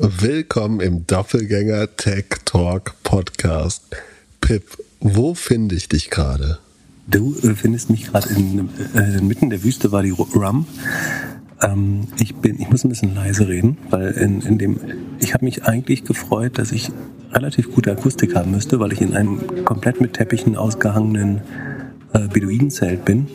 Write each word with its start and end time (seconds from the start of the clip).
Willkommen 0.00 0.78
im 0.78 1.08
Doppelgänger 1.08 1.96
Tech 1.96 2.26
Talk 2.44 2.94
Podcast. 3.02 3.82
Pip, 4.40 4.78
wo 5.00 5.34
finde 5.34 5.74
ich 5.74 5.88
dich 5.88 6.08
gerade? 6.08 6.60
Du 7.08 7.34
äh, 7.42 7.56
findest 7.56 7.90
mich 7.90 8.06
gerade 8.06 8.28
äh, 8.30 9.20
mitten 9.20 9.50
der 9.50 9.64
Wüste 9.64 9.90
war 9.90 10.04
die 10.04 10.10
Rum. 10.10 10.66
Ähm, 11.60 12.06
ich 12.20 12.36
bin, 12.36 12.60
ich 12.60 12.70
muss 12.70 12.84
ein 12.84 12.90
bisschen 12.90 13.16
leise 13.16 13.48
reden, 13.48 13.76
weil 13.90 14.12
in, 14.12 14.40
in 14.42 14.58
dem, 14.58 14.78
ich 15.18 15.34
habe 15.34 15.44
mich 15.44 15.64
eigentlich 15.64 16.04
gefreut, 16.04 16.58
dass 16.58 16.70
ich 16.70 16.92
relativ 17.32 17.74
gute 17.74 17.90
Akustik 17.90 18.36
haben 18.36 18.52
müsste, 18.52 18.78
weil 18.78 18.92
ich 18.92 19.00
in 19.00 19.14
einem 19.14 19.64
komplett 19.64 20.00
mit 20.00 20.12
Teppichen 20.12 20.54
ausgehangenen 20.54 21.40
äh, 22.12 22.28
Beduinenzelt 22.28 23.04
bin. 23.04 23.28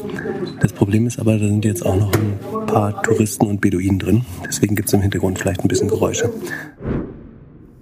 Das 0.59 0.73
Problem 0.73 1.07
ist 1.07 1.19
aber, 1.19 1.37
da 1.37 1.45
sind 1.45 1.65
jetzt 1.65 1.85
auch 1.85 1.95
noch 1.95 2.11
ein 2.13 2.65
paar 2.65 3.01
Touristen 3.03 3.47
und 3.47 3.61
Beduinen 3.61 3.99
drin. 3.99 4.25
Deswegen 4.45 4.75
gibt 4.75 4.89
es 4.89 4.93
im 4.93 5.01
Hintergrund 5.01 5.39
vielleicht 5.39 5.61
ein 5.61 5.67
bisschen 5.67 5.87
Geräusche. 5.87 6.31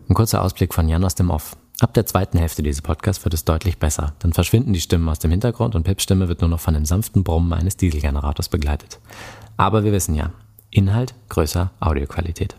Ein 0.09 0.13
kurzer 0.13 0.41
Ausblick 0.41 0.73
von 0.73 0.89
Jan 0.89 1.03
aus 1.03 1.15
dem 1.15 1.29
Off. 1.29 1.55
Ab 1.79 1.93
der 1.95 2.05
zweiten 2.05 2.37
Hälfte 2.37 2.61
dieses 2.61 2.81
Podcasts 2.81 3.23
wird 3.23 3.33
es 3.33 3.45
deutlich 3.45 3.79
besser. 3.79 4.13
Dann 4.19 4.33
verschwinden 4.33 4.73
die 4.73 4.81
Stimmen 4.81 5.09
aus 5.09 5.19
dem 5.19 5.31
Hintergrund 5.31 5.73
und 5.73 5.83
Pips 5.83 6.03
Stimme 6.03 6.27
wird 6.27 6.41
nur 6.41 6.49
noch 6.49 6.59
von 6.59 6.75
dem 6.75 6.85
sanften 6.85 7.23
Brummen 7.23 7.53
eines 7.53 7.77
Dieselgenerators 7.77 8.49
begleitet. 8.49 8.99
Aber 9.57 9.83
wir 9.83 9.91
wissen 9.91 10.13
ja, 10.13 10.31
Inhalt 10.69 11.15
größer 11.29 11.71
Audioqualität. 11.79 12.55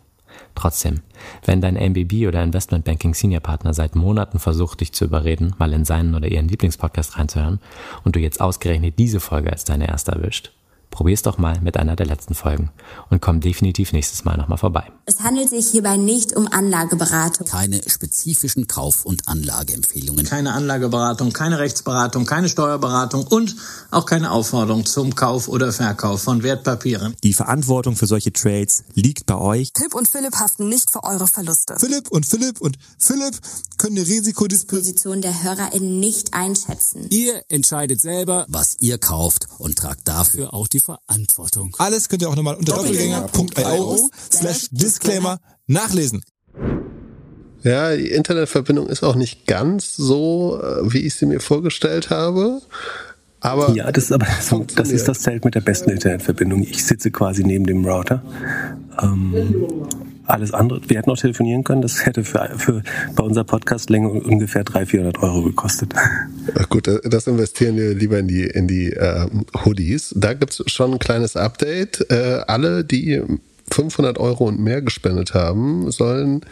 Trotzdem, 0.55 1.01
wenn 1.45 1.61
dein 1.61 1.77
MBB 1.77 2.27
oder 2.29 2.43
Investmentbanking 2.43 3.15
Senior 3.15 3.41
Partner 3.41 3.75
seit 3.75 3.97
Monaten 3.97 4.39
versucht, 4.39 4.81
dich 4.81 4.93
zu 4.93 5.05
überreden, 5.05 5.55
mal 5.59 5.73
in 5.73 5.85
seinen 5.85 6.15
oder 6.15 6.29
ihren 6.29 6.49
Lieblingspodcast 6.49 7.19
reinzuhören 7.19 7.61
und 8.05 8.17
du 8.17 8.21
jetzt 8.21 8.41
ausgerechnet 8.41 8.99
diese 8.99 9.21
Folge 9.21 9.51
als 9.51 9.65
deine 9.65 9.89
erste 9.89 10.13
erwischt, 10.13 10.53
Probier's 10.93 11.23
doch 11.23 11.39
mal 11.39 11.59
mit 11.63 11.79
einer 11.79 11.97
der 11.97 12.05
letzten 12.05 12.35
Folgen 12.35 12.71
und 13.11 13.23
komm 13.23 13.41
definitiv 13.41 13.93
nächstes 13.93 14.25
Mal 14.25 14.37
nochmal 14.37 14.59
vorbei. 14.59 14.85
Es 15.07 15.21
handelt 15.21 15.49
sich 15.49 15.69
hierbei 15.71 15.97
nicht 15.97 16.37
um 16.37 16.47
Anlageberatung. 16.47 17.49
Keine 17.49 17.81
spezifischen 17.87 18.69
Kauf- 18.69 19.07
und 19.07 19.27
Anlageempfehlungen. 19.27 20.27
Keine 20.27 20.53
Anlageberatung, 20.53 21.33
keine 21.33 21.59
Rechtsberatung, 21.59 22.27
keine 22.27 22.51
Steuerberatung 22.51 23.27
und 23.27 23.57
auch 23.91 24.05
keine 24.05 24.31
Aufforderung 24.31 24.85
zum 24.85 25.15
Kauf 25.15 25.49
oder 25.49 25.73
Verkauf 25.73 26.23
von 26.23 26.43
Wertpapieren. 26.43 27.17
Die 27.25 27.33
Verantwortung 27.33 27.97
für 27.97 28.07
solche 28.07 28.33
Trades 28.33 28.85
liegt 28.95 29.25
bei 29.25 29.37
euch. 29.37 29.73
Philipp 29.75 29.95
und 29.95 30.07
Philipp 30.07 30.37
haften 30.37 30.69
nicht 30.69 30.91
für 30.91 31.03
eure 31.05 31.27
Verluste. 31.27 31.75
Philipp 31.79 32.11
und 32.11 32.27
Philipp 32.27 32.61
und 32.61 32.77
Philipp 32.99 33.41
können 33.79 33.97
die 33.97 34.03
Risikodisposition 34.03 35.23
der 35.23 35.43
HörerInnen 35.43 35.99
nicht 35.99 36.35
einschätzen. 36.35 37.07
Ihr 37.09 37.43
entscheidet 37.49 38.01
selber, 38.01 38.45
was 38.49 38.77
ihr 38.81 38.99
kauft 38.99 39.47
und 39.59 39.79
tragt 39.79 40.07
dafür 40.07 40.53
auch 40.53 40.69
die 40.69 40.82
Verantwortung. 40.83 41.75
Alles 41.79 42.09
könnt 42.09 42.23
ihr 42.23 42.29
auch 42.29 42.37
nochmal 42.37 42.57
unter 42.57 42.75
doppelgänger.io 42.75 44.11
slash 44.31 44.69
Disclaimer 44.71 45.39
nachlesen. 45.67 46.23
Ja, 47.63 47.95
die 47.95 48.11
Internetverbindung 48.11 48.89
ist 48.89 49.05
auch 49.05 49.15
nicht 49.15 49.47
ganz 49.47 49.95
so, 49.97 50.61
äh, 50.61 50.93
wie 50.93 50.99
ich 50.99 51.15
sie 51.15 51.27
mir 51.27 51.41
vorgestellt 51.41 52.11
habe. 52.11 52.61
Aber 53.41 53.71
ja, 53.75 53.91
das 53.91 54.05
ist 54.05 54.13
aber 54.13 54.27
so, 54.41 54.65
das 54.75 54.91
ist 54.91 55.09
das 55.09 55.21
Zelt 55.21 55.45
mit 55.45 55.55
der 55.55 55.61
besten 55.61 55.91
Internetverbindung. 55.91 56.63
Ich 56.63 56.85
sitze 56.85 57.11
quasi 57.11 57.43
neben 57.45 57.67
dem 57.67 57.85
Router. 57.85 58.23
Ähm, 59.01 59.87
alles 60.33 60.53
andere, 60.53 60.81
wir 60.89 60.99
hätten 60.99 61.11
auch 61.11 61.19
telefonieren 61.19 61.65
können, 61.65 61.83
das 61.83 62.05
hätte 62.05 62.25
für, 62.25 62.51
für 62.57 62.83
bei 63.15 63.23
unserer 63.23 63.45
Podcastlänge 63.45 64.09
ungefähr 64.09 64.65
300, 64.65 64.89
400 64.91 65.23
Euro 65.23 65.43
gekostet. 65.43 65.95
Gut, 66.69 66.89
das 67.05 67.27
investieren 67.27 67.77
wir 67.77 67.95
lieber 67.95 68.19
in 68.19 68.29
die, 68.29 68.45
in 68.45 68.67
die 68.67 68.93
äh, 68.93 69.27
Hoodies. 69.65 70.15
Da 70.17 70.35
gibt's 70.35 70.63
schon 70.67 70.95
ein 70.95 70.99
kleines 70.99 71.37
Update. 71.37 72.11
Äh, 72.11 72.43
alle, 72.47 72.85
die 72.85 73.23
500 73.71 74.19
Euro 74.19 74.45
und 74.49 74.59
mehr 74.59 74.83
gespendet 74.83 75.35
haben, 75.35 75.91
sollen 75.91 76.43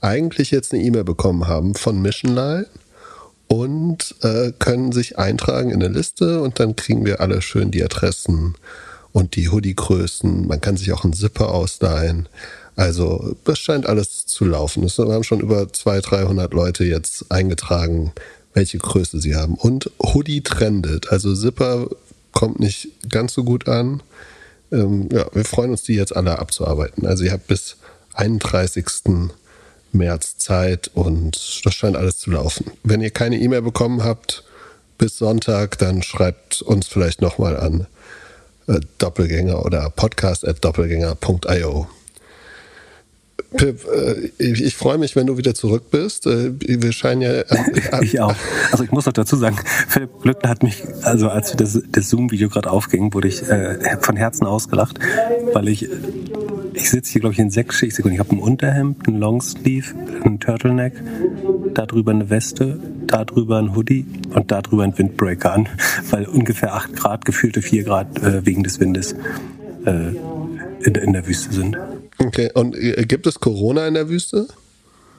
eigentlich 0.00 0.50
jetzt 0.50 0.72
eine 0.72 0.82
E-Mail 0.82 1.04
bekommen 1.04 1.46
haben 1.46 1.74
von 1.74 2.00
Missionline 2.00 2.66
und 3.48 4.14
äh, 4.22 4.52
können 4.58 4.92
sich 4.92 5.18
eintragen 5.18 5.70
in 5.70 5.82
eine 5.82 5.92
Liste 5.92 6.40
und 6.40 6.58
dann 6.60 6.76
kriegen 6.76 7.04
wir 7.04 7.20
alle 7.20 7.42
schön 7.42 7.70
die 7.70 7.84
Adressen 7.84 8.54
und 9.12 9.36
die 9.36 9.48
Hoodie-Größen. 9.48 10.46
Man 10.46 10.60
kann 10.60 10.76
sich 10.76 10.92
auch 10.92 11.04
einen 11.04 11.12
Zipper 11.12 11.52
ausleihen. 11.52 12.28
Also 12.76 13.34
das 13.44 13.58
scheint 13.58 13.86
alles 13.86 14.26
zu 14.26 14.44
laufen. 14.44 14.84
Es 14.84 14.98
haben 14.98 15.24
schon 15.24 15.40
über 15.40 15.72
200, 15.72 16.10
300 16.10 16.54
Leute 16.54 16.84
jetzt 16.84 17.32
eingetragen, 17.32 18.12
welche 18.52 18.78
Größe 18.78 19.20
sie 19.20 19.34
haben. 19.34 19.54
Und 19.54 19.90
Hoodie 20.00 20.42
trendet. 20.42 21.10
Also 21.10 21.34
Zipper 21.34 21.88
kommt 22.32 22.60
nicht 22.60 22.88
ganz 23.08 23.32
so 23.32 23.44
gut 23.44 23.66
an. 23.66 24.02
Ähm, 24.70 25.08
ja, 25.10 25.26
wir 25.32 25.44
freuen 25.44 25.70
uns, 25.70 25.82
die 25.84 25.94
jetzt 25.94 26.14
alle 26.14 26.38
abzuarbeiten. 26.38 27.06
Also 27.06 27.24
ihr 27.24 27.32
habt 27.32 27.46
bis 27.46 27.76
31. 28.14 28.86
März 29.92 30.36
Zeit 30.36 30.90
und 30.92 31.64
das 31.64 31.74
scheint 31.74 31.96
alles 31.96 32.18
zu 32.18 32.30
laufen. 32.30 32.70
Wenn 32.82 33.00
ihr 33.00 33.10
keine 33.10 33.38
E-Mail 33.38 33.62
bekommen 33.62 34.04
habt 34.04 34.44
bis 34.98 35.16
Sonntag, 35.16 35.78
dann 35.78 36.02
schreibt 36.02 36.60
uns 36.62 36.88
vielleicht 36.88 37.22
nochmal 37.22 37.56
an 37.56 37.86
äh, 38.66 38.80
Doppelgänger 38.98 39.64
oder 39.64 39.88
podcast 39.90 40.46
at 40.46 40.62
doppelgänger.io. 40.64 41.88
Pip, 43.56 43.80
äh, 43.86 44.30
ich, 44.38 44.76
freue 44.76 44.98
mich, 44.98 45.16
wenn 45.16 45.26
du 45.26 45.36
wieder 45.38 45.54
zurück 45.54 45.90
bist. 45.90 46.26
Äh, 46.26 46.52
wir 46.58 46.92
scheinen 46.92 47.22
ja. 47.22 47.30
Äh, 47.32 47.44
ich 48.02 48.20
auch. 48.20 48.34
Also 48.72 48.84
ich 48.84 48.90
muss 48.90 49.06
noch 49.06 49.12
dazu 49.12 49.36
sagen, 49.36 49.56
Philipp 49.88 50.20
Glückner 50.22 50.50
hat 50.50 50.62
mich, 50.62 50.82
also 51.02 51.28
als 51.28 51.54
das, 51.56 51.80
das 51.90 52.08
Zoom-Video 52.08 52.48
gerade 52.48 52.70
aufging, 52.70 53.12
wurde 53.14 53.28
ich 53.28 53.42
äh, 53.42 53.98
von 54.00 54.16
Herzen 54.16 54.46
ausgelacht, 54.46 54.98
weil 55.52 55.68
ich 55.68 55.88
ich 56.76 56.90
sitze 56.90 57.12
hier, 57.12 57.20
glaube 57.22 57.32
ich, 57.32 57.38
in 57.38 57.50
sechs 57.50 57.76
Schichtsekunde. 57.76 58.14
Ich 58.14 58.20
habe 58.20 58.36
ein 58.36 58.38
Unterhemd, 58.38 59.08
ein 59.08 59.18
Longsleeve, 59.18 59.94
ein 60.24 60.38
Turtleneck, 60.40 60.92
darüber 61.72 62.10
eine 62.10 62.28
Weste, 62.28 62.78
darüber 63.06 63.58
ein 63.58 63.74
Hoodie 63.74 64.04
und 64.34 64.50
darüber 64.50 64.84
ein 64.84 64.96
Windbreaker 64.96 65.52
an, 65.52 65.68
weil 66.10 66.26
ungefähr 66.26 66.74
acht 66.74 66.94
Grad, 66.94 67.24
gefühlte 67.24 67.62
vier 67.62 67.82
Grad 67.82 68.22
äh, 68.22 68.44
wegen 68.44 68.62
des 68.62 68.78
Windes 68.78 69.14
äh, 69.86 70.10
in, 70.84 70.94
in 70.94 71.12
der 71.14 71.26
Wüste 71.26 71.52
sind. 71.52 71.78
Okay, 72.18 72.50
und 72.54 72.74
äh, 72.76 73.04
gibt 73.06 73.26
es 73.26 73.40
Corona 73.40 73.86
in 73.86 73.94
der 73.94 74.08
Wüste? 74.08 74.48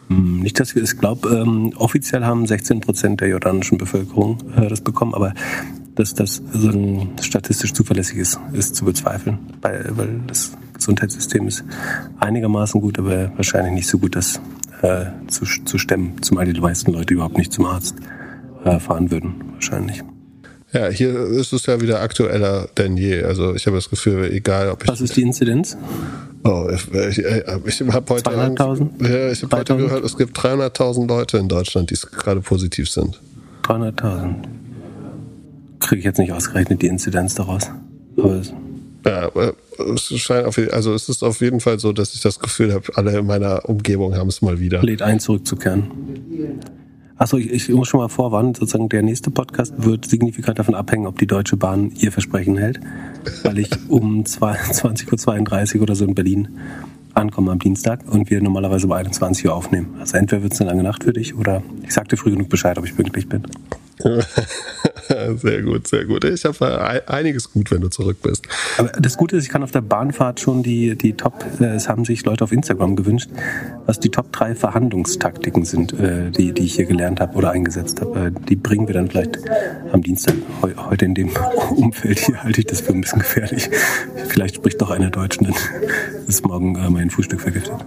Hm, 0.09 0.39
nicht, 0.39 0.59
dass 0.59 0.75
wir 0.75 0.83
es 0.83 0.97
glauben. 0.97 1.21
Ähm, 1.31 1.73
offiziell 1.77 2.23
haben 2.23 2.45
16 2.45 2.79
Prozent 2.79 3.21
der 3.21 3.27
jordanischen 3.27 3.77
Bevölkerung 3.77 4.37
äh, 4.55 4.67
das 4.67 4.81
bekommen, 4.81 5.13
aber 5.13 5.33
dass 5.95 6.13
das 6.13 6.41
so 6.53 7.07
statistisch 7.21 7.73
zuverlässig 7.73 8.17
ist, 8.17 8.39
ist 8.53 8.75
zu 8.75 8.85
bezweifeln, 8.85 9.39
weil, 9.61 9.91
weil 9.95 10.19
das 10.27 10.51
Gesundheitssystem 10.73 11.47
ist 11.47 11.63
einigermaßen 12.19 12.79
gut, 12.79 12.99
aber 12.99 13.31
wahrscheinlich 13.35 13.73
nicht 13.73 13.87
so 13.87 13.97
gut, 13.97 14.15
das 14.15 14.39
äh, 14.83 15.05
zu, 15.27 15.45
zu 15.45 15.77
stemmen, 15.77 16.21
zumal 16.21 16.45
die 16.51 16.61
meisten 16.61 16.93
Leute 16.93 17.15
überhaupt 17.15 17.37
nicht 17.37 17.51
zum 17.51 17.65
Arzt 17.65 17.95
äh, 18.63 18.79
fahren 18.79 19.09
würden, 19.09 19.33
wahrscheinlich. 19.53 20.03
Ja, 20.77 20.89
hier 20.89 21.15
ist 21.31 21.53
es 21.53 21.65
ja 21.65 21.81
wieder 21.81 22.01
aktueller 22.01 22.69
denn 22.77 22.97
je. 22.97 23.23
Also 23.23 23.55
ich 23.55 23.65
habe 23.65 23.77
das 23.77 23.89
Gefühl, 23.89 24.31
egal 24.31 24.69
ob 24.69 24.83
ich. 24.83 24.89
Was 24.89 25.01
ist 25.01 25.17
die 25.17 25.23
Inzidenz? 25.23 25.75
Oh, 26.43 26.69
ich, 26.71 26.93
ich, 26.93 27.17
ich 27.65 27.81
habe 27.91 28.13
heute, 28.13 28.31
ja, 28.99 29.31
ich 29.31 29.41
hab 29.41 29.53
heute 29.53 29.75
gehört, 29.75 30.05
es 30.05 30.15
gibt 30.15 30.37
300.000 30.37 31.07
Leute 31.07 31.39
in 31.39 31.47
Deutschland, 31.47 31.89
die 31.89 31.95
gerade 31.95 32.41
positiv 32.41 32.91
sind. 32.91 33.19
300.000. 33.63 34.35
Kriege 35.79 35.99
ich 35.99 36.05
jetzt 36.05 36.19
nicht 36.19 36.31
ausgerechnet 36.31 36.79
die 36.79 36.87
Inzidenz 36.87 37.33
daraus. 37.33 37.71
Aber 38.15 38.43
ja, 39.03 39.31
es 39.95 40.03
scheint 40.19 40.45
auf, 40.45 40.59
also 40.71 40.93
es 40.93 41.09
ist 41.09 41.23
auf 41.23 41.41
jeden 41.41 41.59
Fall 41.59 41.79
so, 41.79 41.91
dass 41.91 42.13
ich 42.13 42.21
das 42.21 42.39
Gefühl 42.39 42.73
habe, 42.73 42.85
alle 42.93 43.17
in 43.17 43.25
meiner 43.25 43.67
Umgebung 43.67 44.15
haben 44.15 44.29
es 44.29 44.43
mal 44.43 44.59
wieder. 44.59 44.83
Lädt 44.83 45.01
ein, 45.01 45.19
zurückzukehren. 45.19 45.87
Achso, 47.17 47.37
ich, 47.37 47.51
ich 47.51 47.69
muss 47.69 47.87
schon 47.87 47.99
mal 47.99 48.09
vorwarnen, 48.09 48.53
sozusagen 48.53 48.89
der 48.89 49.01
nächste 49.01 49.31
Podcast 49.31 49.73
wird 49.77 50.05
signifikant 50.05 50.59
davon 50.59 50.75
abhängen, 50.75 51.07
ob 51.07 51.17
die 51.17 51.25
Deutsche 51.25 51.57
Bahn 51.57 51.91
ihr 51.97 52.11
Versprechen 52.11 52.57
hält. 52.57 52.79
Weil 53.43 53.57
ich 53.57 53.69
um 53.89 54.23
20.32 54.23 55.75
Uhr 55.77 55.81
oder 55.81 55.95
so 55.95 56.05
in 56.05 56.13
Berlin 56.13 56.59
ankomme 57.15 57.51
am 57.51 57.59
Dienstag 57.59 58.01
und 58.07 58.29
wir 58.29 58.41
normalerweise 58.41 58.85
um 58.85 58.91
21 58.93 59.47
Uhr 59.47 59.55
aufnehmen. 59.55 59.95
Also 59.99 60.17
entweder 60.17 60.43
wird 60.43 60.53
es 60.53 60.61
eine 60.61 60.69
lange 60.69 60.83
Nacht 60.83 61.03
für 61.03 61.13
dich 61.13 61.35
oder 61.35 61.63
ich 61.83 61.93
sagte 61.93 62.15
früh 62.15 62.29
genug 62.29 62.49
Bescheid, 62.49 62.77
ob 62.77 62.85
ich 62.85 62.95
pünktlich 62.95 63.27
bin. 63.27 63.43
sehr 65.35 65.61
gut, 65.63 65.87
sehr 65.87 66.05
gut. 66.05 66.23
Ich 66.23 66.45
habe 66.45 67.07
einiges 67.07 67.51
gut, 67.51 67.71
wenn 67.71 67.81
du 67.81 67.89
zurück 67.89 68.17
bist. 68.21 68.47
Aber 68.77 68.89
das 68.89 69.17
Gute 69.17 69.37
ist, 69.37 69.45
ich 69.45 69.49
kann 69.49 69.63
auf 69.63 69.71
der 69.71 69.81
Bahnfahrt 69.81 70.39
schon 70.39 70.63
die, 70.63 70.97
die 70.97 71.13
Top, 71.13 71.45
äh, 71.59 71.65
es 71.65 71.89
haben 71.89 72.05
sich 72.05 72.25
Leute 72.25 72.43
auf 72.43 72.51
Instagram 72.51 72.95
gewünscht, 72.95 73.29
was 73.85 73.99
die 73.99 74.09
Top 74.09 74.31
3 74.31 74.55
Verhandlungstaktiken 74.55 75.65
sind, 75.65 75.93
äh, 75.93 76.31
die, 76.31 76.53
die 76.53 76.63
ich 76.63 76.75
hier 76.75 76.85
gelernt 76.85 77.19
habe 77.19 77.35
oder 77.37 77.51
eingesetzt 77.51 78.01
habe. 78.01 78.27
Äh, 78.27 78.31
die 78.47 78.55
bringen 78.55 78.87
wir 78.87 78.93
dann 78.93 79.09
vielleicht 79.09 79.39
am 79.91 80.01
Dienstag. 80.01 80.35
Heute 80.89 81.05
in 81.05 81.15
dem 81.15 81.29
Umfeld 81.75 82.19
hier 82.19 82.43
halte 82.43 82.61
ich 82.61 82.67
das 82.67 82.81
für 82.81 82.93
ein 82.93 83.01
bisschen 83.01 83.19
gefährlich. 83.19 83.69
Vielleicht 84.27 84.55
spricht 84.55 84.81
doch 84.81 84.91
einer 84.91 85.09
Deutsch, 85.09 85.37
dann 85.37 85.53
ist 86.27 86.45
morgen 86.45 86.77
mein 86.91 87.09
Frühstück 87.09 87.41
vergiftet. 87.41 87.85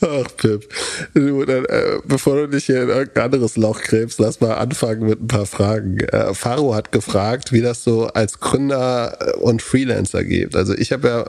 Ach, 0.00 0.36
Pip. 0.36 0.68
Du, 1.14 1.44
dann, 1.44 1.64
äh, 1.64 1.98
bevor 2.04 2.36
du 2.36 2.48
dich 2.48 2.66
hier 2.66 2.82
in 2.82 2.88
irgendein 2.88 3.24
anderes 3.24 3.56
Loch 3.56 3.80
gräbst, 3.80 4.18
lass 4.18 4.40
mal 4.40 4.54
anfangen 4.54 5.06
mit 5.06 5.22
ein 5.22 5.28
paar 5.28 5.46
Fragen. 5.46 5.98
Äh, 6.00 6.34
Faro 6.34 6.74
hat 6.74 6.92
gefragt, 6.92 7.52
wie 7.52 7.60
das 7.60 7.84
so 7.84 8.06
als 8.08 8.40
Gründer 8.40 9.16
äh, 9.20 9.36
und 9.38 9.62
Freelancer 9.62 10.24
geht. 10.24 10.56
Also 10.56 10.74
ich 10.74 10.92
habe 10.92 11.08
ja 11.08 11.24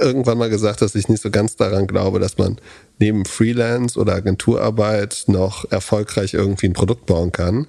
irgendwann 0.00 0.38
mal 0.38 0.50
gesagt, 0.50 0.82
dass 0.82 0.94
ich 0.94 1.08
nicht 1.08 1.22
so 1.22 1.30
ganz 1.30 1.56
daran 1.56 1.86
glaube, 1.86 2.20
dass 2.20 2.38
man 2.38 2.58
neben 2.98 3.24
Freelance 3.24 3.98
oder 3.98 4.14
Agenturarbeit 4.14 5.24
noch 5.26 5.70
erfolgreich 5.70 6.34
irgendwie 6.34 6.66
ein 6.66 6.74
Produkt 6.74 7.06
bauen 7.06 7.32
kann. 7.32 7.66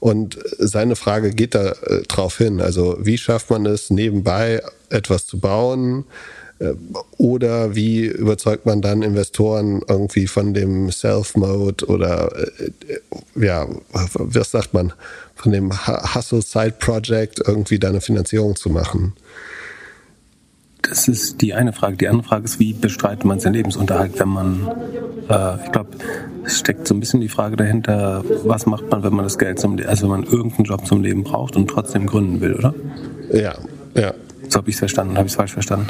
Und 0.00 0.38
seine 0.58 0.94
Frage 0.94 1.30
geht 1.30 1.54
da 1.54 1.70
äh, 1.70 2.02
drauf 2.06 2.38
hin. 2.38 2.60
Also 2.60 2.96
wie 3.00 3.18
schafft 3.18 3.50
man 3.50 3.66
es, 3.66 3.90
nebenbei 3.90 4.62
etwas 4.90 5.26
zu 5.26 5.40
bauen? 5.40 6.04
Äh, 6.58 6.74
oder 7.16 7.74
wie 7.74 8.04
überzeugt 8.06 8.66
man 8.66 8.80
dann 8.82 9.02
Investoren 9.02 9.82
irgendwie 9.88 10.26
von 10.26 10.54
dem 10.54 10.90
Self-Mode 10.90 11.86
oder 11.86 12.30
äh, 12.36 12.70
ja, 13.36 13.66
was 13.92 14.50
sagt 14.50 14.74
man, 14.74 14.92
von 15.34 15.52
dem 15.52 15.72
Hustle-Side-Project 16.14 17.42
irgendwie 17.46 17.78
da 17.78 17.88
eine 17.88 18.00
Finanzierung 18.00 18.56
zu 18.56 18.70
machen? 18.70 19.12
Das 20.82 21.06
ist 21.06 21.42
die 21.42 21.54
eine 21.54 21.72
Frage. 21.72 21.96
Die 21.96 22.08
andere 22.08 22.26
Frage 22.26 22.44
ist, 22.44 22.58
wie 22.58 22.72
bestreitet 22.72 23.24
man 23.24 23.40
seinen 23.40 23.54
Lebensunterhalt, 23.54 24.18
wenn 24.18 24.28
man, 24.28 24.68
äh, 25.28 25.64
ich 25.64 25.72
glaube, 25.72 25.90
es 26.44 26.58
steckt 26.58 26.88
so 26.88 26.94
ein 26.94 27.00
bisschen 27.00 27.20
die 27.20 27.28
Frage 27.28 27.56
dahinter, 27.56 28.24
was 28.44 28.64
macht 28.64 28.90
man, 28.90 29.02
wenn 29.02 29.12
man 29.12 29.24
das 29.24 29.38
Geld 29.38 29.58
zum, 29.58 29.78
also 29.86 30.04
wenn 30.04 30.22
man 30.22 30.24
irgendeinen 30.24 30.64
Job 30.64 30.86
zum 30.86 31.02
Leben 31.02 31.24
braucht 31.24 31.56
und 31.56 31.68
trotzdem 31.68 32.06
gründen 32.06 32.40
will, 32.40 32.54
oder? 32.54 32.74
Ja, 33.32 33.54
ja. 33.94 34.14
So 34.48 34.58
habe 34.58 34.70
ich 34.70 34.76
es 34.76 34.78
verstanden, 34.78 35.16
habe 35.18 35.26
ich 35.26 35.32
es 35.32 35.36
falsch 35.36 35.52
verstanden. 35.52 35.88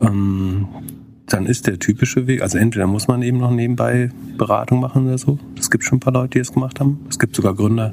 Ähm, 0.00 0.68
dann 1.26 1.46
ist 1.46 1.66
der 1.66 1.78
typische 1.78 2.26
Weg, 2.26 2.42
also 2.42 2.58
entweder 2.58 2.86
muss 2.86 3.06
man 3.06 3.22
eben 3.22 3.38
noch 3.38 3.52
nebenbei 3.52 4.10
Beratung 4.36 4.80
machen 4.80 5.06
oder 5.06 5.18
so. 5.18 5.38
Es 5.58 5.70
gibt 5.70 5.84
schon 5.84 5.98
ein 5.98 6.00
paar 6.00 6.12
Leute, 6.12 6.30
die 6.30 6.38
es 6.40 6.52
gemacht 6.52 6.80
haben. 6.80 7.00
Es 7.08 7.18
gibt 7.18 7.36
sogar 7.36 7.54
Gründer, 7.54 7.92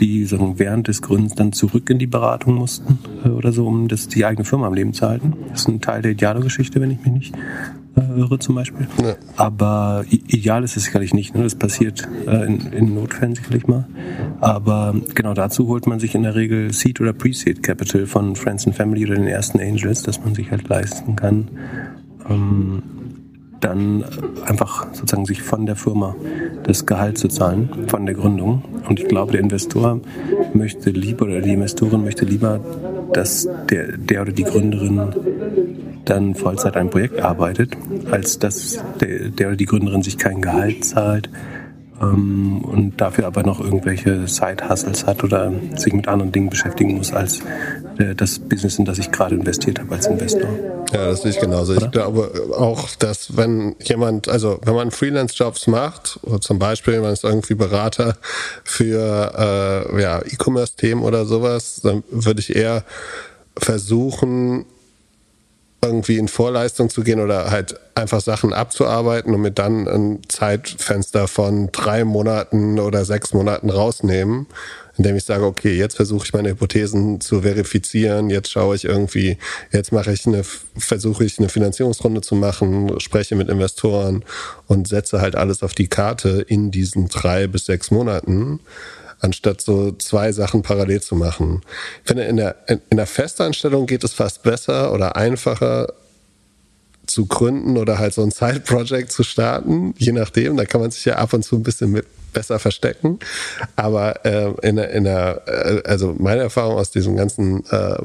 die 0.00 0.24
sagen, 0.24 0.58
während 0.58 0.88
des 0.88 1.00
Gründens 1.00 1.34
dann 1.34 1.52
zurück 1.52 1.88
in 1.90 1.98
die 1.98 2.06
Beratung 2.06 2.54
mussten 2.54 2.98
äh, 3.24 3.28
oder 3.28 3.52
so, 3.52 3.66
um 3.66 3.88
das, 3.88 4.08
die 4.08 4.24
eigene 4.24 4.44
Firma 4.44 4.66
am 4.66 4.74
Leben 4.74 4.92
zu 4.92 5.06
halten. 5.06 5.34
Das 5.50 5.60
ist 5.60 5.68
ein 5.68 5.80
Teil 5.80 6.02
der 6.02 6.12
Ideale-Geschichte, 6.12 6.80
wenn 6.80 6.90
ich 6.90 6.98
mich 7.04 7.12
nicht 7.12 7.34
irre 7.96 8.38
zum 8.38 8.54
Beispiel. 8.54 8.86
Ja. 9.02 9.16
Aber 9.36 10.04
ideal 10.08 10.64
ist 10.64 10.76
es 10.76 10.84
sicherlich 10.84 11.14
nicht. 11.14 11.34
Ne? 11.34 11.42
Das 11.42 11.54
passiert 11.54 12.06
äh, 12.26 12.46
in, 12.46 12.72
in 12.72 12.94
Notfällen 12.94 13.34
sicherlich 13.34 13.66
mal. 13.66 13.86
Aber 14.40 14.94
genau 15.14 15.34
dazu 15.34 15.68
holt 15.68 15.86
man 15.86 15.98
sich 16.00 16.14
in 16.14 16.22
der 16.22 16.34
Regel 16.34 16.72
Seed 16.72 17.00
oder 17.00 17.12
Pre-Seed 17.12 17.62
Capital 17.62 18.06
von 18.06 18.36
Friends 18.36 18.66
and 18.66 18.76
Family 18.76 19.06
oder 19.06 19.16
den 19.16 19.26
ersten 19.26 19.60
Angels, 19.60 20.02
dass 20.02 20.22
man 20.22 20.34
sich 20.34 20.50
halt 20.50 20.68
leisten 20.68 21.16
kann, 21.16 21.48
ähm, 22.28 22.82
dann 23.60 24.04
einfach 24.44 24.88
sozusagen 24.92 25.24
sich 25.24 25.42
von 25.42 25.66
der 25.66 25.76
Firma 25.76 26.14
das 26.64 26.84
Gehalt 26.86 27.16
zu 27.18 27.28
zahlen, 27.28 27.70
von 27.86 28.04
der 28.04 28.14
Gründung. 28.14 28.62
Und 28.88 29.00
ich 29.00 29.08
glaube, 29.08 29.32
der 29.32 29.40
Investor 29.40 30.00
möchte 30.52 30.90
lieber 30.90 31.24
oder 31.24 31.40
die 31.40 31.52
Investorin 31.52 32.04
möchte 32.04 32.24
lieber, 32.24 32.60
dass 33.12 33.48
der, 33.70 33.96
der 33.96 34.22
oder 34.22 34.32
die 34.32 34.44
Gründerin 34.44 35.12
dann 36.06 36.34
Vollzeit 36.34 36.76
ein 36.76 36.90
Projekt 36.90 37.20
arbeitet, 37.20 37.76
als 38.10 38.38
dass 38.38 38.82
der, 39.00 39.30
der 39.30 39.48
oder 39.48 39.56
die 39.56 39.66
Gründerin 39.66 40.02
sich 40.02 40.18
kein 40.18 40.40
Gehalt 40.40 40.84
zahlt 40.84 41.28
ähm, 42.00 42.62
und 42.62 43.00
dafür 43.00 43.26
aber 43.26 43.42
noch 43.42 43.60
irgendwelche 43.60 44.26
Side-Hustles 44.26 45.06
hat 45.06 45.24
oder 45.24 45.52
sich 45.76 45.92
mit 45.92 46.08
anderen 46.08 46.32
Dingen 46.32 46.50
beschäftigen 46.50 46.96
muss 46.96 47.12
als 47.12 47.40
äh, 47.98 48.14
das 48.14 48.38
Business, 48.38 48.78
in 48.78 48.84
das 48.84 48.98
ich 48.98 49.10
gerade 49.10 49.34
investiert 49.34 49.80
habe 49.80 49.94
als 49.94 50.06
Investor. 50.06 50.48
Ja, 50.92 51.06
das 51.06 51.22
sehe 51.22 51.30
ich 51.30 51.40
genauso. 51.40 51.74
Oder? 51.74 51.86
Ich 51.86 51.90
glaube 51.90 52.30
auch, 52.56 52.90
dass 52.96 53.36
wenn 53.36 53.76
jemand, 53.82 54.28
also 54.28 54.60
wenn 54.64 54.74
man 54.74 54.90
Freelance-Jobs 54.90 55.66
macht, 55.66 56.20
zum 56.40 56.58
Beispiel, 56.58 57.00
man 57.00 57.12
ist 57.12 57.24
irgendwie 57.24 57.54
Berater 57.54 58.16
für 58.64 59.32
äh, 59.96 60.02
ja, 60.02 60.20
E-Commerce-Themen 60.20 61.02
oder 61.02 61.24
sowas, 61.24 61.80
dann 61.82 62.04
würde 62.10 62.40
ich 62.40 62.54
eher 62.54 62.84
versuchen, 63.58 64.66
irgendwie 65.82 66.18
in 66.18 66.28
Vorleistung 66.28 66.90
zu 66.90 67.02
gehen 67.02 67.20
oder 67.20 67.50
halt 67.50 67.78
einfach 67.94 68.20
Sachen 68.20 68.52
abzuarbeiten 68.52 69.34
und 69.34 69.40
mir 69.40 69.52
dann 69.52 69.86
ein 69.88 70.20
Zeitfenster 70.28 71.28
von 71.28 71.70
drei 71.72 72.04
Monaten 72.04 72.78
oder 72.80 73.04
sechs 73.04 73.32
Monaten 73.32 73.70
rausnehmen, 73.70 74.46
indem 74.96 75.16
ich 75.16 75.24
sage, 75.24 75.44
okay, 75.44 75.76
jetzt 75.76 75.96
versuche 75.96 76.24
ich 76.24 76.32
meine 76.32 76.50
Hypothesen 76.50 77.20
zu 77.20 77.42
verifizieren, 77.42 78.30
jetzt 78.30 78.50
schaue 78.50 78.74
ich 78.74 78.84
irgendwie, 78.84 79.38
jetzt 79.72 79.92
mache 79.92 80.12
ich 80.12 80.26
eine, 80.26 80.42
versuche 80.76 81.24
ich 81.24 81.38
eine 81.38 81.48
Finanzierungsrunde 81.48 82.20
zu 82.20 82.34
machen, 82.34 82.98
spreche 83.00 83.36
mit 83.36 83.48
Investoren 83.48 84.24
und 84.66 84.88
setze 84.88 85.20
halt 85.20 85.36
alles 85.36 85.62
auf 85.62 85.74
die 85.74 85.88
Karte 85.88 86.44
in 86.48 86.70
diesen 86.70 87.08
drei 87.08 87.46
bis 87.46 87.66
sechs 87.66 87.90
Monaten 87.90 88.60
anstatt 89.20 89.60
so 89.60 89.92
zwei 89.92 90.32
Sachen 90.32 90.62
parallel 90.62 91.00
zu 91.00 91.14
machen. 91.14 91.62
Ich 92.02 92.08
finde, 92.08 92.24
in 92.24 92.36
der, 92.36 92.56
in 92.68 92.96
der 92.96 93.06
Festanstellung 93.06 93.86
geht 93.86 94.04
es 94.04 94.12
fast 94.12 94.42
besser 94.42 94.92
oder 94.92 95.16
einfacher 95.16 95.88
zu 97.06 97.26
gründen 97.26 97.76
oder 97.76 97.98
halt 97.98 98.14
so 98.14 98.22
ein 98.22 98.30
Side-Project 98.30 99.10
zu 99.12 99.22
starten, 99.22 99.94
je 99.96 100.12
nachdem. 100.12 100.56
Da 100.56 100.64
kann 100.64 100.80
man 100.80 100.90
sich 100.90 101.04
ja 101.04 101.16
ab 101.16 101.32
und 101.32 101.44
zu 101.44 101.56
ein 101.56 101.62
bisschen 101.62 101.92
mit 101.92 102.06
besser 102.32 102.58
verstecken. 102.58 103.18
Aber 103.76 104.24
äh, 104.26 104.52
in, 104.62 104.76
in 104.76 105.04
der, 105.04 105.42
äh, 105.46 105.88
also 105.88 106.14
meine 106.18 106.42
Erfahrung 106.42 106.76
aus 106.76 106.90
diesem 106.90 107.16
ganzen 107.16 107.64
äh, 107.70 107.96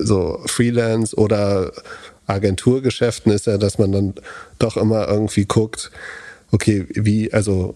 so 0.00 0.42
Freelance 0.46 1.16
oder 1.16 1.72
Agenturgeschäften 2.26 3.32
ist 3.32 3.46
ja, 3.46 3.56
dass 3.56 3.78
man 3.78 3.92
dann 3.92 4.14
doch 4.58 4.76
immer 4.76 5.08
irgendwie 5.08 5.46
guckt, 5.46 5.90
okay, 6.50 6.86
wie, 6.90 7.32
also 7.32 7.74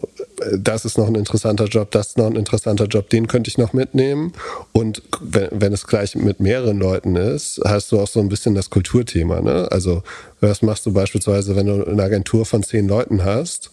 das 0.57 0.85
ist 0.85 0.97
noch 0.97 1.07
ein 1.07 1.15
interessanter 1.15 1.67
Job, 1.67 1.91
das 1.91 2.09
ist 2.09 2.19
noch 2.19 2.27
ein 2.27 2.37
interessanter 2.37 2.87
Job, 2.87 3.11
den 3.11 3.27
könnte 3.27 3.49
ich 3.49 3.59
noch 3.59 3.73
mitnehmen. 3.73 4.33
Und 4.73 5.03
wenn, 5.21 5.49
wenn 5.53 5.73
es 5.73 5.87
gleich 5.87 6.15
mit 6.15 6.41
mehreren 6.41 6.79
Leuten 6.79 7.17
ist, 7.17 7.61
hast 7.65 7.93
du 7.93 8.01
auch 8.01 8.09
so 8.09 8.21
ein 8.21 8.29
bisschen 8.29 8.55
das 8.55 8.71
Kulturthema. 8.71 9.41
Ne? 9.41 9.69
Also 9.71 10.03
was 10.41 10.63
machst 10.63 10.87
du 10.87 10.93
beispielsweise, 10.93 11.55
wenn 11.55 11.67
du 11.67 11.87
eine 11.87 12.03
Agentur 12.03 12.47
von 12.47 12.63
zehn 12.63 12.89
Leuten 12.89 13.25
hast, 13.25 13.71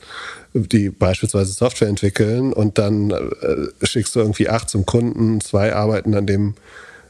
die 0.53 0.89
beispielsweise 0.89 1.53
Software 1.53 1.87
entwickeln 1.87 2.51
und 2.53 2.77
dann 2.77 3.11
äh, 3.11 3.85
schickst 3.85 4.15
du 4.15 4.19
irgendwie 4.19 4.49
acht 4.49 4.69
zum 4.69 4.85
Kunden, 4.85 5.41
zwei 5.41 5.73
arbeiten 5.73 6.13
an 6.13 6.27
dem 6.27 6.55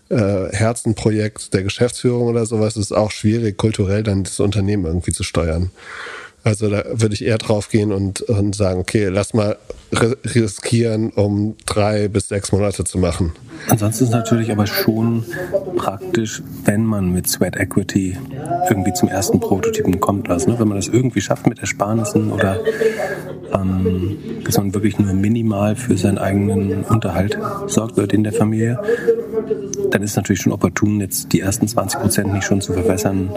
äh, 0.10 0.50
Herzenprojekt 0.52 1.54
der 1.54 1.64
Geschäftsführung 1.64 2.28
oder 2.28 2.46
sowas, 2.46 2.78
ist 2.78 2.92
auch 2.92 3.12
schwierig, 3.12 3.58
kulturell 3.58 4.04
dann 4.04 4.24
das 4.24 4.40
Unternehmen 4.40 4.86
irgendwie 4.86 5.12
zu 5.12 5.24
steuern. 5.24 5.72
Also 6.44 6.70
da 6.70 6.84
würde 6.94 7.14
ich 7.14 7.26
eher 7.26 7.38
drauf 7.38 7.70
gehen 7.70 7.92
und, 7.92 8.22
und 8.22 8.56
sagen, 8.56 8.80
okay, 8.80 9.08
lass 9.10 9.34
mal 9.34 9.58
riskieren, 10.36 11.10
um 11.12 11.56
drei 11.66 12.08
bis 12.08 12.28
sechs 12.28 12.52
Monate 12.52 12.84
zu 12.84 12.98
machen. 12.98 13.34
Ansonsten 13.68 14.06
ist 14.06 14.10
es 14.10 14.16
natürlich 14.16 14.52
aber 14.52 14.68
schon 14.68 15.26
praktisch, 15.76 16.42
wenn 16.64 16.86
man 16.86 17.12
mit 17.12 17.28
Sweat 17.28 17.58
Equity 17.58 18.18
irgendwie 18.70 18.94
zum 18.94 19.10
ersten 19.10 19.40
Prototypen 19.40 20.00
kommt. 20.00 20.30
Also, 20.30 20.52
ne, 20.52 20.60
wenn 20.60 20.68
man 20.68 20.78
das 20.78 20.88
irgendwie 20.88 21.22
schafft 21.22 21.48
mit 21.48 21.60
Ersparnissen 21.60 22.32
oder 22.32 22.60
ähm, 23.54 24.18
dass 24.46 24.58
man 24.58 24.74
wirklich 24.74 24.98
nur 25.00 25.14
minimal 25.14 25.76
für 25.76 25.98
seinen 25.98 26.20
eigenen 26.20 26.84
Unterhalt 26.84 27.38
sorgt 27.68 27.98
oder 27.98 28.08
den 28.08 28.24
der 28.24 28.34
Familie, 28.34 28.80
dann 29.92 30.04
ist 30.04 30.12
es 30.12 30.16
natürlich 30.16 30.42
schon 30.42 30.54
opportun, 30.54 31.00
jetzt 31.02 31.34
die 31.34 31.42
ersten 31.42 31.68
20 31.68 32.00
Prozent 32.00 32.34
nicht 32.34 32.46
schon 32.46 32.62
zu 32.62 32.74
verwässern, 32.74 33.30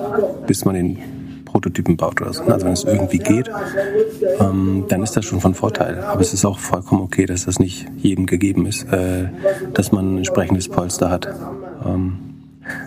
bis 0.46 0.64
man 0.64 0.74
den 0.74 1.21
Prototypen 1.52 1.96
baut 1.96 2.20
oder 2.20 2.32
so. 2.32 2.42
Also 2.44 2.66
wenn 2.66 2.72
es 2.72 2.84
irgendwie 2.84 3.18
geht, 3.18 3.50
ähm, 4.40 4.86
dann 4.88 5.02
ist 5.02 5.16
das 5.16 5.24
schon 5.24 5.40
von 5.40 5.54
Vorteil. 5.54 6.00
Aber 6.00 6.20
es 6.20 6.32
ist 6.32 6.44
auch 6.44 6.58
vollkommen 6.58 7.02
okay, 7.02 7.26
dass 7.26 7.44
das 7.44 7.58
nicht 7.58 7.86
jedem 7.98 8.26
gegeben 8.26 8.66
ist, 8.66 8.84
äh, 8.92 9.28
dass 9.74 9.92
man 9.92 10.14
ein 10.14 10.16
entsprechendes 10.18 10.68
Polster 10.68 11.10
hat. 11.10 11.28
Ähm, 11.84 12.18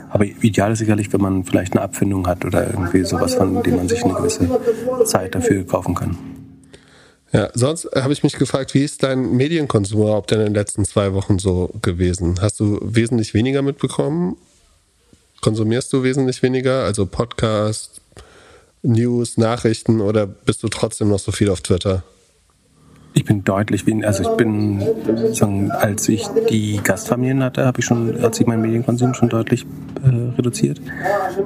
aber 0.09 0.25
ideal 0.25 0.71
ist 0.71 0.79
sicherlich, 0.79 1.11
wenn 1.13 1.21
man 1.21 1.43
vielleicht 1.43 1.73
eine 1.73 1.81
Abfindung 1.81 2.27
hat 2.27 2.45
oder 2.45 2.65
irgendwie 2.67 3.03
sowas, 3.03 3.35
von 3.35 3.61
dem 3.61 3.75
man 3.75 3.87
sich 3.87 4.03
eine 4.03 4.13
gewisse 4.13 4.47
Zeit 5.03 5.35
dafür 5.35 5.65
kaufen 5.65 5.93
kann. 5.93 6.17
Ja, 7.33 7.49
sonst 7.53 7.89
habe 7.93 8.13
ich 8.13 8.23
mich 8.23 8.37
gefragt, 8.37 8.73
wie 8.73 8.83
ist 8.83 9.03
dein 9.03 9.31
Medienkonsum 9.31 10.01
überhaupt 10.01 10.31
in 10.31 10.39
den 10.39 10.53
letzten 10.53 10.85
zwei 10.85 11.13
Wochen 11.13 11.37
so 11.37 11.69
gewesen? 11.81 12.39
Hast 12.41 12.61
du 12.61 12.79
wesentlich 12.81 13.33
weniger 13.33 13.61
mitbekommen? 13.61 14.37
Konsumierst 15.41 15.91
du 15.91 16.01
wesentlich 16.03 16.41
weniger? 16.43 16.85
Also 16.85 17.05
Podcast, 17.05 17.99
News, 18.85 19.37
Nachrichten 19.37 20.01
oder 20.01 20.25
bist 20.27 20.63
du 20.63 20.67
trotzdem 20.67 21.09
noch 21.09 21.19
so 21.19 21.31
viel 21.31 21.49
auf 21.49 21.61
Twitter? 21.61 22.03
Ich 23.17 23.23
bin 23.23 23.45
deutlich 23.45 23.87
weniger, 23.87 24.07
also 24.07 24.23
ich 24.23 24.37
bin, 24.37 24.83
sagen, 25.31 25.71
als 25.71 26.09
ich 26.09 26.27
die 26.49 26.81
Gastfamilien 26.83 27.43
hatte, 27.43 27.65
habe 27.65 27.79
ich 27.79 27.85
schon, 27.85 28.21
hat 28.21 28.35
sich 28.35 28.45
mein 28.45 28.59
Medienkonsum 28.59 29.13
schon 29.13 29.29
deutlich 29.29 29.65
äh, 30.03 30.35
reduziert 30.35 30.81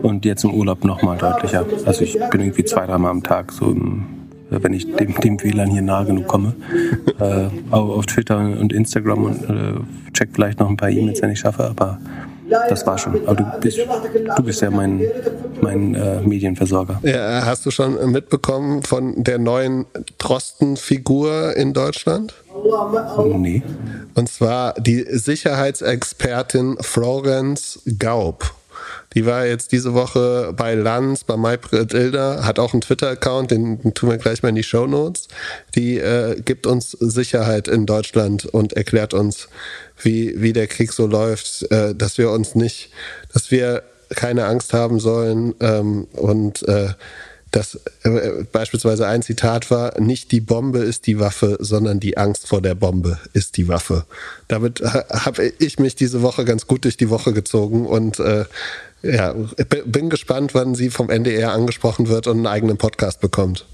und 0.01 0.25
jetzt 0.25 0.43
im 0.43 0.53
Urlaub 0.55 0.83
nochmal 0.83 1.19
deutlicher. 1.19 1.67
Also 1.85 2.03
ich 2.03 2.17
bin 2.31 2.41
irgendwie 2.41 2.65
zwei, 2.65 2.87
dreimal 2.87 3.11
am 3.11 3.21
Tag 3.21 3.51
so 3.51 3.69
im, 3.71 4.03
wenn 4.49 4.73
ich 4.73 4.95
dem, 4.95 5.13
dem 5.13 5.43
WLAN 5.43 5.69
hier 5.69 5.83
nahe 5.83 6.05
genug 6.05 6.27
komme, 6.27 6.55
äh, 7.19 7.49
auf 7.69 8.07
Twitter 8.07 8.39
und 8.39 8.73
Instagram 8.73 9.23
und 9.25 9.43
äh, 9.43 10.11
check 10.13 10.29
vielleicht 10.33 10.59
noch 10.59 10.69
ein 10.69 10.77
paar 10.77 10.89
E-Mails, 10.89 11.21
wenn 11.21 11.29
ich 11.29 11.39
schaffe, 11.39 11.65
aber 11.65 11.99
das 12.49 12.85
war 12.85 12.97
schon. 12.97 13.27
Aber 13.27 13.35
du 13.35 13.59
bist, 13.59 13.77
du 13.77 14.43
bist 14.43 14.61
ja 14.61 14.69
mein, 14.69 15.01
mein 15.61 15.95
äh, 15.95 16.21
Medienversorger. 16.21 16.99
Ja, 17.03 17.45
hast 17.45 17.65
du 17.65 17.71
schon 17.71 18.11
mitbekommen 18.11 18.83
von 18.83 19.23
der 19.23 19.37
neuen 19.37 19.85
Drosten-Figur 20.17 21.55
in 21.55 21.73
Deutschland? 21.73 22.33
Nee. 23.37 23.63
Und 24.15 24.29
zwar 24.29 24.73
die 24.73 25.05
Sicherheitsexpertin 25.07 26.77
Florence 26.81 27.79
Gaub. 27.97 28.53
Die 29.13 29.25
war 29.25 29.45
jetzt 29.45 29.71
diese 29.71 29.93
Woche 29.93 30.53
bei 30.55 30.75
Lanz, 30.75 31.23
bei 31.23 31.35
Maybrit 31.35 31.93
Ilder, 31.93 32.45
hat 32.45 32.59
auch 32.59 32.73
einen 32.73 32.81
Twitter-Account, 32.81 33.51
den, 33.51 33.81
den 33.81 33.93
tun 33.93 34.09
wir 34.09 34.17
gleich 34.17 34.43
mal 34.43 34.49
in 34.49 34.55
die 34.55 34.63
Show 34.63 34.85
Notes. 34.85 35.27
Die 35.75 35.97
äh, 35.97 36.39
gibt 36.41 36.67
uns 36.67 36.91
Sicherheit 36.91 37.67
in 37.67 37.85
Deutschland 37.85 38.45
und 38.45 38.73
erklärt 38.73 39.13
uns, 39.13 39.49
wie, 40.01 40.41
wie 40.41 40.53
der 40.53 40.67
Krieg 40.67 40.93
so 40.93 41.07
läuft, 41.07 41.69
äh, 41.71 41.95
dass 41.95 42.17
wir 42.17 42.31
uns 42.31 42.55
nicht, 42.55 42.91
dass 43.33 43.51
wir 43.51 43.83
keine 44.09 44.45
Angst 44.45 44.73
haben 44.73 44.99
sollen 44.99 45.53
ähm, 45.59 46.07
und 46.13 46.67
äh, 46.67 46.89
dass 47.51 47.79
äh, 48.03 48.43
beispielsweise 48.51 49.07
ein 49.07 49.23
Zitat 49.23 49.71
war, 49.71 49.99
nicht 49.99 50.31
die 50.31 50.41
Bombe 50.41 50.79
ist 50.79 51.07
die 51.07 51.19
Waffe, 51.19 51.57
sondern 51.59 51.99
die 51.99 52.17
Angst 52.17 52.47
vor 52.47 52.61
der 52.61 52.75
Bombe 52.75 53.19
ist 53.33 53.57
die 53.57 53.67
Waffe. 53.67 54.05
Damit 54.49 54.81
habe 54.81 55.45
ich 55.59 55.79
mich 55.79 55.95
diese 55.95 56.21
Woche 56.21 56.43
ganz 56.43 56.67
gut 56.67 56.83
durch 56.83 56.97
die 56.97 57.09
Woche 57.09 57.33
gezogen 57.33 57.85
und 57.85 58.19
äh, 58.19 58.45
ja, 59.01 59.33
bin 59.85 60.09
gespannt, 60.09 60.53
wann 60.53 60.75
sie 60.75 60.89
vom 60.89 61.09
NDR 61.09 61.53
angesprochen 61.53 62.09
wird 62.09 62.27
und 62.27 62.37
einen 62.37 62.47
eigenen 62.47 62.77
Podcast 62.77 63.21
bekommt. 63.21 63.65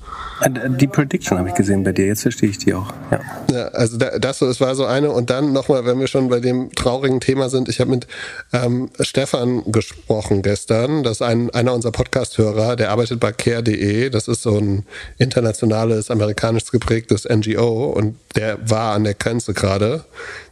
Äh, 0.42 0.50
die 0.70 0.88
Prediction 0.88 1.40
habe 1.40 1.50
ich 1.50 1.56
gesehen 1.56 1.84
bei 1.84 1.94
dir, 1.94 2.06
jetzt 2.06 2.22
verstehe 2.22 2.50
ich 2.50 2.60
die 2.60 2.76
auch. 2.76 2.94
Ja, 3.10 3.20
ja 3.52 3.68
also 3.70 3.98
das, 3.98 4.40
das 4.40 4.62
war 4.62 4.76
so 4.76 4.86
eine. 4.86 5.10
Und 5.12 5.32
dann 5.32 5.52
nochmal, 5.52 5.86
wenn 5.86 6.00
wir 6.00 6.08
schon 6.08 6.30
bei 6.30 6.40
dem 6.40 6.72
traurigen 6.76 7.22
Thema 7.22 7.50
sind, 7.50 7.70
ich 7.70 7.80
habe 7.80 7.90
mit 7.90 8.06
ähm, 8.54 8.90
Stefan 9.00 9.64
gesprochen 9.72 10.44
gestern. 10.44 11.04
Das 11.04 11.14
ist 11.14 11.22
ein, 11.24 11.50
einer 11.52 11.74
unserer 11.74 11.92
Podcast-Hörer, 11.92 12.76
der 12.76 12.92
arbeitet 12.92 13.20
bei 13.20 13.32
care.de. 13.32 14.12
Das 14.12 14.28
ist 14.28 14.44
so 14.44 14.58
ein 14.58 14.86
internationales, 15.18 16.12
amerikanisch 16.12 16.70
geprägtes 16.72 17.28
NGO 17.28 17.86
und 17.86 18.18
der 18.36 18.58
war 18.70 18.94
an 18.94 19.06
der 19.06 19.16
Grenze 19.16 19.54
gerade 19.54 20.04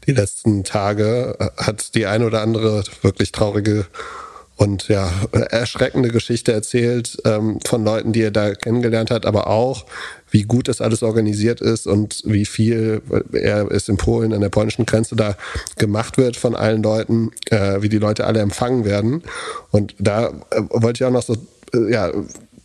die 0.05 0.13
letzten 0.13 0.63
Tage, 0.63 1.35
äh, 1.39 1.49
hat 1.57 1.95
die 1.95 2.05
eine 2.05 2.25
oder 2.25 2.41
andere 2.41 2.83
wirklich 3.01 3.31
traurige 3.31 3.85
und 4.55 4.87
ja, 4.87 5.11
erschreckende 5.49 6.09
Geschichte 6.09 6.53
erzählt 6.53 7.17
ähm, 7.25 7.59
von 7.65 7.83
Leuten, 7.83 8.13
die 8.13 8.21
er 8.21 8.31
da 8.31 8.53
kennengelernt 8.53 9.09
hat, 9.09 9.25
aber 9.25 9.47
auch, 9.47 9.85
wie 10.29 10.43
gut 10.43 10.67
das 10.67 10.79
alles 10.79 11.01
organisiert 11.03 11.59
ist 11.59 11.87
und 11.87 12.21
wie 12.25 12.45
viel 12.45 13.01
er 13.33 13.69
ist 13.71 13.89
in 13.89 13.97
Polen 13.97 14.33
an 14.33 14.41
der 14.41 14.49
polnischen 14.49 14.85
Grenze 14.85 15.15
da 15.15 15.35
gemacht 15.77 16.17
wird 16.17 16.37
von 16.37 16.55
allen 16.55 16.83
Leuten, 16.83 17.31
äh, 17.49 17.81
wie 17.81 17.89
die 17.89 17.97
Leute 17.97 18.25
alle 18.25 18.39
empfangen 18.41 18.85
werden. 18.85 19.23
Und 19.71 19.95
da 19.99 20.27
äh, 20.51 20.61
wollte 20.69 21.03
ich 21.03 21.07
auch 21.07 21.11
noch 21.11 21.23
so, 21.23 21.35
äh, 21.73 21.91
ja, 21.91 22.11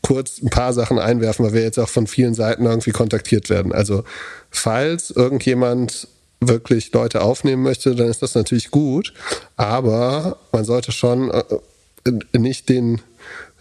kurz 0.03 0.41
ein 0.43 0.51
paar 0.51 0.73
Sachen 0.73 0.99
einwerfen, 0.99 1.45
weil 1.45 1.55
wir 1.55 1.63
jetzt 1.63 1.79
auch 1.79 1.89
von 1.89 2.07
vielen 2.07 2.35
Seiten 2.35 2.65
irgendwie 2.65 2.93
kontaktiert 2.93 3.51
werden. 3.51 3.73
Also, 3.73 4.05
falls 4.51 5.11
irgendjemand 5.11 6.09
wirklich 6.41 6.93
Leute 6.93 7.23
aufnehmen 7.23 7.63
möchte, 7.63 7.95
dann 7.95 8.09
ist 8.09 8.23
das 8.23 8.35
natürlich 8.35 8.71
gut, 8.71 9.13
aber 9.57 10.39
man 10.53 10.65
sollte 10.65 10.93
schon 10.93 11.31
äh, 11.31 11.43
nicht 12.39 12.69
den 12.69 13.01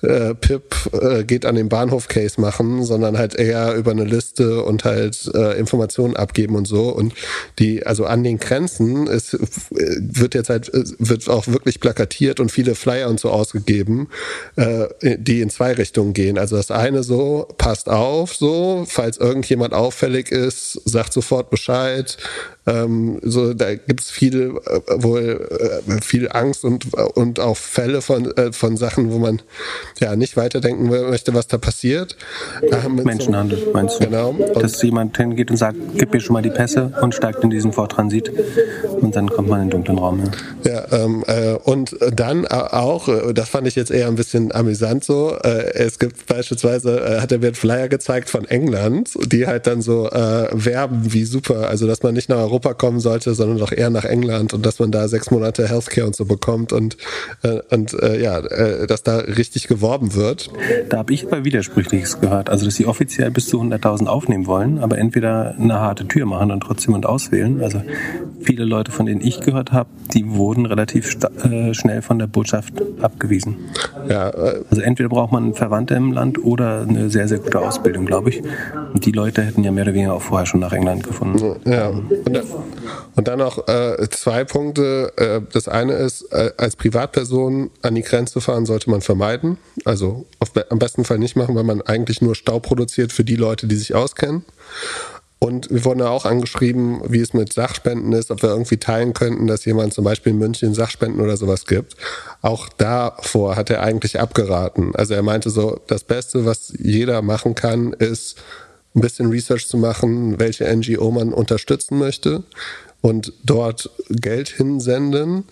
äh, 0.01 0.35
Pip 0.35 0.75
äh, 0.93 1.23
geht 1.23 1.45
an 1.45 1.55
den 1.55 1.69
Bahnhof-Case 1.69 2.39
machen, 2.39 2.83
sondern 2.83 3.17
halt 3.17 3.35
eher 3.35 3.75
über 3.75 3.91
eine 3.91 4.03
Liste 4.03 4.63
und 4.63 4.83
halt 4.83 5.31
äh, 5.33 5.57
Informationen 5.57 6.15
abgeben 6.15 6.55
und 6.55 6.67
so. 6.67 6.89
Und 6.89 7.13
die, 7.57 7.85
also 7.85 8.05
an 8.05 8.23
den 8.23 8.37
Grenzen, 8.37 9.07
es 9.07 9.33
äh, 9.33 9.39
wird 9.71 10.35
jetzt 10.35 10.49
halt, 10.49 10.71
wird 10.99 11.27
auch 11.29 11.47
wirklich 11.47 11.79
plakatiert 11.79 12.39
und 12.39 12.51
viele 12.51 12.75
Flyer 12.75 13.09
und 13.09 13.19
so 13.19 13.31
ausgegeben, 13.31 14.09
äh, 14.55 14.87
die 15.01 15.41
in 15.41 15.49
zwei 15.49 15.73
Richtungen 15.73 16.13
gehen. 16.13 16.37
Also 16.37 16.57
das 16.57 16.69
eine 16.69 17.01
so, 17.01 17.47
passt 17.57 17.89
auf, 17.89 18.35
so, 18.35 18.85
falls 18.87 19.17
irgendjemand 19.17 19.73
auffällig 19.73 20.31
ist, 20.31 20.79
sagt 20.85 21.11
sofort 21.13 21.49
Bescheid, 21.49 22.17
ähm, 22.67 23.19
so, 23.23 23.53
da 23.53 23.75
gibt 23.75 24.01
es 24.01 24.11
viel, 24.11 24.57
äh, 24.65 24.79
wohl 25.01 25.47
äh, 25.87 26.01
viel 26.01 26.29
Angst 26.29 26.65
und, 26.65 26.93
und 26.93 27.39
auch 27.39 27.55
Fälle 27.55 28.01
von, 28.01 28.29
äh, 28.35 28.51
von 28.51 28.75
Sachen, 28.75 29.11
wo 29.11 29.19
man 29.19 29.41
ja 29.99 30.17
nicht 30.17 30.35
weiterdenken 30.35 30.89
möchte, 30.89 31.33
was 31.33 31.47
da 31.47 31.57
passiert. 31.57 32.17
Ähm, 32.61 32.95
Menschenhandel, 32.95 33.57
so, 33.57 33.71
meinst 33.71 33.99
du? 33.99 34.05
Genau. 34.05 34.35
Dass 34.55 34.81
jemand 34.81 35.15
hingeht 35.15 35.49
und 35.49 35.57
sagt, 35.57 35.77
gib 35.95 36.13
mir 36.13 36.19
schon 36.19 36.33
mal 36.33 36.41
die 36.41 36.49
Pässe 36.49 36.91
und 37.01 37.15
steigt 37.15 37.41
in 37.41 37.49
diesen 37.49 37.71
Vortransit 37.71 38.31
und 38.99 39.15
dann 39.15 39.29
kommt 39.29 39.47
man 39.47 39.61
in 39.61 39.67
den 39.67 39.71
dunklen 39.71 39.97
Raum. 39.97 40.23
Ja, 40.65 40.71
ja 40.73 41.03
ähm, 41.05 41.23
äh, 41.27 41.53
und 41.53 41.95
dann 42.13 42.45
auch, 42.45 43.07
äh, 43.07 43.33
das 43.33 43.47
fand 43.47 43.67
ich 43.67 43.75
jetzt 43.75 43.91
eher 43.91 44.07
ein 44.07 44.15
bisschen 44.15 44.51
amüsant 44.51 45.05
so, 45.05 45.37
äh, 45.41 45.73
es 45.73 45.99
gibt 45.99 46.25
beispielsweise, 46.27 47.21
hat 47.21 47.31
er 47.31 47.39
mir 47.39 47.47
einen 47.47 47.55
Flyer 47.55 47.87
gezeigt 47.87 48.29
von 48.29 48.45
England, 48.45 49.11
die 49.31 49.47
halt 49.47 49.67
dann 49.67 49.81
so 49.81 50.09
werben, 50.11 51.13
wie 51.13 51.23
super, 51.23 51.69
also 51.69 51.87
dass 51.87 52.03
man 52.03 52.13
nicht 52.13 52.29
nach 52.29 52.37
Europa 52.37 52.56
Europa 52.57 52.73
kommen 52.73 52.99
sollte, 52.99 53.35
sondern 53.35 53.59
doch 53.59 53.71
eher 53.71 53.91
nach 53.91 54.03
England 54.03 54.53
und 54.53 54.65
dass 54.65 54.79
man 54.79 54.91
da 54.91 55.07
sechs 55.07 55.29
Monate 55.29 55.69
Healthcare 55.69 56.07
und 56.07 56.15
so 56.15 56.25
bekommt 56.25 56.73
und, 56.73 56.97
äh, 57.43 57.59
und 57.69 57.93
äh, 58.01 58.19
ja, 58.19 58.39
äh, 58.39 58.87
dass 58.87 59.03
da 59.03 59.17
richtig 59.17 59.67
geworben 59.67 60.15
wird. 60.15 60.49
Da 60.89 60.97
habe 60.97 61.13
ich 61.13 61.27
aber 61.27 61.45
Widersprüchliches 61.45 62.19
gehört. 62.19 62.49
Also, 62.49 62.65
dass 62.65 62.75
sie 62.75 62.87
offiziell 62.87 63.29
bis 63.29 63.47
zu 63.47 63.61
100.000 63.61 64.07
aufnehmen 64.07 64.47
wollen, 64.47 64.79
aber 64.79 64.97
entweder 64.97 65.55
eine 65.59 65.75
harte 65.79 66.07
Tür 66.07 66.25
machen 66.25 66.49
und 66.51 66.61
trotzdem 66.61 66.95
und 66.95 67.05
auswählen. 67.05 67.61
Also 67.61 67.83
viele 68.41 68.65
Leute, 68.65 68.91
von 68.91 69.05
denen 69.05 69.21
ich 69.21 69.39
gehört 69.41 69.71
habe, 69.71 69.89
die 70.13 70.27
wurden 70.27 70.65
relativ 70.65 71.15
äh, 71.43 71.75
schnell 71.75 72.01
von 72.01 72.17
der 72.17 72.27
Botschaft 72.27 72.73
abgewiesen. 73.01 73.57
Ja, 74.09 74.29
äh, 74.29 74.63
also 74.69 74.81
entweder 74.81 75.09
braucht 75.09 75.31
man 75.31 75.53
Verwandte 75.53 75.93
im 75.93 76.11
Land 76.11 76.43
oder 76.43 76.81
eine 76.81 77.11
sehr, 77.11 77.27
sehr 77.27 77.37
gute 77.37 77.59
Ausbildung, 77.59 78.05
glaube 78.05 78.31
ich. 78.31 78.41
Und 78.93 79.05
die 79.05 79.11
Leute 79.11 79.43
hätten 79.43 79.63
ja 79.63 79.71
mehr 79.71 79.83
oder 79.83 79.93
weniger 79.93 80.13
auch 80.13 80.21
vorher 80.21 80.47
schon 80.47 80.59
nach 80.59 80.73
England 80.73 81.03
gefunden. 81.03 81.57
Ja, 81.65 81.89
und 81.89 82.09
und 83.15 83.27
dann 83.27 83.39
noch 83.39 83.67
äh, 83.67 84.09
zwei 84.09 84.43
Punkte. 84.43 85.11
Äh, 85.17 85.41
das 85.51 85.67
eine 85.67 85.93
ist, 85.93 86.31
äh, 86.31 86.51
als 86.57 86.75
Privatperson 86.75 87.71
an 87.81 87.95
die 87.95 88.03
Grenze 88.03 88.41
fahren 88.41 88.65
sollte 88.65 88.89
man 88.89 89.01
vermeiden. 89.01 89.57
Also 89.85 90.25
auf, 90.39 90.51
am 90.69 90.79
besten 90.79 91.03
Fall 91.05 91.19
nicht 91.19 91.35
machen, 91.35 91.55
weil 91.55 91.63
man 91.63 91.81
eigentlich 91.81 92.21
nur 92.21 92.35
Stau 92.35 92.59
produziert 92.59 93.11
für 93.11 93.23
die 93.23 93.35
Leute, 93.35 93.67
die 93.67 93.75
sich 93.75 93.95
auskennen. 93.95 94.45
Und 95.39 95.69
wir 95.69 95.85
wurden 95.85 95.99
ja 95.99 96.09
auch 96.09 96.25
angeschrieben, 96.25 97.01
wie 97.07 97.19
es 97.19 97.33
mit 97.33 97.53
Sachspenden 97.53 98.11
ist, 98.13 98.31
ob 98.31 98.41
wir 98.41 98.49
irgendwie 98.49 98.77
teilen 98.77 99.13
könnten, 99.13 99.45
dass 99.45 99.65
jemand 99.65 99.93
zum 99.93 100.03
Beispiel 100.03 100.31
in 100.31 100.39
München 100.39 100.73
Sachspenden 100.73 101.21
oder 101.21 101.37
sowas 101.37 101.67
gibt. 101.67 101.95
Auch 102.41 102.69
davor 102.69 103.55
hat 103.55 103.69
er 103.69 103.83
eigentlich 103.83 104.19
abgeraten. 104.19 104.95
Also 104.95 105.13
er 105.13 105.21
meinte 105.21 105.51
so, 105.51 105.79
das 105.87 106.03
Beste, 106.03 106.45
was 106.45 106.73
jeder 106.79 107.21
machen 107.21 107.53
kann, 107.53 107.93
ist 107.93 108.37
ein 108.97 109.01
bisschen 109.01 109.29
Research 109.29 109.67
zu 109.67 109.77
machen, 109.77 110.39
welche 110.39 110.65
NGO 110.75 111.11
man 111.11 111.31
unterstützen 111.31 111.99
möchte 111.99 112.43
und 113.01 113.31
dort 113.43 113.91
Geld 114.09 114.49
hinsenden 114.49 115.45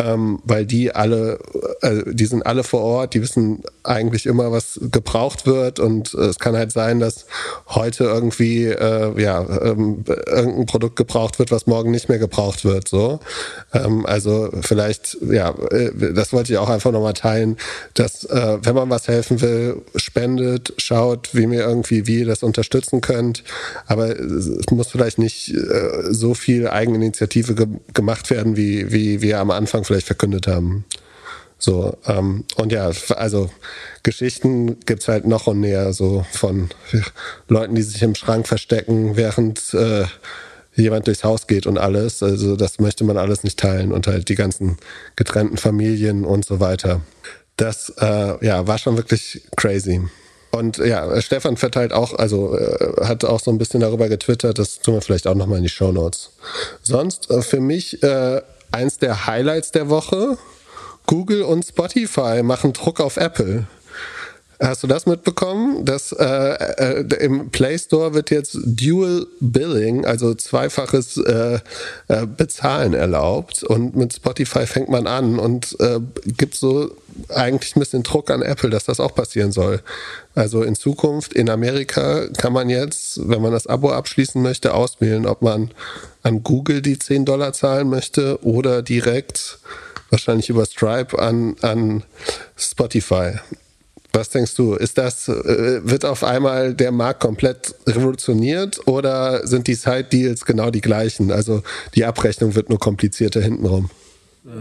ähm, 0.00 0.40
weil 0.44 0.66
die 0.66 0.94
alle, 0.94 1.38
äh, 1.82 2.02
die 2.06 2.26
sind 2.26 2.44
alle 2.46 2.64
vor 2.64 2.80
Ort, 2.80 3.14
die 3.14 3.22
wissen 3.22 3.62
eigentlich 3.82 4.26
immer, 4.26 4.50
was 4.52 4.78
gebraucht 4.90 5.46
wird 5.46 5.78
und 5.78 6.14
äh, 6.14 6.26
es 6.26 6.38
kann 6.38 6.56
halt 6.56 6.72
sein, 6.72 7.00
dass 7.00 7.26
heute 7.68 8.04
irgendwie 8.04 8.66
äh, 8.66 9.20
ja 9.20 9.40
ähm, 9.62 10.04
irgendein 10.06 10.66
Produkt 10.66 10.96
gebraucht 10.96 11.38
wird, 11.38 11.50
was 11.50 11.66
morgen 11.66 11.90
nicht 11.90 12.08
mehr 12.08 12.18
gebraucht 12.18 12.64
wird. 12.64 12.88
So, 12.88 13.20
ähm, 13.72 14.06
also 14.06 14.50
vielleicht 14.62 15.18
ja, 15.28 15.50
äh, 15.70 16.12
das 16.14 16.32
wollte 16.32 16.52
ich 16.52 16.58
auch 16.58 16.68
einfach 16.68 16.92
nochmal 16.92 17.14
teilen, 17.14 17.56
dass 17.94 18.24
äh, 18.24 18.58
wenn 18.62 18.74
man 18.74 18.90
was 18.90 19.08
helfen 19.08 19.40
will, 19.40 19.82
spendet, 19.96 20.72
schaut, 20.78 21.34
wie 21.34 21.46
mir 21.46 21.62
irgendwie 21.62 22.06
wie 22.06 22.20
ihr 22.20 22.26
das 22.26 22.42
unterstützen 22.42 23.00
könnt, 23.00 23.44
aber 23.86 24.18
es 24.18 24.70
muss 24.70 24.88
vielleicht 24.88 25.18
nicht 25.18 25.52
äh, 25.54 26.12
so 26.12 26.34
viel 26.34 26.68
Eigeninitiative 26.68 27.54
ge 27.54 27.66
gemacht 27.92 28.30
werden, 28.30 28.56
wie 28.56 28.92
wie 28.92 29.20
wir 29.20 29.40
am 29.40 29.50
Anfang 29.50 29.84
vielleicht 29.90 30.06
verkündet 30.06 30.46
haben. 30.46 30.84
So, 31.58 31.96
ähm, 32.06 32.44
und 32.56 32.72
ja, 32.72 32.90
also 33.16 33.50
Geschichten 34.04 34.78
gibt 34.86 35.02
es 35.02 35.08
halt 35.08 35.26
noch 35.26 35.48
und 35.48 35.60
näher, 35.60 35.92
so 35.92 36.24
von 36.30 36.70
Leuten, 37.48 37.74
die 37.74 37.82
sich 37.82 38.02
im 38.02 38.14
Schrank 38.14 38.46
verstecken, 38.46 39.16
während 39.16 39.74
äh, 39.74 40.04
jemand 40.74 41.08
durchs 41.08 41.24
Haus 41.24 41.48
geht 41.48 41.66
und 41.66 41.76
alles. 41.76 42.22
Also 42.22 42.54
das 42.56 42.78
möchte 42.78 43.04
man 43.04 43.18
alles 43.18 43.42
nicht 43.42 43.58
teilen 43.58 43.92
und 43.92 44.06
halt 44.06 44.28
die 44.28 44.36
ganzen 44.36 44.78
getrennten 45.16 45.56
Familien 45.56 46.24
und 46.24 46.44
so 46.44 46.60
weiter. 46.60 47.00
Das 47.56 47.92
äh, 47.98 48.46
ja, 48.46 48.66
war 48.66 48.78
schon 48.78 48.96
wirklich 48.96 49.42
crazy. 49.56 50.00
Und 50.52 50.78
ja, 50.78 51.20
Stefan 51.20 51.56
verteilt 51.56 51.92
auch, 51.92 52.14
also 52.14 52.56
äh, 52.56 53.04
hat 53.04 53.24
auch 53.24 53.40
so 53.40 53.50
ein 53.50 53.58
bisschen 53.58 53.80
darüber 53.80 54.08
getwittert, 54.08 54.58
das 54.58 54.78
tun 54.78 54.94
wir 54.94 55.02
vielleicht 55.02 55.26
auch 55.26 55.34
nochmal 55.34 55.58
in 55.58 55.64
die 55.64 55.68
Show 55.68 55.92
Notes. 55.92 56.30
Sonst 56.82 57.30
äh, 57.30 57.42
für 57.42 57.60
mich 57.60 58.02
äh, 58.02 58.40
eins 58.72 58.98
der 58.98 59.26
Highlights 59.26 59.72
der 59.72 59.88
Woche. 59.88 60.38
Google 61.06 61.42
und 61.42 61.64
Spotify 61.64 62.42
machen 62.42 62.72
Druck 62.72 63.00
auf 63.00 63.16
Apple. 63.16 63.66
Hast 64.62 64.82
du 64.82 64.86
das 64.86 65.06
mitbekommen? 65.06 65.86
Dass 65.86 66.12
äh, 66.12 66.24
äh, 66.24 67.24
im 67.24 67.48
Play 67.48 67.78
Store 67.78 68.12
wird 68.12 68.30
jetzt 68.30 68.58
Dual 68.62 69.26
Billing, 69.40 70.04
also 70.04 70.34
zweifaches 70.34 71.16
äh, 71.16 71.60
äh, 72.08 72.26
Bezahlen 72.26 72.92
erlaubt. 72.92 73.62
Und 73.62 73.96
mit 73.96 74.12
Spotify 74.12 74.66
fängt 74.66 74.90
man 74.90 75.06
an 75.06 75.38
und 75.38 75.80
äh, 75.80 75.98
gibt 76.26 76.56
so 76.56 76.94
eigentlich 77.30 77.74
ein 77.74 77.80
bisschen 77.80 78.02
Druck 78.02 78.30
an 78.30 78.42
Apple, 78.42 78.68
dass 78.68 78.84
das 78.84 79.00
auch 79.00 79.14
passieren 79.14 79.50
soll. 79.50 79.80
Also 80.34 80.62
in 80.62 80.74
Zukunft 80.74 81.32
in 81.32 81.48
Amerika 81.48 82.28
kann 82.36 82.52
man 82.52 82.68
jetzt, 82.68 83.28
wenn 83.30 83.40
man 83.40 83.52
das 83.52 83.66
Abo 83.66 83.90
abschließen 83.90 84.42
möchte, 84.42 84.74
auswählen, 84.74 85.24
ob 85.24 85.40
man 85.40 85.70
an 86.22 86.42
Google 86.42 86.82
die 86.82 86.98
10 86.98 87.24
Dollar 87.24 87.54
zahlen 87.54 87.88
möchte 87.88 88.44
oder 88.44 88.82
direkt 88.82 89.58
wahrscheinlich 90.10 90.50
über 90.50 90.66
Stripe 90.66 91.18
an, 91.18 91.56
an 91.62 92.02
Spotify. 92.56 93.38
Was 94.12 94.30
denkst 94.30 94.54
du? 94.56 94.74
Ist 94.74 94.98
das, 94.98 95.28
äh, 95.28 95.80
wird 95.84 96.04
auf 96.04 96.24
einmal 96.24 96.74
der 96.74 96.92
Markt 96.92 97.20
komplett 97.20 97.74
revolutioniert 97.86 98.86
oder 98.86 99.46
sind 99.46 99.66
die 99.66 99.74
Side-Deals 99.74 100.44
genau 100.44 100.70
die 100.70 100.80
gleichen? 100.80 101.30
Also 101.30 101.62
die 101.94 102.04
Abrechnung 102.04 102.54
wird 102.54 102.70
nur 102.70 102.78
komplizierter 102.78 103.40
hintenrum. 103.40 103.90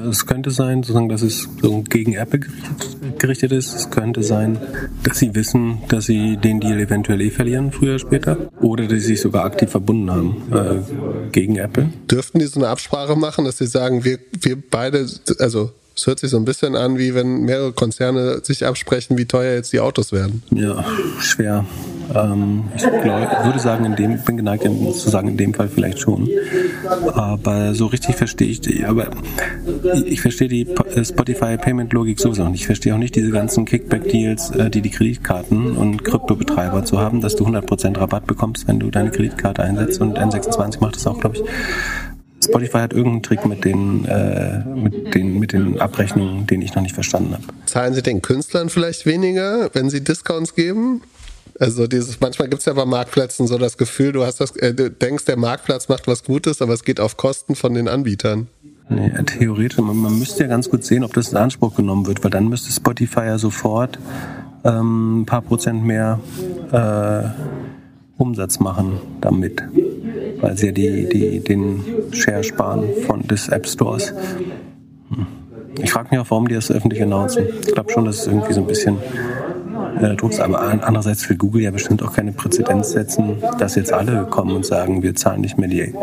Es 0.10 0.26
könnte 0.26 0.52
sein, 0.52 0.84
sozusagen, 0.84 1.08
dass 1.08 1.22
es 1.22 1.48
so 1.62 1.84
gegen 1.84 2.14
Apple 2.14 2.42
gerichtet 3.18 3.54
ist. 3.54 3.74
Es 3.74 3.90
könnte 3.90 4.24
sein, 4.24 4.60
dass 5.04 5.20
sie 5.20 5.34
wissen, 5.36 5.80
dass 5.88 6.06
sie 6.06 6.36
den 6.36 6.60
Deal 6.60 6.80
eventuell 6.82 7.22
eh 7.22 7.30
verlieren, 7.32 7.72
früher 7.72 7.92
oder 7.92 8.00
später. 8.00 8.38
Oder 8.60 8.88
dass 8.88 9.00
sie 9.00 9.08
sich 9.08 9.22
sogar 9.22 9.46
aktiv 9.46 9.70
verbunden 9.70 10.12
haben 10.12 10.44
äh, 10.52 11.32
gegen 11.32 11.56
Apple. 11.56 11.94
Dürften 12.12 12.40
die 12.40 12.46
so 12.46 12.60
eine 12.60 12.68
Absprache 12.68 13.16
machen, 13.16 13.46
dass 13.46 13.58
sie 13.58 13.68
sagen, 13.68 14.04
wir, 14.04 14.20
wir 14.42 14.62
beide, 14.70 15.08
also 15.40 15.72
es 16.00 16.08
hört 16.08 16.20
sich 16.20 16.30
so 16.30 16.38
ein 16.38 16.46
bisschen 16.46 16.76
an, 16.76 16.98
wie 16.98 17.14
wenn 17.14 17.42
mehrere 17.42 17.74
Konzerne 17.74 18.40
sich 18.44 18.66
absprechen, 18.66 19.18
wie 19.18 19.26
teuer 19.26 19.54
jetzt 19.54 19.74
die 19.74 19.82
Autos 19.82 20.14
werden. 20.14 20.44
Ja, 20.52 20.86
schwer. 21.20 21.66
Ähm, 22.16 22.64
ich 22.76 22.84
glaub, 22.84 23.46
würde 23.46 23.60
sagen, 23.60 23.86
in 23.86 23.96
dem, 23.96 24.24
bin 24.24 24.38
geneigt 24.38 24.64
zu 24.64 25.10
sagen, 25.10 25.28
in 25.28 25.38
dem 25.38 25.54
Fall 25.54 25.68
vielleicht 25.68 26.00
schon. 26.00 26.30
Aber 27.14 27.76
so 27.76 27.88
richtig 27.88 28.16
verstehe 28.16 28.48
ich 28.48 28.62
die, 28.62 28.86
aber 28.86 29.08
ich 30.06 30.22
verstehe 30.22 30.48
die 30.48 30.62
äh, 30.62 31.04
Spotify 31.04 31.58
Payment 31.58 31.92
Logik 31.92 32.20
sowieso 32.20 32.48
nicht. 32.48 32.62
Ich 32.62 32.66
verstehe 32.66 32.94
auch 32.94 32.98
nicht 32.98 33.16
diese 33.16 33.32
ganzen 33.32 33.66
Kickback 33.66 34.10
Deals, 34.10 34.52
äh, 34.52 34.70
die 34.70 34.82
die 34.82 34.92
Kreditkarten 34.92 35.76
und 35.76 36.04
Kryptobetreiber 36.06 36.86
zu 36.86 37.00
haben, 37.00 37.22
dass 37.22 37.36
du 37.36 37.46
100% 37.46 38.00
Rabatt 38.00 38.26
bekommst, 38.26 38.68
wenn 38.68 38.80
du 38.80 38.90
deine 38.90 39.12
Kreditkarte 39.12 39.64
einsetzt 39.64 40.00
und 40.00 40.18
N26 40.18 40.80
macht 40.80 40.96
das 40.96 41.06
auch, 41.06 41.20
glaube 41.20 41.36
ich. 41.38 41.44
Spotify 42.44 42.80
hat 42.80 42.94
irgendeinen 42.94 43.24
Trick 43.24 43.46
mit 43.46 43.66
den, 43.66 44.06
äh, 44.06 44.64
mit 44.66 45.14
den, 45.14 45.40
mit 45.40 45.54
den 45.54 45.80
Abrechnungen, 45.80 46.48
den 46.48 46.62
ich 46.62 46.74
noch 46.76 46.82
nicht 46.82 46.94
verstanden 46.96 47.34
habe. 47.34 47.44
Zahlen 47.66 47.94
Sie 47.94 48.02
den 48.02 48.22
Künstlern 48.22 48.70
vielleicht 48.70 49.06
weniger, 49.06 49.70
wenn 49.74 49.90
Sie 49.90 50.04
Discounts 50.04 50.56
geben? 50.56 51.02
Also 51.60 51.88
dieses, 51.88 52.22
manchmal 52.22 52.48
gibt 52.48 52.62
es 52.62 52.66
ja 52.66 52.74
bei 52.74 52.86
Marktplätzen 52.86 53.46
so 53.46 53.58
das 53.58 53.78
Gefühl, 53.78 54.14
du 54.14 54.26
hast 54.26 54.40
das, 54.40 54.56
äh, 54.56 54.74
du 54.74 54.90
denkst, 54.90 55.26
der 55.26 55.38
Marktplatz 55.38 55.90
macht 55.90 56.08
was 56.08 56.24
Gutes, 56.24 56.62
aber 56.62 56.74
es 56.74 56.84
geht 56.84 57.02
auf 57.02 57.18
Kosten 57.18 57.56
von 57.56 57.74
den 57.74 57.90
Anbietern. 57.90 58.48
Nee, 58.88 59.12
theoretisch, 59.26 59.78
man, 59.78 59.98
man 59.98 60.18
müsste 60.18 60.44
ja 60.44 60.50
ganz 60.50 60.70
gut 60.70 60.84
sehen, 60.84 61.04
ob 61.04 61.14
das 61.14 61.30
in 61.30 61.38
Anspruch 61.38 61.76
genommen 61.76 62.08
wird, 62.08 62.24
weil 62.24 62.32
dann 62.32 62.48
müsste 62.48 62.72
Spotify 62.72 63.26
ja 63.26 63.38
sofort 63.38 64.00
ähm, 64.64 65.22
ein 65.22 65.26
paar 65.26 65.42
Prozent 65.42 65.84
mehr 65.84 66.20
äh, 66.72 67.79
Umsatz 68.20 68.60
machen 68.60 69.00
damit 69.22 69.64
weil 70.42 70.58
sie 70.58 70.68
ja 70.68 70.72
die, 70.72 71.10
die, 71.10 71.40
den 71.40 71.84
Share 72.12 72.44
sparen 72.44 72.84
von 73.06 73.28
des 73.28 73.50
App 73.50 73.68
Stores. 73.68 74.14
Hm. 75.10 75.28
Ich 75.82 75.92
frage 75.92 76.10
mich 76.12 76.20
auch, 76.20 76.30
warum 76.30 76.48
die 76.48 76.56
das 76.56 76.72
öffentlich 76.72 77.02
announcen. 77.02 77.46
Ich 77.62 77.74
glaube 77.74 77.92
schon, 77.92 78.06
dass 78.06 78.22
es 78.22 78.28
irgendwie 78.28 78.54
so 78.54 78.62
ein 78.62 78.68
bisschen 78.68 78.98
äh, 80.02 80.16
Druck 80.16 80.32
ist. 80.32 80.40
Aber 80.40 80.60
andererseits 80.60 81.30
will 81.30 81.38
Google 81.38 81.62
ja 81.62 81.72
bestimmt 81.72 82.04
auch 82.04 82.14
keine 82.14 82.32
Präzedenz 82.32 82.92
setzen, 82.92 83.38
dass 83.60 83.76
jetzt 83.76 83.94
alle 83.94 84.26
kommen 84.26 84.56
und 84.56 84.66
sagen, 84.66 85.04
wir 85.04 85.16
zahlen 85.16 85.42
nicht 85.42 85.58
mehr 85.58 85.70
die, 85.70 85.94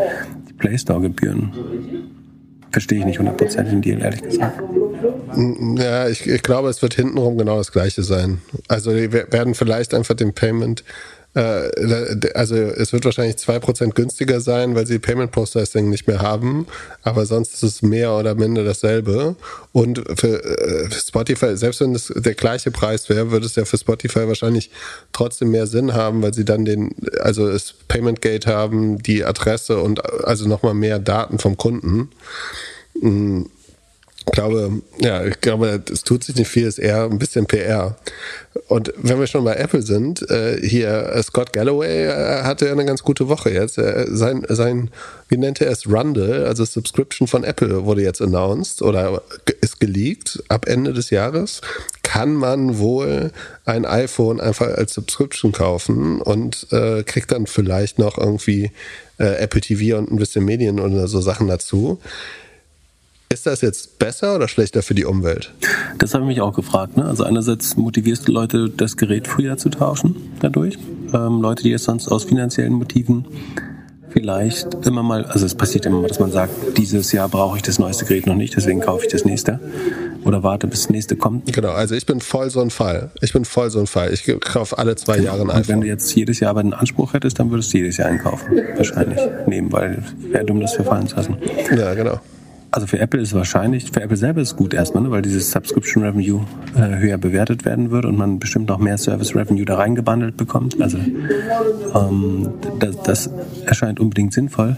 die 0.49 0.53
Play 0.53 0.77
Store-Gebühren. 0.77 1.51
Verstehe 2.71 2.99
ich 2.99 3.05
nicht 3.05 3.19
hundertprozentig 3.19 3.73
den 3.73 3.81
Deal, 3.81 4.01
ehrlich 4.01 4.21
gesagt. 4.21 4.61
Ja, 5.77 6.07
ich, 6.07 6.27
ich 6.27 6.43
glaube, 6.43 6.69
es 6.69 6.81
wird 6.81 6.95
hintenrum 6.95 7.37
genau 7.37 7.57
das 7.57 7.71
Gleiche 7.71 8.03
sein. 8.03 8.41
Also 8.67 8.91
die 8.93 9.11
werden 9.11 9.53
vielleicht 9.53 9.93
einfach 9.93 10.15
den 10.15 10.33
Payment 10.33 10.83
also 11.37 12.55
es 12.55 12.93
wird 12.93 13.05
wahrscheinlich 13.05 13.35
2% 13.35 13.93
günstiger 13.93 14.41
sein, 14.41 14.75
weil 14.75 14.87
sie 14.87 14.97
Payment 14.97 15.31
Processing 15.31 15.89
nicht 15.89 16.07
mehr 16.07 16.19
haben, 16.19 16.65
aber 17.03 17.25
sonst 17.25 17.53
ist 17.53 17.63
es 17.63 17.81
mehr 17.81 18.13
oder 18.13 18.33
minder 18.33 18.63
dasselbe. 18.63 19.35
Und 19.71 19.99
äh, 20.09 20.15
für 20.15 20.89
Spotify, 20.91 21.55
selbst 21.55 21.81
wenn 21.81 21.93
es 21.93 22.11
der 22.15 22.33
gleiche 22.33 22.71
Preis 22.71 23.07
wäre, 23.09 23.31
würde 23.31 23.45
es 23.45 23.55
ja 23.55 23.65
für 23.65 23.77
Spotify 23.77 24.27
wahrscheinlich 24.27 24.71
trotzdem 25.13 25.51
mehr 25.51 25.67
Sinn 25.67 25.93
haben, 25.93 26.23
weil 26.23 26.33
sie 26.33 26.45
dann 26.45 26.65
den, 26.65 26.95
also 27.19 27.47
das 27.51 27.73
Payment 27.87 28.21
Gate 28.21 28.47
haben, 28.47 28.97
die 28.97 29.23
Adresse 29.23 29.79
und 29.79 30.03
also 30.25 30.47
nochmal 30.47 30.73
mehr 30.73 30.99
Daten 30.99 31.39
vom 31.39 31.57
Kunden. 31.57 32.09
Glaube, 34.33 34.81
ja, 34.99 35.23
ich 35.25 35.39
glaube, 35.39 35.81
es 35.91 36.03
tut 36.03 36.23
sich 36.23 36.35
nicht 36.35 36.49
viel, 36.49 36.67
es 36.67 36.77
ist 36.77 36.83
eher 36.83 37.03
ein 37.03 37.17
bisschen 37.17 37.45
PR. 37.45 37.95
Und 38.67 38.93
wenn 38.97 39.19
wir 39.19 39.27
schon 39.27 39.43
bei 39.45 39.55
Apple 39.55 39.81
sind, 39.81 40.29
äh, 40.29 40.59
hier 40.61 40.89
äh, 41.13 41.23
Scott 41.23 41.53
Galloway 41.53 42.05
äh, 42.05 42.43
hatte 42.43 42.65
ja 42.65 42.73
eine 42.73 42.85
ganz 42.85 43.03
gute 43.03 43.29
Woche 43.29 43.51
jetzt. 43.51 43.77
Äh, 43.77 44.05
sein, 44.09 44.43
sein, 44.49 44.89
wie 45.29 45.37
nennt 45.37 45.61
er 45.61 45.71
es, 45.71 45.87
Rundle, 45.87 46.45
also 46.45 46.65
Subscription 46.65 47.27
von 47.27 47.43
Apple 47.43 47.85
wurde 47.85 48.01
jetzt 48.01 48.21
announced 48.21 48.81
oder 48.81 49.21
ist 49.61 49.79
geleakt 49.79 50.43
ab 50.49 50.67
Ende 50.67 50.93
des 50.93 51.09
Jahres. 51.09 51.61
Kann 52.03 52.33
man 52.33 52.79
wohl 52.79 53.31
ein 53.65 53.85
iPhone 53.85 54.41
einfach 54.41 54.67
als 54.67 54.93
Subscription 54.93 55.51
kaufen 55.51 56.21
und 56.21 56.67
äh, 56.71 57.03
kriegt 57.03 57.31
dann 57.31 57.47
vielleicht 57.47 57.99
noch 57.99 58.17
irgendwie 58.17 58.71
Apple 59.19 59.61
TV 59.61 59.97
und 59.97 60.11
ein 60.11 60.17
bisschen 60.17 60.45
Medien 60.45 60.79
oder 60.79 61.07
so 61.07 61.21
Sachen 61.21 61.47
dazu. 61.47 61.99
Ist 63.29 63.45
das 63.45 63.59
jetzt 63.59 63.99
besser 63.99 64.35
oder 64.35 64.47
schlechter 64.47 64.81
für 64.81 64.95
die 64.95 65.03
Umwelt? 65.03 65.53
Das 65.97 66.13
habe 66.13 66.23
ich 66.23 66.29
mich 66.29 66.41
auch 66.41 66.53
gefragt. 66.53 66.95
Ne? 66.95 67.03
Also 67.03 67.25
einerseits 67.25 67.75
motivierst 67.75 68.27
du 68.27 68.31
Leute, 68.31 68.69
das 68.69 68.95
Gerät 68.95 69.27
früher 69.27 69.57
zu 69.57 69.69
tauschen 69.69 70.15
dadurch. 70.39 70.77
Ähm, 71.13 71.41
Leute, 71.41 71.63
die 71.63 71.73
es 71.73 71.83
sonst 71.83 72.07
aus 72.07 72.23
finanziellen 72.23 72.73
Motiven 72.73 73.25
vielleicht 74.09 74.85
immer 74.85 75.03
mal, 75.03 75.25
also 75.25 75.45
es 75.45 75.55
passiert 75.55 75.85
immer 75.85 75.99
mal, 75.99 76.07
dass 76.07 76.19
man 76.19 76.31
sagt, 76.31 76.77
dieses 76.77 77.11
Jahr 77.11 77.27
brauche 77.27 77.57
ich 77.57 77.63
das 77.63 77.79
neueste 77.79 78.05
Gerät 78.05 78.25
noch 78.27 78.35
nicht, 78.35 78.55
deswegen 78.55 78.79
kaufe 78.79 79.05
ich 79.05 79.11
das 79.11 79.25
nächste 79.25 79.59
oder 80.23 80.41
warte, 80.43 80.67
bis 80.67 80.83
das 80.83 80.89
nächste 80.89 81.17
kommt. 81.17 81.51
Genau, 81.53 81.71
also 81.71 81.95
ich 81.95 82.05
bin 82.05 82.21
voll 82.21 82.49
so 82.49 82.61
ein 82.61 82.69
Fall. 82.69 83.11
Ich 83.21 83.33
bin 83.33 83.43
voll 83.43 83.69
so 83.69 83.79
ein 83.79 83.87
Fall. 83.87 84.13
Ich 84.13 84.25
kaufe 84.39 84.77
alle 84.77 84.95
zwei 84.95 85.17
Jahre 85.17 85.41
ein 85.41 85.51
iPhone. 85.51 85.67
wenn 85.67 85.81
du 85.81 85.87
jetzt 85.87 86.15
jedes 86.15 86.39
Jahr 86.39 86.51
aber 86.51 86.61
einen 86.61 86.73
Anspruch 86.73 87.13
hättest, 87.13 87.39
dann 87.39 87.51
würdest 87.51 87.73
du 87.73 87.79
jedes 87.79 87.97
Jahr 87.97 88.07
einkaufen. 88.07 88.57
Wahrscheinlich. 88.77 89.19
Nehmen, 89.47 89.71
weil 89.71 90.01
wäre 90.31 90.45
dumm, 90.45 90.61
das 90.61 90.75
verfallen 90.75 91.07
zu 91.07 91.17
lassen. 91.17 91.37
Ja, 91.77 91.93
genau. 91.93 92.19
Also 92.69 92.85
für 92.85 92.99
Apple 92.99 93.21
ist 93.21 93.29
es 93.29 93.33
wahrscheinlich, 93.33 93.91
für 93.91 94.01
Apple 94.01 94.17
selber 94.17 94.41
ist 94.41 94.49
es 94.49 94.55
gut 94.55 94.73
erstmal, 94.73 95.03
ne, 95.03 95.11
weil 95.11 95.21
dieses 95.21 95.51
Subscription 95.51 96.03
Revenue 96.03 96.45
äh, 96.75 96.99
höher 96.99 97.17
bewertet 97.17 97.65
werden 97.65 97.91
wird 97.91 98.05
und 98.05 98.17
man 98.17 98.39
bestimmt 98.39 98.67
noch 98.67 98.77
mehr 98.77 98.97
Service 98.97 99.35
Revenue 99.35 99.65
da 99.65 99.75
reingebundelt 99.75 100.35
bekommt. 100.35 100.79
Also 100.81 100.97
ähm, 101.95 102.49
das, 102.79 103.01
das 103.03 103.29
erscheint 103.65 103.99
unbedingt 103.99 104.33
sinnvoll. 104.33 104.75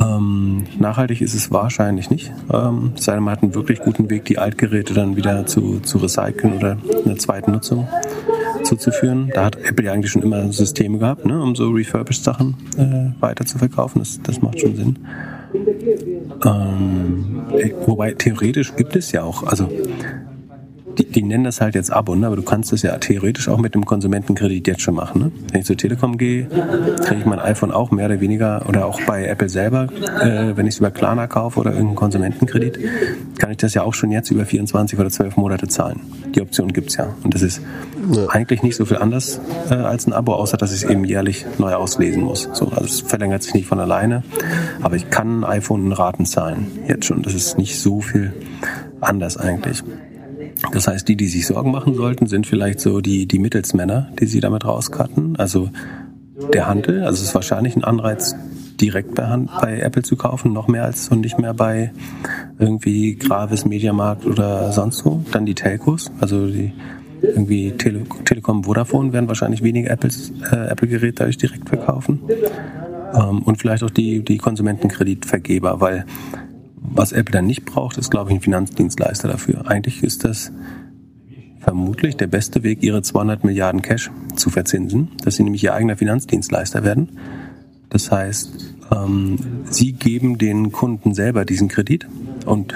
Ähm, 0.00 0.64
nachhaltig 0.78 1.20
ist 1.20 1.34
es 1.34 1.50
wahrscheinlich 1.50 2.10
nicht. 2.10 2.32
Ähm, 2.52 2.92
sei 2.96 3.14
denn, 3.14 3.22
man 3.22 3.32
hat 3.32 3.42
einen 3.42 3.54
wirklich 3.54 3.80
guten 3.80 4.10
Weg, 4.10 4.24
die 4.24 4.38
Altgeräte 4.38 4.92
dann 4.92 5.16
wieder 5.16 5.46
zu, 5.46 5.80
zu 5.80 5.98
recyceln 5.98 6.54
oder 6.54 6.76
eine 7.04 7.16
zweite 7.16 7.50
Nutzung 7.50 7.88
zuzuführen. 8.64 9.30
Da 9.34 9.44
hat 9.44 9.56
Apple 9.56 9.86
ja 9.86 9.92
eigentlich 9.92 10.10
schon 10.10 10.22
immer 10.22 10.52
Systeme 10.52 10.98
gehabt, 10.98 11.24
ne, 11.24 11.40
um 11.40 11.54
so 11.54 11.70
refurbished 11.70 12.24
Sachen 12.24 12.56
äh, 12.76 13.20
weiter 13.22 13.46
zu 13.46 13.58
verkaufen. 13.58 14.00
Das, 14.00 14.20
das 14.22 14.42
macht 14.42 14.60
schon 14.60 14.76
Sinn. 14.76 14.98
Ähm, 16.44 17.42
wobei 17.86 18.14
theoretisch 18.14 18.74
gibt 18.76 18.96
es 18.96 19.12
ja 19.12 19.22
auch, 19.22 19.44
also 19.44 19.68
die, 20.98 21.06
die 21.06 21.22
nennen 21.22 21.44
das 21.44 21.60
halt 21.60 21.74
jetzt 21.74 21.92
Abo, 21.92 22.14
ne? 22.14 22.26
aber 22.26 22.36
du 22.36 22.42
kannst 22.42 22.72
das 22.72 22.82
ja 22.82 22.96
theoretisch 22.98 23.48
auch 23.48 23.58
mit 23.58 23.74
dem 23.74 23.84
Konsumentenkredit 23.84 24.66
jetzt 24.66 24.82
schon 24.82 24.94
machen. 24.94 25.20
Ne? 25.20 25.32
Wenn 25.50 25.60
ich 25.60 25.66
zur 25.66 25.76
Telekom 25.76 26.18
gehe, 26.18 26.46
kriege 26.46 27.20
ich 27.20 27.26
mein 27.26 27.40
iPhone 27.40 27.72
auch 27.72 27.90
mehr 27.90 28.06
oder 28.06 28.20
weniger 28.20 28.64
oder 28.68 28.86
auch 28.86 29.00
bei 29.02 29.26
Apple 29.26 29.48
selber, 29.48 29.88
äh, 30.20 30.56
wenn 30.56 30.66
ich 30.66 30.74
es 30.74 30.78
über 30.78 30.90
Klarna 30.90 31.26
kaufe 31.26 31.60
oder 31.60 31.70
irgendeinen 31.70 31.96
Konsumentenkredit, 31.96 32.78
kann 33.44 33.50
ich 33.50 33.58
das 33.58 33.74
ja 33.74 33.82
auch 33.82 33.92
schon 33.92 34.10
jetzt 34.10 34.30
über 34.30 34.46
24 34.46 34.98
oder 34.98 35.10
12 35.10 35.36
Monate 35.36 35.68
zahlen. 35.68 36.00
Die 36.34 36.40
Option 36.40 36.72
gibt's 36.72 36.96
ja. 36.96 37.14
Und 37.24 37.34
das 37.34 37.42
ist 37.42 37.60
ja. 38.10 38.26
eigentlich 38.30 38.62
nicht 38.62 38.74
so 38.74 38.86
viel 38.86 38.96
anders 38.96 39.38
äh, 39.68 39.74
als 39.74 40.06
ein 40.06 40.14
Abo, 40.14 40.32
außer 40.32 40.56
dass 40.56 40.72
ich 40.72 40.82
es 40.82 40.90
eben 40.90 41.04
jährlich 41.04 41.44
neu 41.58 41.74
auslesen 41.74 42.22
muss. 42.22 42.48
So, 42.54 42.68
also 42.68 42.86
es 42.86 43.02
verlängert 43.02 43.42
sich 43.42 43.52
nicht 43.52 43.66
von 43.66 43.80
alleine, 43.80 44.22
aber 44.80 44.96
ich 44.96 45.10
kann 45.10 45.40
ein 45.40 45.44
iPhone 45.44 45.84
in 45.84 45.92
Raten 45.92 46.24
zahlen 46.24 46.68
jetzt 46.88 47.04
schon. 47.04 47.20
Das 47.20 47.34
ist 47.34 47.58
nicht 47.58 47.78
so 47.78 48.00
viel 48.00 48.32
anders 49.02 49.36
eigentlich. 49.36 49.82
Das 50.72 50.88
heißt, 50.88 51.06
die, 51.06 51.16
die 51.16 51.28
sich 51.28 51.46
Sorgen 51.46 51.70
machen 51.70 51.94
sollten, 51.96 52.26
sind 52.26 52.46
vielleicht 52.46 52.80
so 52.80 53.02
die, 53.02 53.26
die 53.26 53.38
Mittelsmänner, 53.38 54.08
die 54.18 54.24
sie 54.24 54.40
damit 54.40 54.64
rauscutten. 54.64 55.36
Also 55.36 55.68
der 56.50 56.66
Handel, 56.66 57.04
also 57.04 57.20
es 57.20 57.28
ist 57.28 57.34
wahrscheinlich 57.34 57.76
ein 57.76 57.84
Anreiz, 57.84 58.36
direkt 58.80 59.14
bei, 59.14 59.26
Hand, 59.26 59.50
bei 59.60 59.80
Apple 59.80 60.02
zu 60.02 60.16
kaufen, 60.16 60.52
noch 60.52 60.68
mehr 60.68 60.84
als 60.84 61.08
und 61.08 61.20
nicht 61.20 61.38
mehr 61.38 61.54
bei 61.54 61.92
irgendwie 62.58 63.16
Gravis, 63.16 63.64
Mediamarkt 63.64 64.26
oder 64.26 64.72
sonst 64.72 65.04
wo. 65.04 65.22
Dann 65.32 65.46
die 65.46 65.54
Telcos, 65.54 66.10
also 66.20 66.46
die 66.46 66.72
irgendwie 67.22 67.72
Tele 67.72 68.02
Telekom, 68.24 68.64
Vodafone 68.64 69.12
werden 69.12 69.28
wahrscheinlich 69.28 69.62
weniger 69.62 69.90
Apples, 69.90 70.32
äh, 70.50 70.68
Apple-Geräte 70.68 71.14
dadurch 71.20 71.38
direkt 71.38 71.68
verkaufen. 71.68 72.20
Ähm, 73.14 73.42
und 73.42 73.56
vielleicht 73.56 73.82
auch 73.82 73.90
die, 73.90 74.24
die 74.24 74.38
Konsumentenkreditvergeber, 74.38 75.80
weil 75.80 76.04
was 76.76 77.12
Apple 77.12 77.32
dann 77.32 77.46
nicht 77.46 77.64
braucht, 77.64 77.96
ist, 77.96 78.10
glaube 78.10 78.30
ich, 78.30 78.36
ein 78.36 78.40
Finanzdienstleister 78.42 79.28
dafür. 79.28 79.68
Eigentlich 79.68 80.02
ist 80.02 80.24
das 80.24 80.52
vermutlich 81.60 82.16
der 82.16 82.26
beste 82.26 82.62
Weg, 82.62 82.82
ihre 82.82 83.02
200 83.02 83.42
Milliarden 83.42 83.80
Cash 83.80 84.10
zu 84.36 84.50
verzinsen, 84.50 85.08
dass 85.24 85.36
sie 85.36 85.44
nämlich 85.44 85.64
ihr 85.64 85.74
eigener 85.74 85.96
Finanzdienstleister 85.96 86.84
werden. 86.84 87.18
Das 87.94 88.10
heißt, 88.10 88.50
ähm, 88.90 89.38
sie 89.70 89.92
geben 89.92 90.36
den 90.36 90.72
Kunden 90.72 91.14
selber 91.14 91.44
diesen 91.44 91.68
Kredit 91.68 92.08
und 92.44 92.74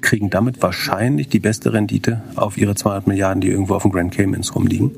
kriegen 0.00 0.30
damit 0.30 0.62
wahrscheinlich 0.62 1.28
die 1.28 1.40
beste 1.40 1.72
Rendite 1.72 2.22
auf 2.36 2.56
ihre 2.56 2.76
200 2.76 3.08
Milliarden, 3.08 3.40
die 3.40 3.48
irgendwo 3.48 3.74
auf 3.74 3.82
dem 3.82 3.90
Grand 3.90 4.14
Caymans 4.14 4.54
rumliegen. 4.54 4.92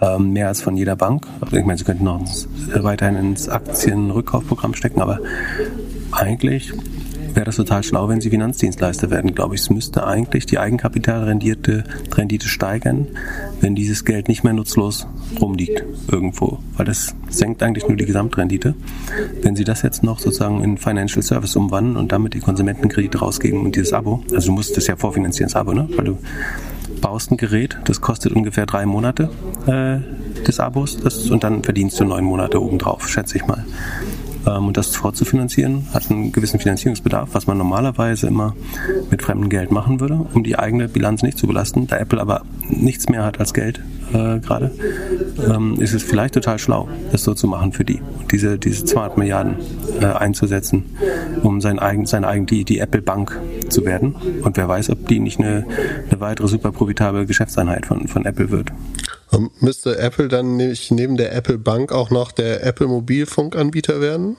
Ähm, 0.00 0.32
mehr 0.32 0.48
als 0.48 0.62
von 0.62 0.76
jeder 0.76 0.96
Bank. 0.96 1.28
Ich 1.52 1.64
meine, 1.64 1.78
sie 1.78 1.84
könnten 1.84 2.02
noch 2.02 2.20
weiterhin 2.74 3.14
ins 3.14 3.48
Aktienrückkaufprogramm 3.48 4.74
stecken, 4.74 5.00
aber 5.00 5.20
eigentlich 6.10 6.72
wäre 7.36 7.44
das 7.44 7.56
total 7.56 7.82
schlau, 7.84 8.08
wenn 8.08 8.20
sie 8.20 8.30
Finanzdienstleister 8.30 9.10
werden, 9.10 9.34
glaube 9.34 9.54
ich. 9.54 9.60
Es 9.60 9.70
müsste 9.70 10.06
eigentlich 10.06 10.46
die 10.46 10.58
Eigenkapitalrendite 10.58 11.84
Rendite 12.14 12.48
steigern, 12.48 13.06
wenn 13.60 13.74
dieses 13.74 14.04
Geld 14.04 14.28
nicht 14.28 14.42
mehr 14.42 14.54
nutzlos 14.54 15.06
rumliegt 15.40 15.84
irgendwo, 16.10 16.58
weil 16.76 16.86
das 16.86 17.14
senkt 17.28 17.62
eigentlich 17.62 17.86
nur 17.86 17.96
die 17.96 18.06
Gesamtrendite. 18.06 18.74
Wenn 19.42 19.54
sie 19.54 19.64
das 19.64 19.82
jetzt 19.82 20.02
noch 20.02 20.18
sozusagen 20.18 20.64
in 20.64 20.78
Financial 20.78 21.22
Service 21.22 21.54
umwandeln 21.56 21.96
und 21.96 22.10
damit 22.10 22.34
die 22.34 22.40
Konsumentenkredite 22.40 23.18
rausgeben 23.18 23.60
und 23.60 23.76
dieses 23.76 23.92
Abo, 23.92 24.22
also 24.32 24.46
du 24.48 24.52
musst 24.52 24.76
das 24.76 24.86
ja 24.86 24.96
vorfinanzieren, 24.96 25.52
das 25.52 25.56
Abo, 25.60 25.74
ne? 25.74 25.88
Weil 25.94 26.06
du 26.06 26.18
baust 27.00 27.30
ein 27.30 27.36
Gerät, 27.36 27.76
das 27.84 28.00
kostet 28.00 28.32
ungefähr 28.32 28.64
drei 28.64 28.86
Monate 28.86 29.28
äh, 29.66 29.98
des 30.42 30.58
Abos 30.60 30.96
das, 30.96 31.30
und 31.30 31.44
dann 31.44 31.62
verdienst 31.62 32.00
du 32.00 32.04
neun 32.04 32.24
Monate 32.24 32.62
obendrauf, 32.62 33.08
schätze 33.08 33.36
ich 33.36 33.46
mal. 33.46 33.64
Und 34.46 34.76
das 34.76 34.94
vorzufinanzieren 34.94 35.86
hat 35.92 36.08
einen 36.10 36.30
gewissen 36.30 36.60
Finanzierungsbedarf, 36.60 37.30
was 37.32 37.48
man 37.48 37.58
normalerweise 37.58 38.28
immer 38.28 38.54
mit 39.10 39.22
fremdem 39.22 39.48
Geld 39.48 39.72
machen 39.72 39.98
würde, 39.98 40.24
um 40.34 40.44
die 40.44 40.56
eigene 40.56 40.88
Bilanz 40.88 41.22
nicht 41.22 41.36
zu 41.36 41.48
belasten. 41.48 41.88
Da 41.88 41.96
Apple 41.96 42.20
aber 42.20 42.42
nichts 42.68 43.08
mehr 43.08 43.24
hat 43.24 43.40
als 43.40 43.52
Geld 43.52 43.80
äh, 44.12 44.38
gerade, 44.38 44.70
ähm, 45.48 45.80
ist 45.80 45.94
es 45.94 46.02
vielleicht 46.02 46.34
total 46.34 46.58
schlau, 46.58 46.88
das 47.12 47.24
so 47.24 47.34
zu 47.34 47.46
machen 47.46 47.72
für 47.72 47.84
die. 47.84 48.00
Diese, 48.30 48.58
diese 48.58 48.84
200 48.84 49.18
Milliarden 49.18 49.56
äh, 50.00 50.06
einzusetzen, 50.06 50.84
um 51.42 51.60
sein 51.60 51.78
eigen, 51.78 52.06
seine 52.06 52.28
eigene, 52.28 52.46
die, 52.46 52.64
die 52.64 52.78
Apple 52.78 53.02
Bank 53.02 53.40
zu 53.68 53.84
werden. 53.84 54.14
Und 54.42 54.56
wer 54.56 54.68
weiß, 54.68 54.90
ob 54.90 55.08
die 55.08 55.18
nicht 55.18 55.40
eine, 55.40 55.66
eine 56.08 56.20
weitere 56.20 56.48
super 56.48 56.72
profitable 56.72 57.26
Geschäftseinheit 57.26 57.86
von, 57.86 58.06
von 58.08 58.24
Apple 58.24 58.50
wird. 58.50 58.72
Und 59.30 59.62
müsste 59.62 59.98
Apple 59.98 60.28
dann 60.28 60.56
nicht 60.56 60.90
neben 60.90 61.16
der 61.16 61.34
Apple 61.34 61.58
Bank 61.58 61.92
auch 61.92 62.10
noch 62.10 62.32
der 62.32 62.64
Apple 62.64 62.86
Mobilfunkanbieter 62.86 64.00
werden? 64.00 64.36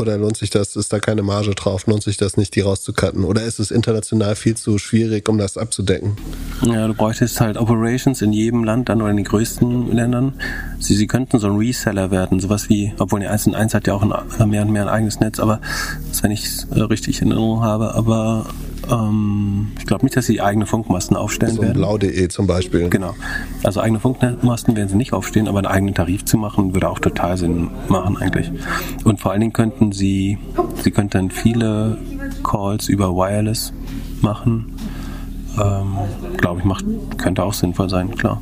Oder 0.00 0.18
lohnt 0.18 0.36
sich 0.36 0.50
das, 0.50 0.74
ist 0.74 0.92
da 0.92 0.98
keine 0.98 1.22
Marge 1.22 1.54
drauf, 1.54 1.86
lohnt 1.86 2.02
sich 2.02 2.16
das 2.16 2.36
nicht, 2.36 2.56
die 2.56 2.60
rauszucutten? 2.60 3.24
Oder 3.24 3.42
ist 3.42 3.60
es 3.60 3.70
international 3.70 4.34
viel 4.34 4.56
zu 4.56 4.78
schwierig, 4.78 5.28
um 5.28 5.38
das 5.38 5.56
abzudecken? 5.56 6.16
Ja, 6.62 6.88
du 6.88 6.94
bräuchtest 6.94 7.40
halt 7.40 7.56
Operations 7.56 8.20
in 8.20 8.32
jedem 8.32 8.64
Land, 8.64 8.88
dann 8.88 9.00
oder 9.00 9.10
in 9.10 9.18
den 9.18 9.26
größten 9.26 9.92
Ländern. 9.92 10.32
Sie, 10.80 10.96
sie 10.96 11.06
könnten 11.06 11.38
so 11.38 11.46
ein 11.46 11.56
Reseller 11.56 12.10
werden, 12.10 12.40
sowas 12.40 12.68
wie, 12.68 12.92
obwohl 12.98 13.20
die 13.20 13.28
1 13.28 13.46
und 13.46 13.54
1 13.54 13.74
hat 13.74 13.86
ja 13.86 13.94
auch 13.94 14.02
ein, 14.02 14.50
mehr 14.50 14.62
und 14.62 14.72
mehr 14.72 14.82
ein 14.82 14.88
eigenes 14.88 15.20
Netz, 15.20 15.38
aber 15.38 15.60
das, 16.08 16.22
wenn 16.22 16.32
ich 16.32 16.46
es 16.46 16.66
richtig 16.72 17.22
in 17.22 17.30
Erinnerung 17.30 17.62
habe, 17.62 17.94
aber 17.94 18.46
ähm, 18.90 19.72
ich 19.78 19.86
glaube 19.86 20.04
nicht, 20.04 20.16
dass 20.16 20.26
sie 20.26 20.40
eigene 20.40 20.66
Funkmasten 20.66 21.16
aufstellen 21.16 21.56
so 21.56 21.62
werden. 21.62 21.74
Blau.de 21.74 22.28
zum 22.28 22.46
Beispiel. 22.46 22.88
Genau. 22.88 23.14
Also 23.62 23.80
eigene 23.80 24.00
Funkmasten 24.00 24.76
werden 24.76 24.88
sie 24.88 24.96
nicht 24.96 25.12
aufstehen, 25.12 25.48
aber 25.48 25.58
einen 25.58 25.66
eigenen 25.66 25.94
Tarif 25.94 26.24
zu 26.24 26.36
machen, 26.36 26.74
würde 26.74 26.88
auch 26.88 26.98
total 26.98 27.36
Sinn 27.36 27.70
machen 27.88 28.16
eigentlich. 28.16 28.50
Und 29.04 29.20
vor 29.20 29.32
allen 29.32 29.40
Dingen 29.40 29.52
könnten 29.52 29.92
sie, 29.92 30.38
sie 30.82 30.90
könnten 30.90 31.30
viele 31.30 31.98
Calls 32.42 32.88
über 32.88 33.14
Wireless 33.14 33.72
machen 34.20 34.74
ähm, 35.60 35.98
glaube 36.36 36.60
ich, 36.60 36.64
macht, 36.64 36.84
könnte 37.18 37.42
auch 37.42 37.52
sinnvoll 37.52 37.88
sein, 37.88 38.14
klar. 38.16 38.40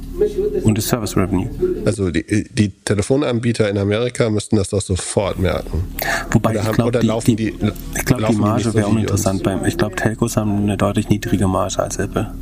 Und 0.63 0.79
das 0.79 0.89
Service 0.89 1.17
Revenue. 1.17 1.49
Also 1.85 2.11
die, 2.11 2.45
die 2.51 2.71
Telefonanbieter 2.71 3.69
in 3.69 3.79
Amerika 3.79 4.31
müssten 4.31 4.57
das 4.57 4.69
doch 4.69 4.81
sofort 4.81 5.39
merken. 5.39 5.85
Wobei 6.31 6.51
oder 6.51 6.63
ich 6.63 6.73
glaube, 6.73 7.25
die, 7.25 7.37
die, 7.37 7.55
ich 7.97 8.05
glaub, 8.05 8.31
die 8.31 8.37
Marge 8.37 8.73
wäre 8.75 8.89
uninteressant 8.89 9.43
beim. 9.43 9.65
Ich 9.65 9.77
glaube, 9.77 9.97
Telcos 9.97 10.37
haben 10.37 10.63
eine 10.63 10.77
deutlich 10.77 11.09
niedrige 11.09 11.49
Marge 11.49 11.81
als 11.81 11.97
Apple. 11.97 12.33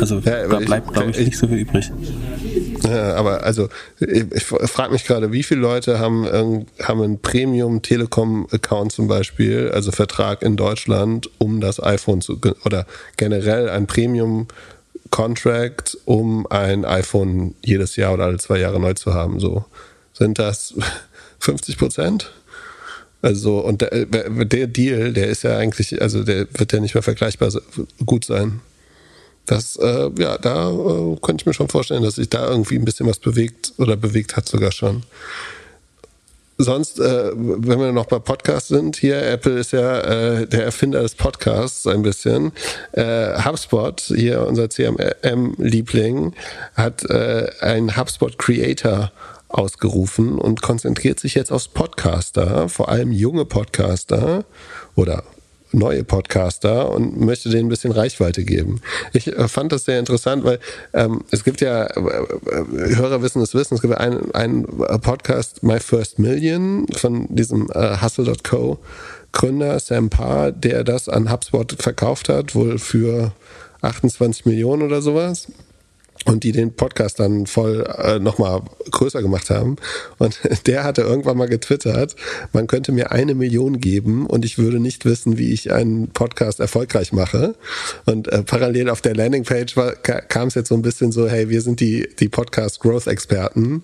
Also 0.00 0.18
ja, 0.18 0.46
da 0.46 0.58
bleibt, 0.58 0.92
glaube 0.92 1.10
ich, 1.10 1.18
nicht 1.18 1.38
so 1.38 1.48
viel 1.48 1.58
übrig. 1.58 1.90
Aber 2.86 3.42
also 3.42 3.68
ich, 4.00 4.24
ich 4.32 4.44
frage 4.44 4.92
mich 4.92 5.04
gerade, 5.04 5.32
wie 5.32 5.42
viele 5.42 5.60
Leute 5.60 5.98
haben, 5.98 6.26
haben 6.82 7.02
einen 7.02 7.20
Premium 7.20 7.82
Telekom 7.82 8.46
Account 8.50 8.92
zum 8.92 9.08
Beispiel, 9.08 9.70
also 9.72 9.90
Vertrag 9.92 10.42
in 10.42 10.56
Deutschland, 10.56 11.30
um 11.38 11.60
das 11.60 11.82
iPhone 11.82 12.20
zu 12.20 12.38
oder 12.64 12.86
generell 13.16 13.68
ein 13.68 13.86
Premium 13.86 14.48
Contract, 15.10 15.96
um 16.04 16.46
ein 16.48 16.84
iPhone 16.84 17.54
jedes 17.64 17.96
Jahr 17.96 18.14
oder 18.14 18.24
alle 18.24 18.38
zwei 18.38 18.58
Jahre 18.58 18.80
neu 18.80 18.94
zu 18.94 19.14
haben. 19.14 19.40
So 19.40 19.64
sind 20.12 20.38
das 20.38 20.74
50 21.40 21.78
Prozent? 21.78 22.32
Also 23.20 23.58
und 23.58 23.80
der, 23.80 24.06
der 24.06 24.66
Deal, 24.68 25.12
der 25.12 25.28
ist 25.28 25.42
ja 25.42 25.56
eigentlich, 25.56 26.00
also 26.00 26.22
der 26.22 26.46
wird 26.54 26.72
ja 26.72 26.80
nicht 26.80 26.94
mehr 26.94 27.02
vergleichbar 27.02 27.50
gut 28.06 28.24
sein. 28.24 28.60
Das, 29.48 29.76
äh, 29.76 30.10
ja, 30.18 30.36
da 30.36 30.70
äh, 30.70 31.16
könnte 31.22 31.42
ich 31.42 31.46
mir 31.46 31.54
schon 31.54 31.68
vorstellen, 31.68 32.02
dass 32.02 32.16
sich 32.16 32.28
da 32.28 32.50
irgendwie 32.50 32.76
ein 32.76 32.84
bisschen 32.84 33.06
was 33.06 33.18
bewegt 33.18 33.72
oder 33.78 33.96
bewegt 33.96 34.36
hat 34.36 34.46
sogar 34.46 34.72
schon. 34.72 35.04
Sonst, 36.58 37.00
äh, 37.00 37.30
wenn 37.34 37.80
wir 37.80 37.92
noch 37.92 38.04
bei 38.06 38.18
Podcasts 38.18 38.68
sind, 38.68 38.96
hier, 38.96 39.22
Apple 39.22 39.58
ist 39.58 39.72
ja 39.72 40.00
äh, 40.00 40.46
der 40.46 40.64
Erfinder 40.64 41.00
des 41.00 41.14
Podcasts 41.14 41.86
ein 41.86 42.02
bisschen. 42.02 42.52
Äh, 42.92 43.42
HubSpot, 43.42 43.98
hier 44.14 44.46
unser 44.46 44.68
CMM-Liebling, 44.68 46.34
hat 46.74 47.08
äh, 47.08 47.48
einen 47.60 47.96
HubSpot 47.96 48.38
Creator 48.38 49.12
ausgerufen 49.48 50.38
und 50.38 50.60
konzentriert 50.60 51.20
sich 51.20 51.34
jetzt 51.34 51.52
aufs 51.52 51.68
Podcaster, 51.68 52.68
vor 52.68 52.90
allem 52.90 53.12
junge 53.12 53.46
Podcaster 53.46 54.44
oder 54.94 55.24
neue 55.72 56.04
Podcaster 56.04 56.90
und 56.90 57.20
möchte 57.20 57.50
denen 57.50 57.66
ein 57.66 57.68
bisschen 57.68 57.92
Reichweite 57.92 58.44
geben. 58.44 58.80
Ich 59.12 59.26
äh, 59.28 59.48
fand 59.48 59.72
das 59.72 59.84
sehr 59.84 59.98
interessant, 59.98 60.44
weil 60.44 60.58
ähm, 60.94 61.24
es 61.30 61.44
gibt 61.44 61.60
ja, 61.60 61.84
äh, 61.84 62.00
äh 62.00 62.96
Hörer 62.96 63.22
wissen 63.22 63.42
es 63.42 63.54
wissen, 63.54 63.74
es 63.74 63.82
gibt 63.82 63.96
einen, 63.96 64.32
einen 64.34 64.66
Podcast, 65.02 65.62
My 65.62 65.80
First 65.80 66.18
Million, 66.18 66.86
von 66.96 67.26
diesem 67.34 67.70
äh, 67.72 68.00
Hustle.co 68.00 68.78
Gründer 69.32 69.78
Sam 69.78 70.08
Parr, 70.08 70.52
der 70.52 70.84
das 70.84 71.08
an 71.08 71.30
HubSpot 71.30 71.76
verkauft 71.78 72.28
hat, 72.28 72.54
wohl 72.54 72.78
für 72.78 73.32
28 73.82 74.46
Millionen 74.46 74.82
oder 74.82 75.02
sowas 75.02 75.48
und 76.24 76.44
die 76.44 76.52
den 76.52 76.74
Podcast 76.74 77.20
dann 77.20 77.46
voll 77.46 77.86
äh, 77.98 78.18
nochmal 78.18 78.62
größer 78.90 79.22
gemacht 79.22 79.50
haben. 79.50 79.76
Und 80.18 80.38
der 80.66 80.84
hatte 80.84 81.02
irgendwann 81.02 81.36
mal 81.36 81.48
getwittert, 81.48 82.16
man 82.52 82.66
könnte 82.66 82.92
mir 82.92 83.12
eine 83.12 83.34
Million 83.34 83.80
geben 83.80 84.26
und 84.26 84.44
ich 84.44 84.58
würde 84.58 84.80
nicht 84.80 85.04
wissen, 85.04 85.38
wie 85.38 85.52
ich 85.52 85.72
einen 85.72 86.08
Podcast 86.08 86.60
erfolgreich 86.60 87.12
mache. 87.12 87.54
Und 88.06 88.28
äh, 88.28 88.42
parallel 88.42 88.90
auf 88.90 89.00
der 89.00 89.14
Landingpage 89.14 89.74
kam 90.28 90.48
es 90.48 90.54
jetzt 90.54 90.68
so 90.68 90.74
ein 90.74 90.82
bisschen 90.82 91.12
so, 91.12 91.28
hey, 91.28 91.48
wir 91.48 91.62
sind 91.62 91.80
die, 91.80 92.08
die 92.18 92.28
Podcast 92.28 92.80
Growth 92.80 93.06
Experten. 93.06 93.82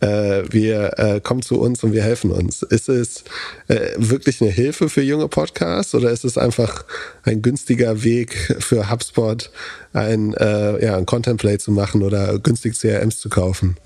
Äh, 0.00 0.42
wir 0.50 0.98
äh, 0.98 1.20
kommen 1.20 1.42
zu 1.42 1.58
uns 1.60 1.82
und 1.82 1.92
wir 1.92 2.02
helfen 2.02 2.30
uns. 2.30 2.62
Ist 2.62 2.88
es 2.88 3.24
äh, 3.68 3.92
wirklich 3.96 4.42
eine 4.42 4.50
Hilfe 4.50 4.88
für 4.88 5.02
junge 5.02 5.28
Podcasts 5.28 5.94
oder 5.94 6.10
ist 6.10 6.24
es 6.24 6.36
einfach 6.36 6.84
ein 7.22 7.40
günstiger 7.42 8.02
Weg 8.02 8.56
für 8.60 8.90
HubSpot, 8.90 9.50
ein, 9.92 10.34
äh, 10.34 10.84
ja, 10.84 10.96
ein 10.96 11.06
Content 11.06 11.40
Play 11.40 11.58
zu 11.58 11.70
machen 11.70 12.02
oder 12.02 12.38
günstig 12.38 12.78
CRMs 12.78 13.20
zu 13.20 13.28
kaufen? 13.28 13.76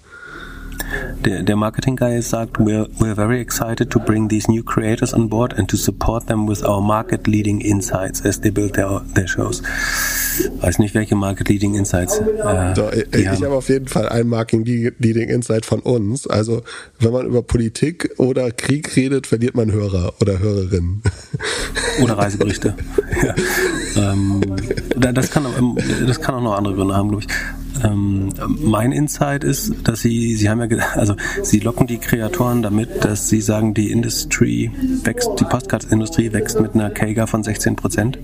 Der, 1.25 1.43
der 1.43 1.57
Marketing 1.57 1.97
Guy 1.97 2.21
sagt, 2.23 2.59
we're, 2.59 2.89
we're 2.99 3.15
very 3.15 3.41
excited 3.41 3.91
to 3.91 4.01
bring 4.01 4.29
these 4.29 4.51
new 4.51 4.63
creators 4.63 5.13
on 5.13 5.29
board 5.29 5.53
and 5.59 5.69
to 5.69 5.77
support 5.77 6.27
them 6.27 6.49
with 6.49 6.65
our 6.65 6.81
market 6.81 7.27
leading 7.27 7.61
insights 7.61 8.25
as 8.25 8.41
they 8.41 8.51
build 8.51 8.75
their, 8.75 9.03
their 9.15 9.29
shows. 9.29 9.63
Weiß 10.61 10.79
nicht, 10.79 10.95
welche 10.95 11.17
Market 11.17 11.49
leading 11.49 11.75
insights. 11.75 12.19
Äh, 12.19 12.75
so, 12.75 12.91
ich 12.93 13.15
ich 13.15 13.43
habe 13.43 13.55
auf 13.55 13.69
jeden 13.69 13.89
Fall 13.89 14.09
ein 14.09 14.29
Market 14.29 14.67
leading 14.67 15.29
insight 15.29 15.67
von 15.67 15.81
uns. 15.81 16.27
Also, 16.27 16.63
wenn 16.99 17.13
man 17.13 17.27
über 17.27 17.43
Politik 17.43 18.11
oder 18.19 18.51
Krieg 18.51 18.97
redet, 18.97 19.27
verliert 19.27 19.55
man 19.55 19.73
Hörer 19.73 20.15
oder 20.21 20.39
Hörerinnen. 20.39 21.03
Oder 22.03 22.17
Reiseberichte. 22.17 22.75
ja. 23.23 24.13
ähm, 24.15 24.41
das, 24.97 25.31
kann, 25.31 25.45
das 26.07 26.21
kann 26.21 26.35
auch 26.37 26.43
noch 26.43 26.57
andere 26.57 26.75
Gründe 26.75 26.95
haben, 26.95 27.09
glaube 27.11 27.25
ich. 27.25 27.60
Ähm, 27.85 28.31
mein 28.47 28.93
Insight 28.93 29.45
ist, 29.45 29.75
dass 29.85 30.01
sie, 30.01 30.35
sie 30.37 30.49
haben 30.49 30.61
ja, 30.61 30.79
also 30.95 31.15
sie 31.43 31.61
locken 31.61 31.87
die 31.87 31.99
Kreatoren 31.99 32.63
damit, 32.63 33.05
dass 33.05 33.29
sie 33.29 33.41
sagen, 33.41 33.75
die 33.75 33.91
Industry 33.91 34.71
wächst, 35.05 35.31
die 35.39 35.45
Podcast-Industrie 35.45 36.33
wächst 36.33 36.61
mit 36.61 36.75
einer 36.75 36.91
KGA 36.91 37.27
von 37.27 37.43
16 37.43 37.77
Prozent 37.77 38.19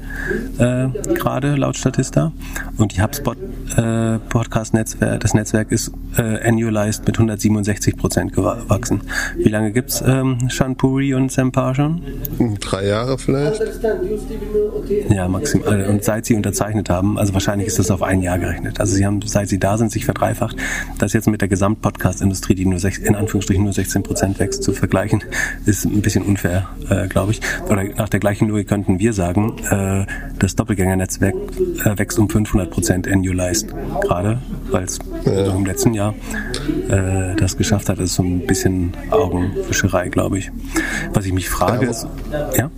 äh, 0.59 0.89
gerade 1.15 1.57
laut 1.57 1.77
Statista 1.77 2.33
und 2.77 2.97
die 2.97 3.03
HubSpot 3.03 3.37
äh, 3.77 4.19
Podcast-Netzwerk, 4.29 5.21
das 5.21 5.35
Netzwerk 5.35 5.73
ist 5.73 5.93
äh, 6.17 6.47
annualized 6.47 7.07
mit 7.07 7.17
167 7.17 7.97
Prozent 7.97 8.33
gewachsen. 8.33 9.03
Wie 9.37 9.49
lange 9.49 9.73
gibt's 9.73 10.03
ähm, 10.07 10.49
Shanpuri 10.49 11.15
und 11.15 11.33
Sempar 11.33 11.75
schon? 11.75 12.03
Drei 12.61 12.87
Jahre 12.87 13.19
vielleicht. 13.19 13.63
Ja, 15.11 15.29
maximal. 15.29 15.87
Und 15.87 16.05
seit 16.05 16.27
sie 16.27 16.35
unterzeichnet 16.35 16.91
haben, 16.91 17.19
also 17.19 17.33
wahrscheinlich 17.35 17.69
ist 17.69 17.79
das 17.79 17.91
auf 17.91 18.03
ein 18.03 18.23
Jahr 18.23 18.39
gerechnet. 18.39 18.81
Also 18.81 18.95
sie 18.95 19.07
haben, 19.07 19.21
seit 19.23 19.46
sie 19.47 19.59
da 19.59 19.79
sind, 19.79 19.93
sich 19.93 20.05
verdreifacht. 20.05 20.57
Das 20.99 21.13
jetzt 21.13 21.29
mit 21.29 21.41
der 21.41 21.49
Gesamtpodcast-Industrie, 21.49 22.55
die 22.55 22.67
nur 22.67 22.79
sech, 22.79 22.99
in 22.99 23.15
Anführungsstrichen 23.15 23.65
nur 23.65 23.73
16 23.73 24.03
Prozent 24.03 24.39
wächst, 24.39 24.63
zu 24.63 24.73
vergleichen, 24.73 25.25
ist 25.65 25.85
ein 25.85 26.03
bisschen 26.03 26.25
unfair, 26.25 26.69
äh, 26.89 27.09
glaube 27.09 27.33
ich. 27.33 27.41
Oder 27.69 27.85
nach 27.85 28.09
der 28.09 28.21
gleichen 28.21 28.49
Logik 28.49 28.69
könnten 28.69 28.99
wir 28.99 29.13
sagen, 29.13 29.57
äh, 29.71 30.07
das 30.39 30.57
Doppelgänger-Netzwerk 30.57 31.35
äh, 31.85 31.99
wächst 31.99 32.19
um 32.19 32.29
500 32.29 32.71
Prozent 32.71 33.09
annualized 33.09 33.75
gerade, 34.03 34.39
weil 34.71 34.85
es 34.85 34.99
ja. 35.25 35.55
im 35.55 35.67
letzten 35.67 35.95
Jahr 35.95 36.15
äh, 36.89 37.35
das 37.37 37.57
geschafft 37.57 37.89
hat, 37.89 37.99
ist 37.99 38.15
so 38.15 38.23
ein 38.23 38.47
bisschen 38.47 38.93
Augenwischerei, 39.11 40.09
glaube 40.09 40.39
ich. 40.39 40.51
Was 41.13 41.27
ich 41.27 41.33
mich 41.33 41.49
frage, 41.49 41.87
ist, 41.87 42.07
ja? 42.57 42.71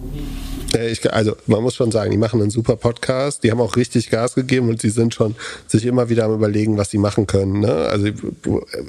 Ich, 0.76 1.10
also 1.12 1.36
man 1.46 1.62
muss 1.62 1.74
schon 1.74 1.90
sagen, 1.90 2.10
die 2.10 2.18
machen 2.18 2.40
einen 2.40 2.50
super 2.50 2.76
Podcast, 2.76 3.42
die 3.42 3.50
haben 3.50 3.60
auch 3.60 3.76
richtig 3.76 4.10
Gas 4.10 4.34
gegeben 4.34 4.68
und 4.68 4.82
sie 4.82 4.90
sind 4.90 5.14
schon 5.14 5.34
sich 5.66 5.86
immer 5.86 6.10
wieder 6.10 6.24
am 6.24 6.34
überlegen, 6.34 6.76
was 6.76 6.90
sie 6.90 6.98
machen 6.98 7.26
können. 7.26 7.60
Ne? 7.60 7.72
Also 7.72 8.08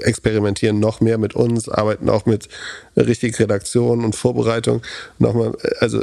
experimentieren 0.02 0.80
noch 0.80 1.00
mehr 1.00 1.18
mit 1.18 1.36
uns, 1.36 1.70
arbeiten 1.70 2.10
auch 2.10 2.26
mit 2.26 2.50
richtig 2.98 3.40
Redaktion 3.40 4.04
und 4.04 4.16
Vorbereitung. 4.16 4.82
Nochmal, 5.20 5.54
also 5.80 6.02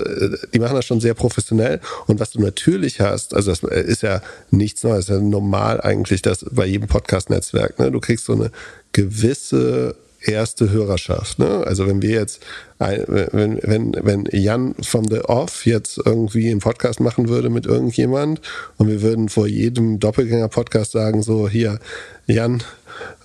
die 0.55 0.59
machen 0.59 0.77
das 0.77 0.87
schon 0.87 1.01
sehr 1.01 1.15
professionell. 1.15 1.81
Und 2.07 2.21
was 2.21 2.31
du 2.31 2.41
natürlich 2.41 3.01
hast, 3.01 3.35
also 3.35 3.51
das 3.51 3.63
ist 3.63 4.03
ja 4.03 4.23
nichts 4.51 4.83
Neues, 4.83 5.07
das 5.07 5.17
ist 5.17 5.23
ja 5.23 5.29
normal 5.29 5.81
eigentlich, 5.83 6.23
dass 6.23 6.47
bei 6.51 6.65
jedem 6.65 6.89
Podcast-Netzwerk, 6.89 7.79
ne? 7.79 7.91
du 7.91 8.01
kriegst 8.01 8.25
so 8.25 8.33
eine 8.33 8.51
gewisse 8.93 9.95
erste 10.21 10.71
Hörerschaft. 10.71 11.39
Ne? 11.39 11.65
Also 11.67 11.87
wenn 11.87 12.03
wir 12.03 12.11
jetzt, 12.11 12.41
wenn, 12.79 13.59
wenn, 13.63 13.97
wenn 14.01 14.29
Jan 14.33 14.75
from 14.83 15.07
the 15.09 15.21
Off 15.21 15.67
jetzt 15.67 16.01
irgendwie 16.05 16.51
einen 16.51 16.61
Podcast 16.61 17.01
machen 17.01 17.29
würde 17.29 17.51
mit 17.51 17.67
irgendjemand 17.67 18.41
und 18.77 18.89
wir 18.89 19.03
würden 19.03 19.29
vor 19.29 19.47
jedem 19.47 20.01
Doppelgänger-Podcast 20.01 20.93
sagen, 20.93 21.23
so 21.23 21.49
hier, 21.49 21.79
Jan 22.27 22.63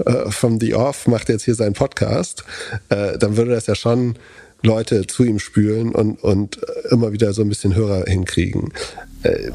äh, 0.05 0.29
the 0.59 0.75
Off 0.75 1.07
macht 1.07 1.29
jetzt 1.29 1.45
hier 1.45 1.55
seinen 1.55 1.73
Podcast, 1.73 2.43
äh, 2.89 3.17
dann 3.17 3.37
würde 3.37 3.51
das 3.51 3.67
ja 3.67 3.75
schon 3.75 4.15
Leute 4.63 5.07
zu 5.07 5.23
ihm 5.23 5.39
spülen 5.39 5.93
und, 5.93 6.23
und 6.23 6.59
immer 6.91 7.11
wieder 7.11 7.33
so 7.33 7.41
ein 7.41 7.49
bisschen 7.49 7.75
Hörer 7.75 8.05
hinkriegen. 8.05 8.71
Äh, 9.23 9.51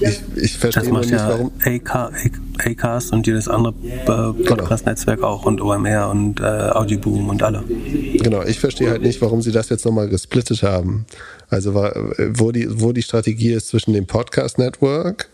ich, 0.00 0.20
ich 0.36 0.58
verstehe 0.58 0.84
das 0.84 0.92
macht 0.92 1.04
nicht, 1.04 1.12
ja 1.12 1.28
warum. 1.28 1.52
Acast 2.58 3.12
und 3.12 3.26
jedes 3.26 3.48
andere 3.48 3.74
äh, 3.82 4.44
Podcast-Netzwerk 4.44 5.22
auch 5.22 5.44
und 5.44 5.60
OMR 5.60 6.10
und 6.10 6.40
äh, 6.40 6.44
Audioboom 6.44 7.28
und 7.28 7.42
alle. 7.42 7.64
Genau, 8.22 8.42
ich 8.42 8.60
verstehe 8.60 8.90
halt 8.90 9.02
nicht, 9.02 9.20
warum 9.20 9.42
sie 9.42 9.52
das 9.52 9.68
jetzt 9.68 9.84
nochmal 9.84 10.08
gesplittet 10.08 10.62
haben. 10.62 11.04
Also 11.48 11.74
wo 11.74 12.52
die, 12.52 12.68
wo 12.80 12.92
die 12.92 13.02
Strategie 13.02 13.52
ist 13.52 13.68
zwischen 13.68 13.92
dem 13.92 14.06
Podcast-Network 14.06 15.28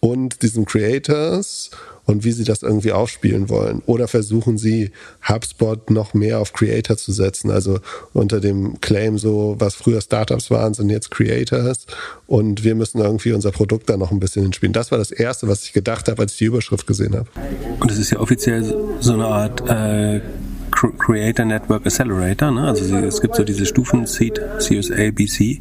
und 0.00 0.42
diesen 0.42 0.64
Creators 0.64 1.70
und 2.10 2.24
wie 2.24 2.32
sie 2.32 2.44
das 2.44 2.62
irgendwie 2.62 2.92
aufspielen 2.92 3.48
wollen. 3.48 3.82
Oder 3.86 4.08
versuchen 4.08 4.58
sie, 4.58 4.90
HubSpot 5.26 5.90
noch 5.90 6.12
mehr 6.12 6.40
auf 6.40 6.52
Creator 6.52 6.96
zu 6.96 7.12
setzen, 7.12 7.50
also 7.50 7.78
unter 8.12 8.40
dem 8.40 8.80
Claim 8.80 9.16
so, 9.16 9.56
was 9.58 9.74
früher 9.74 10.00
Startups 10.00 10.50
waren, 10.50 10.74
sind 10.74 10.90
jetzt 10.90 11.10
Creators 11.10 11.86
und 12.26 12.64
wir 12.64 12.74
müssen 12.74 12.98
irgendwie 12.98 13.32
unser 13.32 13.52
Produkt 13.52 13.88
da 13.88 13.96
noch 13.96 14.10
ein 14.10 14.20
bisschen 14.20 14.42
hinspielen. 14.42 14.72
Das 14.72 14.90
war 14.90 14.98
das 14.98 15.12
Erste, 15.12 15.48
was 15.48 15.64
ich 15.64 15.72
gedacht 15.72 16.08
habe, 16.08 16.22
als 16.22 16.32
ich 16.32 16.38
die 16.38 16.46
Überschrift 16.46 16.86
gesehen 16.86 17.14
habe. 17.14 17.28
Und 17.78 17.90
es 17.90 17.98
ist 17.98 18.10
ja 18.10 18.18
offiziell 18.18 18.64
so 19.00 19.12
eine 19.12 19.26
Art 19.26 19.60
äh 19.68 20.20
Creator 20.70 21.44
Network 21.44 21.84
Accelerator. 21.84 22.50
Ne? 22.50 22.66
Also 22.68 22.96
es 22.96 23.20
gibt 23.20 23.34
so 23.34 23.44
diese 23.44 23.66
Stufen 23.66 24.06
Seed, 24.06 24.40
CSA, 24.58 25.10
BC, 25.10 25.60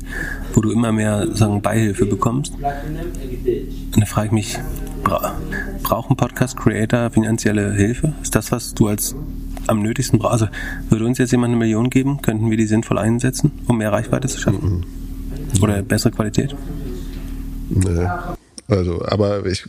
wo 0.53 0.61
du 0.61 0.71
immer 0.71 0.91
mehr 0.91 1.27
sagen, 1.35 1.61
Beihilfe 1.61 2.05
bekommst. 2.05 2.53
Und 2.53 3.99
da 3.99 4.05
frage 4.05 4.27
ich 4.27 4.31
mich, 4.31 4.59
bra 5.03 5.35
brauchen 5.83 6.15
Podcast 6.15 6.55
Creator 6.55 7.09
finanzielle 7.09 7.73
Hilfe? 7.73 8.13
Ist 8.21 8.35
das, 8.35 8.51
was 8.51 8.75
du 8.75 8.87
als 8.87 9.15
am 9.67 9.81
nötigsten 9.81 10.19
brauchst? 10.19 10.43
Also 10.43 10.47
würde 10.89 11.05
uns 11.05 11.17
jetzt 11.17 11.31
jemand 11.31 11.51
eine 11.51 11.57
Million 11.57 11.89
geben, 11.89 12.21
könnten 12.21 12.49
wir 12.49 12.57
die 12.57 12.67
sinnvoll 12.67 12.99
einsetzen, 12.99 13.51
um 13.67 13.79
mehr 13.79 13.91
Reichweite 13.91 14.27
zu 14.27 14.39
schaffen? 14.39 14.85
Mhm. 15.55 15.63
Oder 15.63 15.81
bessere 15.81 16.11
Qualität? 16.11 16.55
Nee. 17.69 18.07
Also, 18.67 19.03
aber 19.03 19.47
ich, 19.47 19.65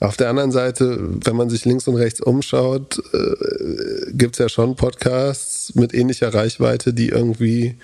auf 0.00 0.16
der 0.16 0.30
anderen 0.30 0.52
Seite, 0.52 0.98
wenn 1.22 1.36
man 1.36 1.50
sich 1.50 1.66
links 1.66 1.86
und 1.86 1.96
rechts 1.96 2.22
umschaut, 2.22 2.98
äh, 3.12 4.12
gibt 4.12 4.36
es 4.36 4.38
ja 4.38 4.48
schon 4.48 4.74
Podcasts 4.74 5.74
mit 5.74 5.92
ähnlicher 5.92 6.32
Reichweite, 6.32 6.94
die 6.94 7.10
irgendwie 7.10 7.74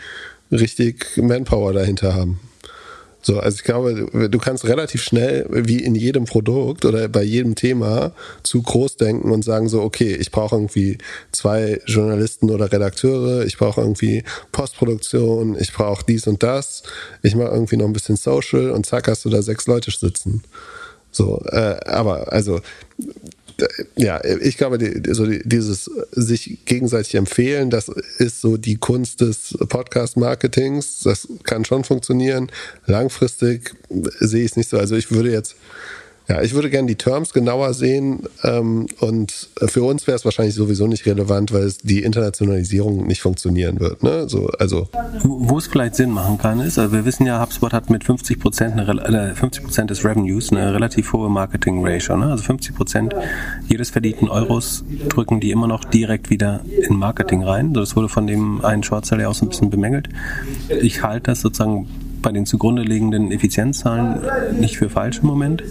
richtig 0.51 1.19
Manpower 1.19 1.75
dahinter 1.75 2.15
haben. 2.15 2.41
So, 3.21 3.41
also 3.41 3.57
ich 3.57 3.65
glaube, 3.65 4.29
du 4.31 4.39
kannst 4.39 4.65
relativ 4.65 5.03
schnell, 5.03 5.47
wie 5.51 5.83
in 5.83 5.95
jedem 5.95 6.25
Produkt 6.25 6.85
oder 6.85 7.09
bei 7.09 7.23
jedem 7.23 7.57
Thema, 7.57 8.13
zu 8.43 8.63
groß 8.63 8.97
denken 8.97 9.33
und 9.33 9.45
sagen 9.45 9.69
so, 9.69 9.83
okay, 9.83 10.15
ich 10.15 10.31
brauche 10.31 10.55
irgendwie 10.55 10.99
zwei 11.33 11.81
Journalisten 11.87 12.51
oder 12.51 12.73
Redakteure, 12.73 13.45
ich 13.45 13.59
brauche 13.59 13.81
irgendwie 13.81 14.23
Postproduktion, 14.53 15.57
ich 15.59 15.73
brauche 15.73 16.05
dies 16.07 16.27
und 16.27 16.43
das, 16.43 16.85
ich 17.23 17.35
mache 17.35 17.51
irgendwie 17.51 17.77
noch 17.77 17.87
ein 17.87 17.93
bisschen 17.93 18.17
Social 18.17 18.71
und 18.71 18.87
zack 18.87 19.09
hast 19.09 19.25
du 19.25 19.31
da 19.31 19.43
sechs 19.43 19.67
Leute 19.67 19.91
sitzen. 19.91 20.43
So, 21.11 21.43
äh, 21.47 21.77
aber 21.87 22.33
also 22.33 22.61
ja, 23.97 24.23
ich 24.25 24.57
glaube, 24.57 24.79
die, 24.79 25.13
so 25.13 25.27
dieses 25.27 25.91
sich 26.13 26.59
gegenseitig 26.65 27.15
empfehlen, 27.17 27.71
das 27.71 27.89
ist 28.19 28.41
so 28.41 28.57
die 28.57 28.77
Kunst 28.77 29.21
des 29.21 29.57
Podcast-Marketings. 29.69 31.01
Das 31.01 31.27
kann 31.43 31.65
schon 31.65 31.85
funktionieren. 31.85 32.51
Langfristig 32.87 33.75
sehe 34.21 34.45
ich 34.45 34.53
es 34.53 34.57
nicht 34.57 34.71
so. 34.71 34.79
Also 34.79 34.97
ich 34.97 35.11
würde 35.11 35.33
jetzt 35.33 35.57
ja, 36.29 36.43
ich 36.43 36.53
würde 36.53 36.69
gerne 36.69 36.87
die 36.87 36.97
Terms 36.97 37.33
genauer 37.33 37.73
sehen 37.73 38.25
ähm, 38.45 38.87
und 39.01 39.49
für 39.67 39.83
uns 39.83 40.07
wäre 40.07 40.17
es 40.17 40.27
wahrscheinlich 40.27 40.55
sowieso 40.55 40.87
nicht 40.87 41.07
relevant, 41.07 41.55
weil 41.55 41.63
es 41.63 41.79
die 41.79 42.03
Internationalisierung 42.03 43.07
nicht 43.07 43.23
funktionieren 43.23 43.81
wird. 43.81 44.03
Ne? 44.03 44.29
So, 44.29 44.49
also 44.59 44.89
wo, 45.23 45.57
es 45.57 45.69
vielleicht 45.69 45.95
Sinn 45.95 46.11
machen 46.11 46.37
kann, 46.37 46.61
ist, 46.61 46.79
also 46.79 46.93
wir 46.93 47.07
wissen 47.07 47.25
ja, 47.27 47.41
HubSpot 47.41 47.73
hat 47.73 47.89
mit 47.89 48.05
50 48.05 48.39
Prozent, 48.41 48.79
äh, 48.79 49.35
50 49.35 49.65
Prozent 49.65 49.91
des 49.91 50.05
Revenues 50.05 50.53
eine 50.53 50.75
relativ 50.75 51.15
hohe 51.15 51.31
Marketing-Ratio. 51.31 52.19
Ne? 52.19 52.27
Also 52.27 52.45
50 52.45 52.75
Prozent 52.75 53.15
jedes 53.67 53.89
verdienten 53.89 54.29
Euros 54.29 54.85
drücken 55.09 55.41
die 55.41 55.51
immer 55.51 55.67
noch 55.67 55.85
direkt 55.85 56.29
wieder 56.29 56.61
in 56.87 56.97
Marketing 56.97 57.43
rein. 57.43 57.73
Das 57.73 57.97
wurde 57.97 58.11
von 58.11 58.27
dem 58.27 58.63
einen 58.63 58.83
Shortseller 58.83 59.31
auch 59.31 59.35
so 59.35 59.47
ein 59.47 59.49
bisschen 59.49 59.71
bemängelt. 59.71 60.11
Ich 60.69 61.03
halte 61.03 61.31
das 61.31 61.41
sozusagen 61.41 61.89
bei 62.29 62.33
den 62.33 62.45
zugrunde 62.45 62.83
liegenden 62.83 63.33
Effizienzzahlen 63.33 64.21
nicht 64.61 64.77
für 64.77 64.91
falsch 64.91 65.21
im 65.21 65.29
Moment. 65.29 65.63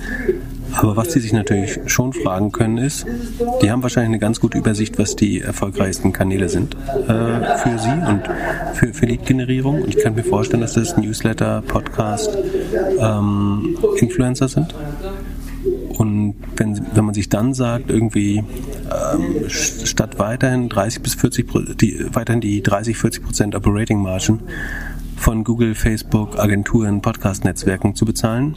Aber 0.74 0.98
was 0.98 1.14
sie 1.14 1.20
sich 1.20 1.32
natürlich 1.32 1.80
schon 1.86 2.14
fragen 2.14 2.52
können 2.52 2.80
ist, 2.80 3.06
die 3.62 3.70
haben 3.70 3.84
wahrscheinlich 3.84 4.10
eine 4.10 4.18
ganz 4.18 4.40
gute 4.40 4.58
Übersicht, 4.58 4.98
was 4.98 5.16
die 5.16 5.40
erfolgreichsten 5.40 6.14
Kanäle 6.14 6.50
sind 6.50 6.76
äh, 6.76 7.58
für 7.58 7.78
sie 7.78 7.92
und 7.92 8.24
für, 8.74 8.92
für 8.92 9.06
Lead-Generierung. 9.06 9.84
Und 9.84 9.90
ich 9.96 10.04
kann 10.04 10.16
mir 10.16 10.24
vorstellen, 10.24 10.62
dass 10.62 10.74
das 10.74 10.98
Newsletter, 10.98 11.62
Podcast, 11.62 12.36
ähm, 13.00 13.78
Influencer 13.98 14.48
sind. 14.48 14.74
Und 16.00 16.36
wenn, 16.56 16.82
wenn 16.96 17.06
man 17.06 17.14
sich 17.14 17.30
dann 17.30 17.54
sagt, 17.54 17.92
irgendwie 17.92 18.38
ähm, 18.38 19.48
statt 19.48 20.18
weiterhin 20.18 20.70
30 20.70 21.04
bis 21.04 21.14
40 21.14 21.78
die, 21.80 22.04
weiterhin 22.14 22.42
die 22.42 22.64
30, 22.64 22.98
40 22.98 23.24
Prozent 23.24 23.56
Operating 23.56 24.02
Margin 24.02 24.40
von 25.18 25.44
Google, 25.44 25.76
Facebook, 25.76 26.40
Agenturen, 26.40 27.02
Podcast-Netzwerken 27.02 27.96
zu 27.96 28.06
bezahlen. 28.06 28.56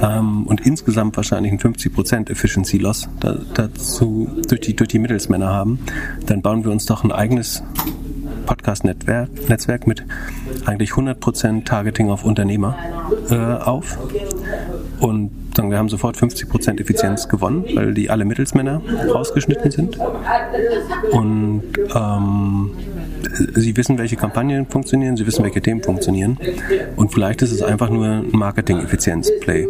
Ähm, 0.00 0.46
und 0.46 0.60
insgesamt 0.60 1.16
wahrscheinlich 1.16 1.52
ein 1.52 1.58
50% 1.58 2.30
Efficiency 2.30 2.78
Loss 2.78 3.08
da, 3.20 3.36
dazu 3.54 4.28
durch 4.48 4.60
die, 4.60 4.76
durch 4.76 4.88
die 4.88 4.98
Mittelsmänner 4.98 5.48
haben, 5.48 5.80
dann 6.26 6.42
bauen 6.42 6.64
wir 6.64 6.70
uns 6.70 6.86
doch 6.86 7.02
ein 7.02 7.12
eigenes 7.12 7.62
Podcast-Netzwerk 8.46 9.48
Netzwerk 9.48 9.86
mit 9.86 10.04
eigentlich 10.64 10.92
100% 10.92 11.64
Targeting 11.64 12.10
auf 12.10 12.24
Unternehmer 12.24 12.76
äh, 13.30 13.34
auf. 13.34 13.98
Und 15.00 15.30
dann, 15.54 15.70
wir 15.70 15.78
haben 15.78 15.88
sofort 15.88 16.16
50% 16.16 16.80
Effizienz 16.80 17.28
gewonnen, 17.28 17.64
weil 17.74 17.94
die 17.94 18.10
alle 18.10 18.24
Mittelsmänner 18.24 18.82
rausgeschnitten 19.12 19.70
sind. 19.70 19.98
Und 21.10 21.62
ähm, 21.94 22.70
sie 23.54 23.76
wissen, 23.76 23.98
welche 23.98 24.16
Kampagnen 24.16 24.66
funktionieren, 24.66 25.16
sie 25.16 25.26
wissen, 25.26 25.44
welche 25.44 25.60
Themen 25.60 25.82
funktionieren. 25.82 26.38
Und 26.96 27.12
vielleicht 27.12 27.42
ist 27.42 27.52
es 27.52 27.62
einfach 27.62 27.90
nur 27.90 28.06
ein 28.06 28.30
Marketing-Effizienz-Play. 28.32 29.68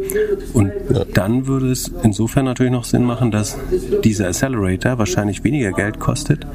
Und 0.52 0.72
dann 1.14 1.46
würde 1.46 1.70
es 1.70 1.90
insofern 2.02 2.44
natürlich 2.44 2.72
noch 2.72 2.84
Sinn 2.84 3.04
machen, 3.04 3.30
dass 3.30 3.58
dieser 4.04 4.28
Accelerator 4.28 4.98
wahrscheinlich 4.98 5.44
weniger 5.44 5.72
Geld 5.72 5.98
kostet, 5.98 6.46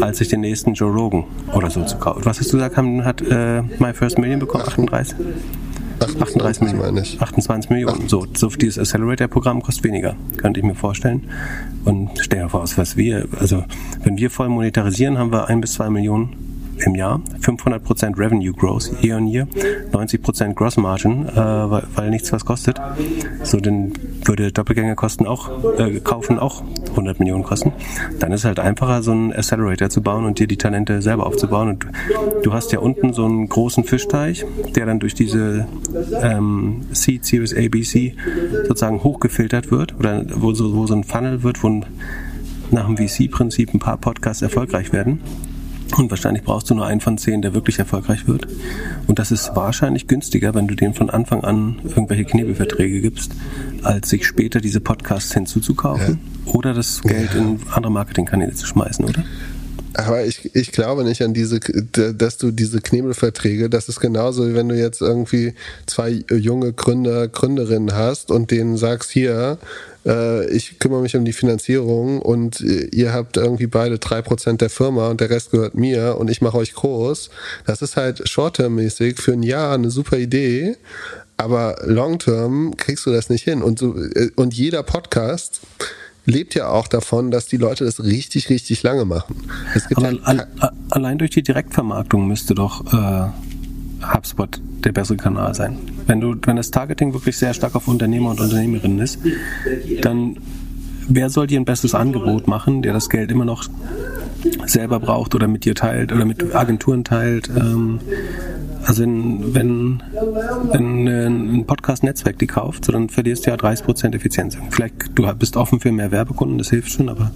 als 0.00 0.18
sich 0.18 0.28
den 0.28 0.40
nächsten 0.40 0.74
Joe 0.74 0.92
Rogan 0.92 1.24
oder 1.54 1.70
so 1.70 1.84
zu 1.84 1.96
kaufen. 1.96 2.24
Was 2.24 2.38
hast 2.38 2.52
du 2.52 2.56
gesagt, 2.56 2.76
haben, 2.76 3.04
hat 3.04 3.22
äh, 3.22 3.62
My 3.78 3.92
First 3.92 4.18
Million 4.18 4.40
bekommen? 4.40 4.64
38? 4.64 5.16
38 6.00 6.62
Millionen. 6.62 6.80
meine 6.80 7.00
ich. 7.00 7.20
28 7.20 7.70
Millionen. 7.70 8.08
So, 8.08 8.26
so 8.34 8.48
dieses 8.48 8.78
Accelerator-Programm 8.78 9.62
kostet 9.62 9.84
weniger, 9.84 10.16
könnte 10.36 10.60
ich 10.60 10.66
mir 10.66 10.74
vorstellen. 10.74 11.28
Und 11.84 12.10
stell 12.20 12.40
dir 12.40 12.48
vor, 12.48 12.62
was 12.62 12.96
wir, 12.96 13.28
also 13.38 13.64
wenn 14.02 14.18
wir 14.18 14.30
voll 14.30 14.48
monetarisieren, 14.48 15.18
haben 15.18 15.32
wir 15.32 15.48
ein 15.48 15.60
bis 15.60 15.74
zwei 15.74 15.90
Millionen 15.90 16.45
im 16.84 16.94
Jahr, 16.94 17.20
500% 17.40 18.18
Revenue 18.18 18.52
Growth 18.52 18.92
year 19.02 19.16
on 19.16 19.26
year, 19.26 19.46
90% 19.92 20.54
Gross 20.54 20.76
Margin, 20.76 21.28
äh, 21.28 21.36
weil, 21.36 21.82
weil 21.94 22.10
nichts 22.10 22.32
was 22.32 22.44
kostet. 22.44 22.80
So, 23.42 23.58
dann 23.58 23.92
würde 24.24 24.52
Doppelgängerkosten 24.52 25.26
auch, 25.26 25.78
äh, 25.78 26.00
kaufen 26.00 26.38
auch 26.38 26.62
100 26.90 27.18
Millionen 27.20 27.44
kosten. 27.44 27.72
Dann 28.18 28.32
ist 28.32 28.40
es 28.40 28.44
halt 28.44 28.60
einfacher, 28.60 29.02
so 29.02 29.12
einen 29.12 29.32
Accelerator 29.32 29.90
zu 29.90 30.02
bauen 30.02 30.24
und 30.24 30.38
dir 30.38 30.46
die 30.46 30.56
Talente 30.56 31.02
selber 31.02 31.26
aufzubauen. 31.26 31.68
Und 31.68 31.86
du 32.42 32.52
hast 32.52 32.72
ja 32.72 32.80
unten 32.80 33.12
so 33.12 33.24
einen 33.24 33.48
großen 33.48 33.84
Fischteich, 33.84 34.44
der 34.74 34.86
dann 34.86 35.00
durch 35.00 35.14
diese 35.14 35.66
ähm, 36.20 36.82
Seed 36.92 37.24
Series 37.24 37.54
ABC 37.54 38.14
sozusagen 38.66 39.02
hochgefiltert 39.02 39.70
wird 39.70 39.98
oder 39.98 40.24
wo 40.34 40.52
so, 40.52 40.74
wo 40.74 40.86
so 40.86 40.94
ein 40.94 41.04
Funnel 41.04 41.42
wird, 41.42 41.62
wo 41.62 41.82
nach 42.70 42.86
dem 42.86 42.96
VC-Prinzip 42.96 43.74
ein 43.74 43.78
paar 43.78 43.96
Podcasts 43.96 44.42
erfolgreich 44.42 44.92
werden. 44.92 45.20
Und 45.96 46.10
wahrscheinlich 46.10 46.42
brauchst 46.42 46.68
du 46.68 46.74
nur 46.74 46.86
einen 46.86 47.00
von 47.00 47.16
zehn, 47.16 47.42
der 47.42 47.54
wirklich 47.54 47.78
erfolgreich 47.78 48.26
wird. 48.26 48.46
Und 49.06 49.18
das 49.18 49.30
ist 49.30 49.52
wahrscheinlich 49.54 50.08
günstiger, 50.08 50.54
wenn 50.54 50.66
du 50.66 50.74
denen 50.74 50.94
von 50.94 51.10
Anfang 51.10 51.44
an 51.44 51.76
irgendwelche 51.84 52.24
Knebelverträge 52.24 53.00
gibst, 53.00 53.32
als 53.82 54.08
sich 54.08 54.26
später 54.26 54.60
diese 54.60 54.80
Podcasts 54.80 55.32
hinzuzukaufen 55.32 56.18
ja. 56.44 56.52
oder 56.52 56.74
das 56.74 57.02
Geld 57.02 57.34
in 57.34 57.60
andere 57.70 57.92
Marketingkanäle 57.92 58.54
zu 58.54 58.66
schmeißen, 58.66 59.04
oder? 59.04 59.24
Aber 59.98 60.26
ich, 60.26 60.54
ich 60.54 60.72
glaube 60.72 61.04
nicht 61.04 61.22
an 61.22 61.32
diese, 61.32 61.58
dass 61.58 62.36
du 62.36 62.50
diese 62.50 62.82
Knebelverträge, 62.82 63.70
das 63.70 63.88
ist 63.88 63.98
genauso, 63.98 64.46
wie 64.46 64.54
wenn 64.54 64.68
du 64.68 64.76
jetzt 64.76 65.00
irgendwie 65.00 65.54
zwei 65.86 66.22
junge 66.30 66.74
Gründer, 66.74 67.28
Gründerinnen 67.28 67.94
hast 67.94 68.30
und 68.30 68.50
denen 68.50 68.76
sagst, 68.76 69.10
hier, 69.10 69.56
äh, 70.04 70.46
ich 70.50 70.78
kümmere 70.80 71.00
mich 71.00 71.16
um 71.16 71.24
die 71.24 71.32
Finanzierung 71.32 72.20
und 72.20 72.60
ihr 72.60 73.14
habt 73.14 73.38
irgendwie 73.38 73.68
beide 73.68 73.98
drei 73.98 74.20
Prozent 74.20 74.60
der 74.60 74.68
Firma 74.68 75.08
und 75.08 75.22
der 75.22 75.30
Rest 75.30 75.50
gehört 75.50 75.74
mir 75.74 76.18
und 76.18 76.30
ich 76.30 76.42
mache 76.42 76.58
euch 76.58 76.74
groß. 76.74 77.30
Das 77.64 77.80
ist 77.80 77.96
halt 77.96 78.28
short-term-mäßig 78.28 79.18
für 79.18 79.32
ein 79.32 79.42
Jahr 79.42 79.72
eine 79.72 79.90
super 79.90 80.18
Idee, 80.18 80.76
aber 81.38 81.78
long-term 81.86 82.76
kriegst 82.76 83.06
du 83.06 83.12
das 83.12 83.30
nicht 83.30 83.44
hin. 83.44 83.62
Und, 83.62 83.78
so, 83.78 83.96
äh, 83.96 84.30
und 84.36 84.52
jeder 84.52 84.82
Podcast 84.82 85.62
lebt 86.26 86.54
ja 86.54 86.68
auch 86.68 86.88
davon, 86.88 87.30
dass 87.30 87.46
die 87.46 87.56
Leute 87.56 87.84
das 87.84 88.02
richtig, 88.02 88.50
richtig 88.50 88.82
lange 88.82 89.04
machen. 89.04 89.36
Aber 89.94 90.12
ja 90.12 90.72
allein 90.90 91.18
durch 91.18 91.30
die 91.30 91.42
Direktvermarktung 91.42 92.26
müsste 92.26 92.54
doch 92.54 92.92
äh, 92.92 93.28
HubSpot 94.14 94.60
der 94.84 94.92
bessere 94.92 95.16
Kanal 95.16 95.54
sein. 95.54 95.78
Wenn 96.06 96.20
du, 96.20 96.36
wenn 96.44 96.56
das 96.56 96.70
Targeting 96.70 97.12
wirklich 97.12 97.36
sehr 97.36 97.54
stark 97.54 97.74
auf 97.74 97.88
Unternehmer 97.88 98.30
und 98.30 98.40
Unternehmerinnen 98.40 99.00
ist, 99.00 99.18
dann 100.02 100.36
wer 101.08 101.30
soll 101.30 101.46
dir 101.46 101.60
ein 101.60 101.64
besseres 101.64 101.94
Angebot 101.94 102.48
machen, 102.48 102.82
der 102.82 102.92
das 102.92 103.08
Geld 103.08 103.30
immer 103.30 103.44
noch 103.44 103.68
selber 104.66 105.00
braucht 105.00 105.34
oder 105.34 105.48
mit 105.48 105.64
dir 105.64 105.74
teilt 105.74 106.12
oder 106.12 106.24
mit 106.24 106.54
Agenturen 106.54 107.04
teilt? 107.04 107.48
Ähm, 107.48 108.00
also 108.84 109.02
wenn, 109.02 109.54
wenn, 109.54 110.02
wenn 110.72 111.06
ein 111.08 111.66
Podcast-Netzwerk 111.66 112.38
die 112.38 112.46
kauft, 112.46 112.92
dann 112.92 113.08
verlierst 113.08 113.46
du 113.46 113.50
ja 113.50 113.56
30% 113.56 114.14
Effizienz. 114.14 114.56
Vielleicht 114.70 114.94
du 115.14 115.26
bist 115.34 115.56
offen 115.56 115.80
für 115.80 115.90
mehr 115.90 116.12
Werbekunden, 116.12 116.58
das 116.58 116.70
hilft 116.70 116.90
schon, 116.90 117.08
aber 117.08 117.32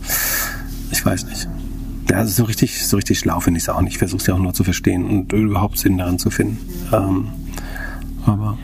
ich 0.92 1.04
weiß 1.04 1.26
nicht. 1.26 1.48
Ja, 2.09 2.24
so 2.26 2.44
richtig, 2.44 2.87
so 2.87 2.96
richtig 2.96 3.18
schlau 3.18 3.40
finde 3.40 3.59
ich 3.59 3.64
es 3.64 3.68
auch 3.68 3.80
nicht. 3.80 3.94
Ich 3.94 3.98
versuche 3.98 4.20
es 4.20 4.26
ja 4.26 4.35
auch 4.35 4.38
nur 4.38 4.52
zu 4.52 4.64
verstehen 4.64 5.04
und 5.06 5.33
überhaupt 5.33 5.78
Sinn 5.78 5.98
daran 5.98 6.18
zu 6.18 6.30
finden. 6.30 6.59
Ähm, 6.92 7.28
aber. 8.26 8.59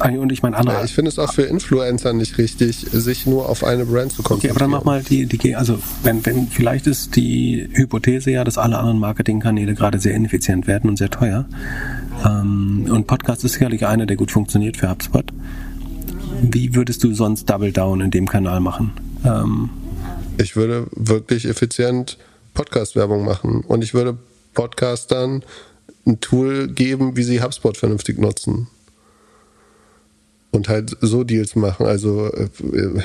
Und 0.00 0.32
ich 0.32 0.42
meine, 0.42 0.56
andere. 0.56 0.78
Ja, 0.78 0.84
ich 0.84 0.94
finde 0.94 1.10
es 1.10 1.18
auch 1.18 1.32
für 1.32 1.42
Influencer 1.42 2.12
nicht 2.12 2.38
richtig, 2.38 2.86
sich 2.90 3.26
nur 3.26 3.48
auf 3.48 3.64
eine 3.64 3.84
Brand 3.84 4.12
zu 4.12 4.22
konzentrieren. 4.22 4.56
Okay, 4.56 4.64
aber 4.64 4.70
dann 4.70 4.70
mach 4.70 4.84
mal 4.84 5.02
die, 5.02 5.26
die 5.26 5.54
also 5.56 5.78
wenn, 6.02 6.24
wenn, 6.24 6.48
vielleicht 6.48 6.86
ist 6.86 7.16
die 7.16 7.68
Hypothese 7.72 8.30
ja, 8.30 8.44
dass 8.44 8.58
alle 8.58 8.78
anderen 8.78 8.98
Marketingkanäle 8.98 9.74
gerade 9.74 9.98
sehr 9.98 10.14
ineffizient 10.14 10.66
werden 10.66 10.88
und 10.88 10.96
sehr 10.96 11.10
teuer. 11.10 11.46
Ähm, 12.24 12.86
und 12.90 13.06
Podcast 13.06 13.44
ist 13.44 13.54
sicherlich 13.54 13.86
einer, 13.86 14.06
der 14.06 14.16
gut 14.16 14.30
funktioniert 14.30 14.76
für 14.76 14.90
HubSpot. 14.90 15.32
Wie 16.42 16.74
würdest 16.74 17.04
du 17.04 17.12
sonst 17.12 17.48
Double 17.50 17.72
Down 17.72 18.00
in 18.00 18.10
dem 18.10 18.28
Kanal 18.28 18.60
machen? 18.60 18.92
Ähm, 19.24 19.70
ich 20.38 20.56
würde 20.56 20.86
wirklich 20.92 21.44
effizient 21.44 22.16
Podcast-Werbung 22.54 23.24
machen 23.24 23.62
und 23.66 23.84
ich 23.84 23.94
würde 23.94 24.16
Podcastern 24.54 25.44
ein 26.06 26.20
Tool 26.20 26.68
geben, 26.68 27.16
wie 27.16 27.22
sie 27.22 27.42
HubSpot 27.42 27.76
vernünftig 27.76 28.18
nutzen. 28.18 28.68
Und 30.52 30.68
halt 30.68 30.96
so 31.00 31.22
Deals 31.22 31.54
machen. 31.54 31.86
Also 31.86 32.26
äh, 32.26 32.48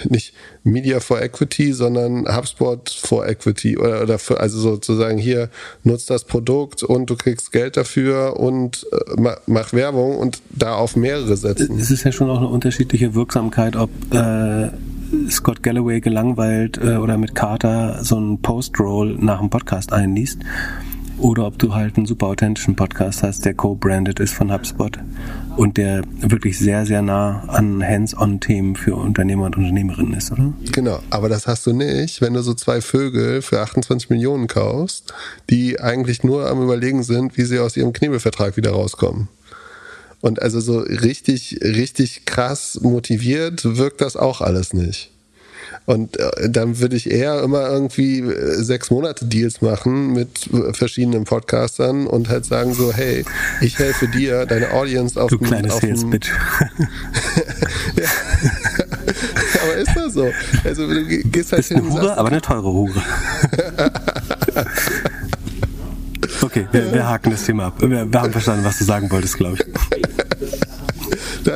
nicht 0.10 0.34
Media 0.63 0.99
for 0.99 1.21
Equity, 1.21 1.73
sondern 1.73 2.25
HubSpot 2.36 2.89
for 2.89 3.27
Equity. 3.27 3.77
Oder, 3.77 4.01
oder 4.01 4.17
für, 4.17 4.39
also 4.39 4.60
sozusagen 4.60 5.19
hier 5.19 5.49
nutzt 5.84 6.10
das 6.10 6.23
Produkt 6.23 6.81
und 6.81 7.10
du 7.10 7.15
kriegst 7.15 7.51
Geld 7.51 7.77
dafür 7.77 8.39
und 8.39 8.88
äh, 8.91 9.36
mach 9.45 9.73
Werbung 9.73 10.17
und 10.17 10.41
da 10.49 10.75
auf 10.75 10.95
mehrere 10.95 11.38
setzen. 11.38 11.77
Es 11.77 11.91
ist 11.91 12.03
ja 12.03 12.12
schon 12.12 12.29
auch 12.29 12.38
eine 12.38 12.47
unterschiedliche 12.47 13.13
Wirksamkeit, 13.13 13.75
ob 13.75 13.91
äh, 14.12 14.69
Scott 15.29 15.62
Galloway 15.62 16.01
gelangweilt 16.01 16.79
äh, 16.81 16.97
oder 16.97 17.17
mit 17.17 17.36
Carter 17.36 18.03
so 18.03 18.17
einen 18.17 18.41
Post-Roll 18.41 19.17
nach 19.19 19.39
dem 19.39 19.49
Podcast 19.49 19.93
einliest 19.93 20.39
oder 21.17 21.45
ob 21.45 21.58
du 21.60 21.73
halt 21.73 21.97
einen 21.97 22.06
super 22.06 22.28
authentischen 22.28 22.75
Podcast 22.75 23.23
hast, 23.23 23.45
der 23.45 23.54
co-branded 23.54 24.19
ist 24.19 24.34
von 24.34 24.51
HubSpot 24.51 24.97
und 25.56 25.78
der 25.78 26.04
wirklich 26.19 26.60
sehr, 26.60 26.86
sehr 26.86 27.01
nah 27.01 27.43
an 27.47 27.84
Hands-on-Themen 27.84 28.75
für 28.75 28.95
Unternehmer 28.95 29.45
und 29.45 29.58
Unternehmerinnen 29.58 30.13
ist, 30.13 30.32
oder? 30.32 30.54
Genau, 30.71 30.99
aber 31.10 31.30
das 31.30 31.47
hast 31.47 31.65
du 31.65 31.73
nicht, 31.73 32.21
wenn 32.21 32.34
du 32.34 32.41
so 32.41 32.54
zwei 32.54 32.82
Vögel 32.82 33.41
für 33.41 33.62
28 33.62 34.10
Millionen 34.10 34.47
kaufst, 34.47 35.13
die 35.49 35.80
eigentlich 35.80 36.23
nur 36.23 36.49
am 36.49 36.62
Überlegen 36.62 37.04
sind, 37.04 37.38
wie 37.38 37.43
sie 37.43 37.60
aus 37.60 37.78
ihrem 37.78 37.93
Knebelvertrag 37.93 38.58
wieder 38.58 38.71
rauskommen. 38.71 39.30
Und 40.21 40.41
also 40.41 40.60
so 40.60 40.80
richtig, 40.80 41.60
richtig 41.62 42.25
krass 42.25 42.80
motiviert 42.82 43.78
wirkt 43.78 44.01
das 44.01 44.17
auch 44.17 44.41
alles 44.41 44.73
nicht. 44.73 45.12
Und 45.86 46.17
äh, 46.19 46.50
dann 46.50 46.80
würde 46.80 46.95
ich 46.95 47.10
eher 47.10 47.43
immer 47.43 47.69
irgendwie 47.69 48.19
äh, 48.19 48.63
sechs 48.63 48.89
Monate 48.89 49.26
Deals 49.26 49.62
machen 49.62 50.13
mit 50.13 50.50
verschiedenen 50.71 51.26
Podcastern 51.26 52.08
und 52.08 52.30
halt 52.30 52.45
sagen 52.45 52.74
so, 52.74 52.91
hey, 52.91 53.24
ich 53.62 53.78
helfe 53.78 54.08
dir, 54.08 54.45
deine 54.45 54.71
Audience 54.71 55.21
auf 55.21 55.30
Du 55.30 55.38
kleines 55.38 55.74
auf 55.74 55.82
Sales 55.82 56.10
Bitch. 56.10 56.30
ja. 57.95 58.04
aber 59.63 59.76
ist 59.76 59.95
das 59.95 60.13
so? 60.13 60.32
Also 60.63 60.88
du 60.88 61.06
gehst 61.06 61.52
halt 61.52 61.62
ist 61.62 61.67
hin 61.69 61.78
eine 61.78 61.89
Hure, 61.89 62.04
sagst, 62.04 62.17
aber 62.17 62.30
eine 62.30 62.41
teure 62.41 62.74
Hure. 62.74 63.02
okay, 66.41 66.67
wir, 66.71 66.93
wir, 66.93 67.08
haken 67.08 67.32
das 67.32 67.45
Thema 67.45 67.67
ab. 67.67 67.76
Wir, 67.80 68.12
wir 68.12 68.21
haben 68.21 68.32
verstanden, 68.32 68.65
was 68.65 68.78
du 68.78 68.84
sagen 68.84 69.10
wolltest, 69.12 69.38
glaube 69.38 69.58
ich. 69.58 69.65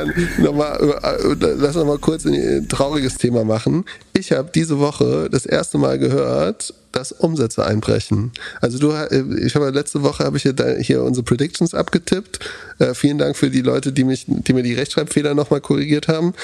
Dann 0.00 0.44
nochmal, 0.44 0.78
äh, 1.02 1.34
lass 1.56 1.76
uns 1.76 1.86
mal 1.86 1.98
kurz 1.98 2.24
ein 2.24 2.68
trauriges 2.68 3.16
Thema 3.16 3.44
machen. 3.44 3.84
Ich 4.12 4.32
habe 4.32 4.50
diese 4.54 4.78
Woche 4.78 5.28
das 5.30 5.46
erste 5.46 5.78
Mal 5.78 5.98
gehört, 5.98 6.74
dass 6.92 7.12
Umsätze 7.12 7.64
einbrechen. 7.64 8.32
Also 8.60 8.78
du, 8.78 8.90
äh, 8.90 9.22
ich 9.44 9.54
habe 9.54 9.70
letzte 9.70 10.02
Woche 10.02 10.24
habe 10.24 10.36
ich 10.36 10.42
hier, 10.42 10.54
hier 10.80 11.02
unsere 11.02 11.24
Predictions 11.24 11.74
abgetippt. 11.74 12.40
Äh, 12.78 12.94
vielen 12.94 13.18
Dank 13.18 13.36
für 13.36 13.50
die 13.50 13.62
Leute, 13.62 13.92
die 13.92 14.04
mich, 14.04 14.24
die 14.26 14.52
mir 14.52 14.62
die 14.62 14.74
Rechtschreibfehler 14.74 15.34
nochmal 15.34 15.60
korrigiert 15.60 16.08
haben. 16.08 16.34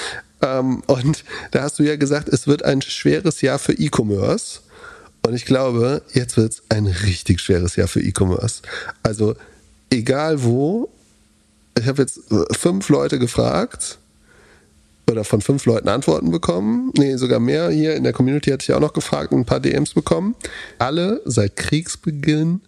Ähm, 0.41 0.83
und 0.87 1.23
da 1.51 1.63
hast 1.63 1.79
du 1.79 1.83
ja 1.83 1.95
gesagt, 1.95 2.29
es 2.29 2.47
wird 2.47 2.63
ein 2.63 2.81
schweres 2.81 3.41
Jahr 3.41 3.59
für 3.59 3.73
E-Commerce. 3.73 4.59
Und 5.25 5.33
ich 5.33 5.45
glaube, 5.45 6.03
jetzt 6.13 6.37
wird 6.37 6.53
es 6.53 6.63
ein 6.69 6.87
richtig 6.87 7.41
schweres 7.41 7.75
Jahr 7.75 7.87
für 7.87 8.01
E-Commerce. 8.01 8.61
Also 9.03 9.35
egal 9.89 10.43
wo, 10.43 10.89
ich 11.79 11.87
habe 11.87 12.01
jetzt 12.01 12.31
äh, 12.31 12.45
fünf 12.53 12.89
Leute 12.89 13.19
gefragt 13.19 13.97
oder 15.09 15.23
von 15.23 15.41
fünf 15.41 15.65
Leuten 15.65 15.87
Antworten 15.87 16.31
bekommen. 16.31 16.91
Nee, 16.97 17.15
sogar 17.15 17.39
mehr. 17.39 17.69
Hier 17.69 17.95
in 17.95 18.03
der 18.03 18.13
Community 18.13 18.51
hatte 18.51 18.63
ich 18.63 18.73
auch 18.73 18.81
noch 18.81 18.93
gefragt 18.93 19.31
und 19.31 19.39
ein 19.39 19.45
paar 19.45 19.59
DMs 19.59 19.93
bekommen. 19.93 20.35
Alle 20.79 21.21
seit 21.25 21.55
Kriegsbeginn 21.55 22.61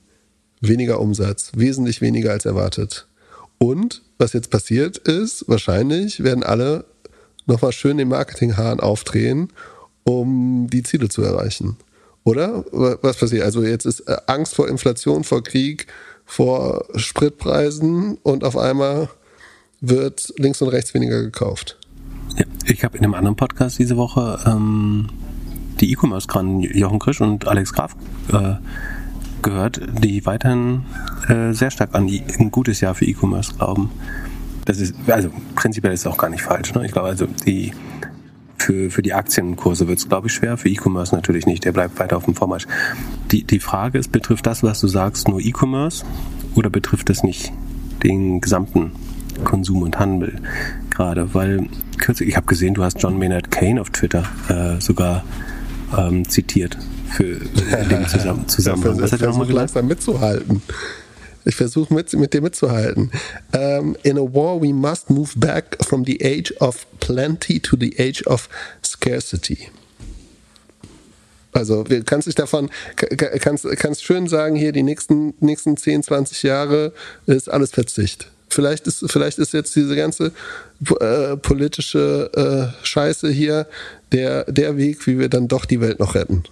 weniger 0.61 0.99
Umsatz, 0.99 1.51
wesentlich 1.55 2.01
weniger 2.01 2.31
als 2.31 2.45
erwartet. 2.45 3.07
Und 3.57 4.01
was 4.17 4.33
jetzt 4.33 4.49
passiert 4.49 4.97
ist, 4.97 5.47
wahrscheinlich 5.47 6.23
werden 6.23 6.43
alle 6.43 6.85
nochmal 7.45 7.71
schön 7.71 7.97
den 7.97 8.09
Marketinghahn 8.09 8.79
aufdrehen, 8.79 9.49
um 10.03 10.67
die 10.71 10.83
Ziele 10.83 11.09
zu 11.09 11.21
erreichen 11.21 11.77
Oder? 12.23 12.65
Was 12.71 13.17
passiert? 13.17 13.43
Also 13.43 13.63
jetzt 13.63 13.85
ist 13.85 14.01
äh, 14.01 14.17
Angst 14.27 14.55
vor 14.55 14.67
Inflation, 14.67 15.23
vor 15.23 15.43
Krieg, 15.43 15.87
vor 16.29 16.85
Spritpreisen 16.95 18.19
und 18.21 18.43
auf 18.43 18.55
einmal 18.55 19.09
wird 19.81 20.31
links 20.37 20.61
und 20.61 20.69
rechts 20.69 20.93
weniger 20.93 21.23
gekauft. 21.23 21.79
Ja, 22.37 22.45
ich 22.65 22.83
habe 22.83 22.99
in 22.99 23.03
einem 23.03 23.15
anderen 23.15 23.35
Podcast 23.35 23.79
diese 23.79 23.97
Woche 23.97 24.39
ähm, 24.45 25.09
die 25.81 25.91
E-Commerce-Gran 25.91 26.61
Jochen 26.61 26.99
Krisch 26.99 27.19
und 27.19 27.47
Alex 27.47 27.73
Graf 27.73 27.95
äh, 28.31 28.53
gehört, 29.41 29.81
die 30.03 30.23
weiterhin 30.27 30.85
äh, 31.27 31.51
sehr 31.53 31.71
stark 31.71 31.95
an 31.95 32.07
ein 32.07 32.51
gutes 32.51 32.79
Jahr 32.79 32.93
für 32.93 33.05
E-Commerce 33.05 33.55
glauben. 33.55 33.89
Das 34.65 34.77
ist, 34.77 34.93
also 35.07 35.31
prinzipiell 35.55 35.93
ist 35.93 36.01
es 36.01 36.07
auch 36.07 36.17
gar 36.17 36.29
nicht 36.29 36.43
falsch. 36.43 36.75
Ne? 36.75 36.85
Ich 36.85 36.91
glaube, 36.91 37.07
also 37.07 37.25
die 37.25 37.73
für, 38.61 38.89
für 38.89 39.01
die 39.01 39.13
Aktienkurse 39.13 39.87
wird 39.87 39.99
es, 39.99 40.07
glaube 40.07 40.27
ich, 40.27 40.33
schwer. 40.33 40.57
Für 40.57 40.69
E-Commerce 40.69 41.15
natürlich 41.15 41.45
nicht. 41.45 41.65
Der 41.65 41.71
bleibt 41.71 41.99
weiter 41.99 42.17
auf 42.17 42.25
dem 42.25 42.35
Vormarsch. 42.35 42.67
Die, 43.31 43.43
die 43.43 43.59
Frage 43.59 43.97
ist, 43.97 44.11
betrifft 44.11 44.45
das, 44.45 44.63
was 44.63 44.79
du 44.79 44.87
sagst, 44.87 45.27
nur 45.27 45.39
E-Commerce 45.39 46.05
oder 46.55 46.69
betrifft 46.69 47.09
das 47.09 47.23
nicht 47.23 47.51
den 48.03 48.41
gesamten 48.41 48.91
Konsum 49.43 49.81
und 49.81 49.99
Handel 49.99 50.41
gerade? 50.89 51.33
Weil 51.33 51.67
kürzlich, 51.97 52.29
ich 52.29 52.35
habe 52.35 52.47
gesehen, 52.47 52.73
du 52.73 52.83
hast 52.83 53.01
John 53.01 53.17
Maynard 53.17 53.51
Kane 53.51 53.81
auf 53.81 53.89
Twitter 53.89 54.23
äh, 54.49 54.81
sogar 54.81 55.23
ähm, 55.97 56.27
zitiert 56.27 56.77
für 57.09 57.39
den 57.89 58.07
Zusammen 58.07 58.47
Zusammenhang. 58.47 59.01
Was 59.01 59.11
hat 59.11 59.21
er 59.21 59.29
nochmal 59.29 59.47
gesagt? 59.47 59.87
mitzuhalten. 59.87 60.61
Ich 61.45 61.55
versuche 61.55 61.93
mit, 61.93 62.11
mit 62.13 62.33
dir 62.33 62.41
mitzuhalten. 62.41 63.11
Um, 63.53 63.59
ähm, 63.59 63.97
in 64.03 64.17
a 64.17 64.21
war, 64.21 64.61
we 64.61 64.73
must 64.73 65.09
move 65.09 65.31
back 65.37 65.77
from 65.83 66.05
the 66.05 66.19
age 66.23 66.53
of 66.59 66.85
plenty 66.99 67.59
to 67.59 67.77
the 67.79 67.95
age 67.97 68.25
of 68.27 68.49
scarcity. 68.83 69.69
Also, 71.51 71.83
kannst 72.05 72.27
dich 72.27 72.35
davon, 72.35 72.69
kannst, 73.39 73.67
kannst 73.77 74.03
schön 74.03 74.27
sagen, 74.27 74.55
hier 74.55 74.71
die 74.71 74.83
nächsten, 74.83 75.33
nächsten 75.39 75.77
10, 75.77 76.03
20 76.03 76.43
Jahre 76.43 76.93
ist 77.25 77.49
alles 77.49 77.71
Verzicht. 77.71 78.29
Vielleicht 78.49 78.87
ist, 78.87 79.03
vielleicht 79.11 79.39
ist 79.39 79.53
jetzt 79.53 79.75
diese 79.75 79.95
ganze 79.95 80.31
äh, 80.99 81.37
politische 81.37 82.73
äh, 82.81 82.85
Scheiße 82.85 83.29
hier 83.29 83.67
der, 84.11 84.43
der 84.51 84.77
Weg, 84.77 85.05
wie 85.07 85.17
wir 85.17 85.29
dann 85.29 85.47
doch 85.47 85.65
die 85.65 85.81
Welt 85.81 85.99
noch 85.99 86.15
retten 86.15 86.43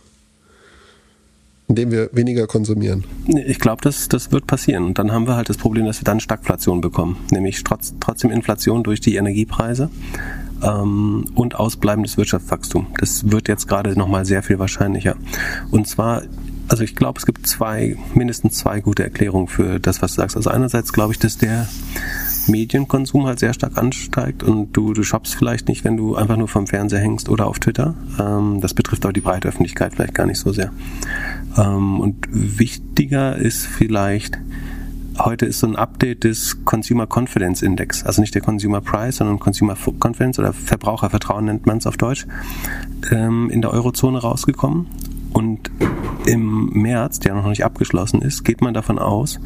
indem 1.68 1.92
wir 1.92 2.10
weniger 2.14 2.48
konsumieren. 2.48 3.04
Ich 3.28 3.60
glaube, 3.60 3.82
das, 3.82 4.08
das 4.08 4.32
wird 4.32 4.48
passieren. 4.48 4.86
Und 4.86 5.00
dann 5.00 5.12
haben 5.12 5.28
wir 5.28 5.36
halt 5.36 5.50
das 5.50 5.58
Problem, 5.58 5.86
dass 5.86 6.00
wir 6.00 6.06
dann 6.06 6.20
Stagflation 6.20 6.82
bekommen. 6.82 7.18
Nämlich 7.32 7.64
trotz, 7.64 7.94
trotzdem 8.00 8.32
Inflation 8.32 8.84
durch 8.84 9.02
die 9.02 9.16
Energiepreise 9.16 9.90
ähm, 10.64 11.26
und 11.36 11.56
ausbleibendes 11.56 12.18
Wirtschaftswachstum. 12.18 12.88
Das 13.00 13.30
wird 13.32 13.50
jetzt 13.50 13.68
gerade 13.68 13.98
nochmal 13.98 14.26
sehr 14.26 14.44
viel 14.44 14.60
wahrscheinlicher. 14.60 15.16
Und 15.72 15.88
zwar 15.88 16.24
also 16.70 16.84
ich 16.84 16.96
glaube, 16.96 17.18
es 17.18 17.26
gibt 17.26 17.48
zwei, 17.48 17.96
mindestens 18.14 18.58
zwei 18.58 18.82
gute 18.82 19.04
Erklärungen 19.04 19.48
für 19.48 19.80
das, 19.80 20.02
was 20.02 20.16
du 20.16 20.22
sagst. 20.22 20.36
Also 20.36 20.50
einerseits 20.50 20.92
glaube 20.92 21.14
ich, 21.14 21.20
dass 21.20 21.38
der 21.38 21.68
Medienkonsum 22.48 23.26
halt 23.26 23.40
sehr 23.40 23.54
stark 23.54 23.78
ansteigt 23.78 24.44
und 24.44 24.74
du, 24.74 24.94
du 24.94 25.04
shoppst 25.04 25.36
vielleicht 25.36 25.68
nicht, 25.68 25.84
wenn 25.84 25.98
du 25.98 26.16
einfach 26.16 26.38
nur 26.38 26.48
vom 26.48 26.68
Fernseher 26.68 27.00
hängst 27.00 27.30
oder 27.30 27.48
auf 27.48 27.60
Twitter. 27.60 27.96
Ähm, 28.20 28.60
das 28.62 28.74
betrifft 28.74 29.06
aber 29.06 29.14
die 29.14 29.22
breite 29.22 29.48
Öffentlichkeit 29.48 29.94
vielleicht 29.96 30.14
gar 30.14 30.26
nicht 30.26 30.40
so 30.40 30.52
sehr. 30.52 30.72
Ähm, 31.58 32.00
und 32.00 32.28
wichtiger 32.30 33.36
ist 33.36 33.66
vielleicht, 33.66 34.38
heute 35.20 35.46
ist 35.46 35.60
so 35.60 35.68
ein 35.68 35.76
Update 35.76 36.24
des 36.24 36.64
Consumer 36.66 37.08
Confidence 37.08 37.62
Index, 37.62 38.04
also 38.04 38.22
nicht 38.22 38.36
der 38.36 38.42
Consumer 38.42 38.82
Price, 38.82 39.18
sondern 39.18 39.40
Consumer 39.40 39.76
Confidence 39.76 40.40
oder 40.40 40.54
Verbrauchervertrauen 40.54 41.46
nennt 41.46 41.66
man 41.66 41.78
es 41.78 41.88
auf 41.88 41.98
Deutsch, 41.98 42.28
ähm, 43.12 43.50
in 43.50 43.62
der 43.62 43.72
Eurozone 43.72 44.20
rausgekommen. 44.20 44.88
Und 45.34 45.72
im 46.26 46.70
März, 46.74 47.20
der 47.20 47.36
noch 47.36 47.48
nicht 47.48 47.64
abgeschlossen 47.64 48.22
ist, 48.22 48.44
geht 48.44 48.62
man 48.62 48.74
davon 48.74 49.00
aus, 49.00 49.40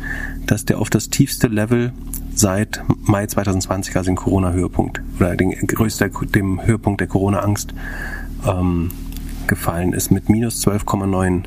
dass 0.45 0.65
der 0.65 0.79
auf 0.79 0.89
das 0.89 1.09
tiefste 1.09 1.47
Level 1.47 1.93
seit 2.33 2.81
Mai 3.03 3.27
2020, 3.27 3.95
also 3.95 4.09
den 4.09 4.15
Corona-Höhepunkt 4.15 5.01
oder 5.19 5.35
den 5.35 5.51
größter, 5.51 6.09
dem 6.09 6.65
Höhepunkt 6.65 7.01
der 7.01 7.07
Corona-Angst 7.07 7.73
ähm, 8.47 8.89
gefallen 9.47 9.93
ist 9.93 10.11
mit 10.11 10.29
minus 10.29 10.65
12,9 10.65 11.43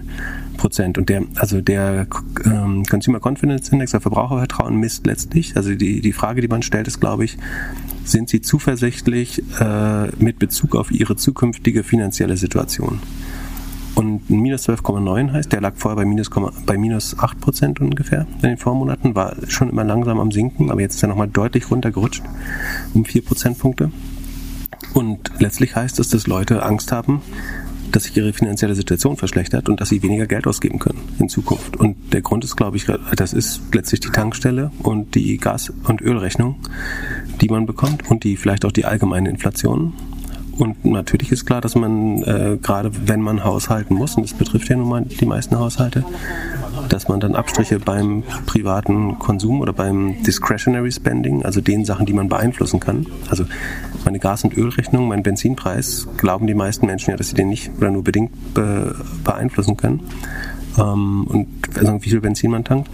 Prozent. 0.56 0.98
Und 0.98 1.08
der, 1.08 1.24
also 1.36 1.60
der 1.60 2.06
ähm, 2.44 2.84
Consumer 2.84 3.18
Confidence 3.18 3.70
Index, 3.70 3.92
der 3.92 4.00
Verbrauchervertrauen 4.00 4.76
misst 4.76 5.06
letztlich, 5.06 5.56
also 5.56 5.74
die, 5.74 6.00
die 6.00 6.12
Frage, 6.12 6.40
die 6.40 6.48
man 6.48 6.62
stellt, 6.62 6.86
ist, 6.86 7.00
glaube 7.00 7.24
ich, 7.24 7.38
sind 8.04 8.28
Sie 8.28 8.42
zuversichtlich 8.42 9.42
äh, 9.58 10.08
mit 10.18 10.38
Bezug 10.38 10.76
auf 10.76 10.90
Ihre 10.90 11.16
zukünftige 11.16 11.82
finanzielle 11.82 12.36
Situation? 12.36 13.00
Und 13.94 14.28
minus 14.28 14.68
12,9 14.68 15.32
heißt, 15.32 15.52
der 15.52 15.60
lag 15.60 15.74
vorher 15.76 15.96
bei 15.96 16.04
minus, 16.04 16.30
bei 16.66 16.76
minus 16.76 17.18
8 17.18 17.40
Prozent 17.40 17.80
ungefähr 17.80 18.26
in 18.42 18.48
den 18.48 18.56
Vormonaten, 18.56 19.14
war 19.14 19.36
schon 19.48 19.70
immer 19.70 19.84
langsam 19.84 20.18
am 20.18 20.32
Sinken, 20.32 20.70
aber 20.70 20.80
jetzt 20.80 20.96
ist 20.96 21.02
er 21.02 21.08
nochmal 21.08 21.28
deutlich 21.28 21.70
runtergerutscht 21.70 22.22
um 22.92 23.04
4 23.04 23.24
Prozentpunkte. 23.24 23.90
Und 24.94 25.30
letztlich 25.38 25.76
heißt 25.76 25.98
es, 26.00 26.08
dass 26.08 26.26
Leute 26.26 26.64
Angst 26.64 26.92
haben, 26.92 27.22
dass 27.92 28.04
sich 28.04 28.16
ihre 28.16 28.32
finanzielle 28.32 28.74
Situation 28.74 29.16
verschlechtert 29.16 29.68
und 29.68 29.80
dass 29.80 29.88
sie 29.88 30.02
weniger 30.02 30.26
Geld 30.26 30.48
ausgeben 30.48 30.80
können 30.80 30.98
in 31.20 31.28
Zukunft. 31.28 31.76
Und 31.76 32.12
der 32.12 32.22
Grund 32.22 32.44
ist, 32.44 32.56
glaube 32.56 32.76
ich, 32.76 32.86
das 33.16 33.32
ist 33.32 33.62
letztlich 33.72 34.00
die 34.00 34.10
Tankstelle 34.10 34.72
und 34.82 35.14
die 35.14 35.36
Gas- 35.38 35.72
und 35.84 36.00
Ölrechnung, 36.00 36.56
die 37.40 37.48
man 37.48 37.66
bekommt 37.66 38.10
und 38.10 38.24
die 38.24 38.36
vielleicht 38.36 38.64
auch 38.64 38.72
die 38.72 38.84
allgemeine 38.84 39.30
Inflation. 39.30 39.92
Und 40.58 40.84
natürlich 40.84 41.32
ist 41.32 41.46
klar, 41.46 41.60
dass 41.60 41.74
man 41.74 42.22
äh, 42.22 42.58
gerade 42.60 42.90
wenn 43.06 43.20
man 43.20 43.44
haushalten 43.44 43.94
muss, 43.94 44.16
und 44.16 44.22
das 44.22 44.34
betrifft 44.34 44.68
ja 44.68 44.76
nun 44.76 44.88
mal 44.88 45.02
die 45.02 45.26
meisten 45.26 45.58
Haushalte, 45.58 46.04
dass 46.88 47.08
man 47.08 47.20
dann 47.20 47.34
Abstriche 47.34 47.80
beim 47.80 48.22
privaten 48.46 49.18
Konsum 49.18 49.60
oder 49.60 49.72
beim 49.72 50.22
Discretionary 50.22 50.92
Spending, 50.92 51.44
also 51.44 51.60
den 51.60 51.84
Sachen, 51.84 52.06
die 52.06 52.12
man 52.12 52.28
beeinflussen 52.28 52.80
kann. 52.80 53.06
Also 53.28 53.44
meine 54.04 54.18
Gas- 54.18 54.44
und 54.44 54.56
Ölrechnung, 54.56 55.08
mein 55.08 55.22
Benzinpreis, 55.22 56.06
glauben 56.16 56.46
die 56.46 56.54
meisten 56.54 56.86
Menschen 56.86 57.10
ja, 57.10 57.16
dass 57.16 57.28
sie 57.28 57.34
den 57.34 57.48
nicht 57.48 57.70
oder 57.78 57.90
nur 57.90 58.04
bedingt 58.04 58.54
be 58.54 58.94
beeinflussen 59.24 59.76
können. 59.76 60.00
Ähm, 60.78 61.26
und 61.26 61.48
also 61.76 61.98
wie 62.02 62.10
viel 62.10 62.20
Benzin 62.20 62.50
man 62.50 62.64
tankt. 62.64 62.90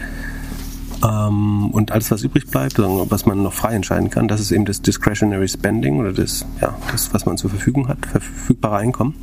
Ähm, 1.03 1.70
und 1.70 1.92
alles, 1.92 2.11
was 2.11 2.22
übrig 2.22 2.46
bleibt, 2.46 2.78
was 2.78 3.26
man 3.26 3.42
noch 3.42 3.53
frei 3.53 3.74
entscheiden 3.74 4.11
kann, 4.11 4.28
das 4.28 4.40
ist 4.40 4.51
eben 4.51 4.64
das 4.64 4.82
Discretionary 4.82 5.48
Spending 5.48 5.98
oder 5.98 6.12
das, 6.12 6.44
ja, 6.61 6.76
das 6.90 7.12
was 7.14 7.26
man 7.26 7.36
zur 7.36 7.51
Verfügung 7.51 7.88
hat, 7.88 8.05
verfügbare 8.07 8.76
Einkommen. 8.76 9.14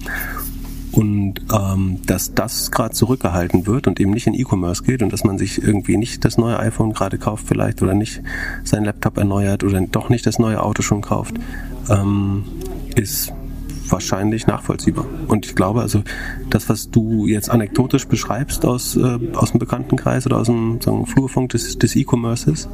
Und 0.91 1.41
ähm, 1.53 1.99
dass 2.07 2.33
das 2.33 2.71
gerade 2.71 2.95
zurückgehalten 2.95 3.67
wird 3.67 3.85
und 3.85 3.99
eben 3.99 4.11
nicht 4.11 4.25
in 4.25 4.33
E-Commerce 4.33 4.81
geht 4.81 5.03
und 5.03 5.13
dass 5.13 5.23
man 5.23 5.37
sich 5.37 5.61
irgendwie 5.61 5.97
nicht 5.97 6.25
das 6.25 6.39
neue 6.39 6.57
iPhone 6.57 6.93
gerade 6.93 7.19
kauft 7.19 7.45
vielleicht 7.47 7.83
oder 7.83 7.93
nicht 7.93 8.23
sein 8.63 8.83
Laptop 8.83 9.17
erneuert 9.17 9.63
oder 9.63 9.79
doch 9.81 10.09
nicht 10.09 10.25
das 10.25 10.39
neue 10.39 10.63
Auto 10.63 10.81
schon 10.81 11.01
kauft, 11.01 11.35
ähm, 11.89 12.45
ist 12.95 13.31
wahrscheinlich 13.91 14.47
nachvollziehbar. 14.47 15.05
Und 15.27 15.45
ich 15.45 15.55
glaube, 15.55 15.81
also 15.81 16.03
das, 16.49 16.69
was 16.69 16.89
du 16.89 17.25
jetzt 17.27 17.49
anekdotisch 17.49 18.07
beschreibst 18.07 18.65
aus, 18.65 18.95
äh, 18.95 19.19
aus 19.33 19.51
dem 19.51 19.59
Bekanntenkreis 19.59 20.25
oder 20.25 20.37
aus 20.37 20.47
dem 20.47 20.79
sagen, 20.81 21.05
Flurfunk 21.05 21.51
des, 21.51 21.77
des 21.77 21.95
E-Commerces, 21.95 22.69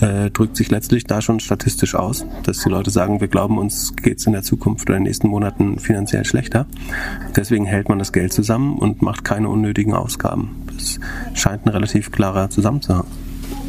äh, 0.00 0.30
drückt 0.30 0.56
sich 0.56 0.70
letztlich 0.70 1.04
da 1.04 1.22
schon 1.22 1.40
statistisch 1.40 1.94
aus, 1.94 2.26
dass 2.42 2.58
die 2.62 2.68
Leute 2.68 2.90
sagen, 2.90 3.20
wir 3.20 3.28
glauben, 3.28 3.58
uns 3.58 3.94
geht's 3.96 4.26
in 4.26 4.32
der 4.32 4.42
Zukunft 4.42 4.88
oder 4.88 4.98
in 4.98 5.04
den 5.04 5.08
nächsten 5.08 5.28
Monaten 5.28 5.78
finanziell 5.78 6.24
schlechter. 6.24 6.66
Deswegen 7.34 7.64
hält 7.64 7.88
man 7.88 7.98
das 7.98 8.12
Geld 8.12 8.32
zusammen 8.32 8.78
und 8.78 9.00
macht 9.02 9.24
keine 9.24 9.48
unnötigen 9.48 9.94
Ausgaben. 9.94 10.50
Das 10.76 11.00
scheint 11.34 11.64
ein 11.64 11.70
relativ 11.70 12.12
klarer 12.12 12.50
Zusammenhang 12.50 13.04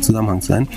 Zusammenhang 0.01 0.41
sein. 0.41 0.67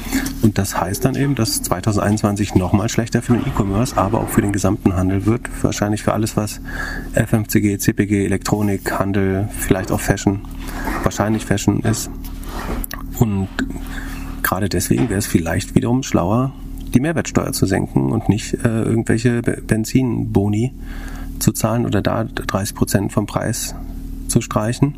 Und 0.42 0.58
das 0.58 0.80
heißt 0.80 1.04
dann 1.04 1.14
eben, 1.14 1.34
dass 1.34 1.62
2021 1.62 2.54
nochmal 2.54 2.88
schlechter 2.88 3.22
für 3.22 3.34
den 3.34 3.42
E-Commerce, 3.42 3.96
aber 3.96 4.20
auch 4.20 4.28
für 4.28 4.42
den 4.42 4.52
gesamten 4.52 4.94
Handel 4.94 5.26
wird. 5.26 5.42
Wahrscheinlich 5.62 6.02
für 6.02 6.12
alles, 6.12 6.36
was 6.36 6.60
FMCG, 7.14 7.78
CPG, 7.78 8.24
Elektronik, 8.24 8.98
Handel, 8.98 9.48
vielleicht 9.58 9.90
auch 9.92 10.00
Fashion, 10.00 10.40
wahrscheinlich 11.02 11.44
Fashion 11.44 11.80
ist. 11.80 12.10
Und 13.18 13.48
gerade 14.42 14.68
deswegen 14.68 15.08
wäre 15.08 15.18
es 15.18 15.26
vielleicht 15.26 15.74
wiederum 15.74 16.02
schlauer, 16.02 16.52
die 16.94 17.00
Mehrwertsteuer 17.00 17.52
zu 17.52 17.66
senken 17.66 18.10
und 18.10 18.28
nicht 18.28 18.54
äh, 18.64 18.82
irgendwelche 18.82 19.42
Benzinboni 19.42 20.74
zu 21.38 21.52
zahlen 21.52 21.86
oder 21.86 22.02
da 22.02 22.24
30 22.24 22.74
Prozent 22.74 23.12
vom 23.12 23.26
Preis 23.26 23.74
zu 24.28 24.40
streichen. 24.40 24.94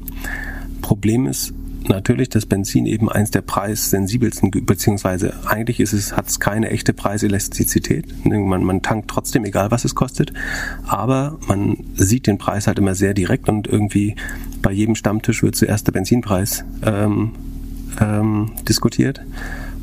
Problem 0.81 1.27
ist, 1.27 1.55
natürlich 1.89 2.29
das 2.29 2.47
Benzin 2.47 2.87
eben 2.87 3.11
eins 3.11 3.31
der 3.31 3.43
preissensibelsten, 3.43 4.51
beziehungsweise 4.51 5.35
eigentlich 5.47 5.81
ist 5.81 5.93
es, 5.93 6.17
hat 6.17 6.29
es 6.29 6.41
keine 6.41 6.71
echte 6.71 6.93
Preiselastizität. 6.93 8.07
Man, 8.25 8.65
man 8.65 8.83
tankt 8.83 9.09
trotzdem, 9.11 9.45
egal 9.45 9.71
was 9.71 9.85
es 9.85 9.95
kostet, 9.95 10.33
aber 10.87 11.39
man 11.47 11.77
sieht 11.95 12.27
den 12.27 12.39
Preis 12.39 12.67
halt 12.67 12.79
immer 12.79 12.95
sehr 12.95 13.15
direkt 13.15 13.49
und 13.49 13.67
irgendwie 13.67 14.17
bei 14.61 14.73
jedem 14.73 14.95
Stammtisch 14.95 15.43
wird 15.43 15.57
zuerst 15.57 15.87
der 15.87 15.93
Benzinpreis 15.93 16.65
ähm, 16.85 17.33
ähm, 18.01 18.53
diskutiert 18.69 19.21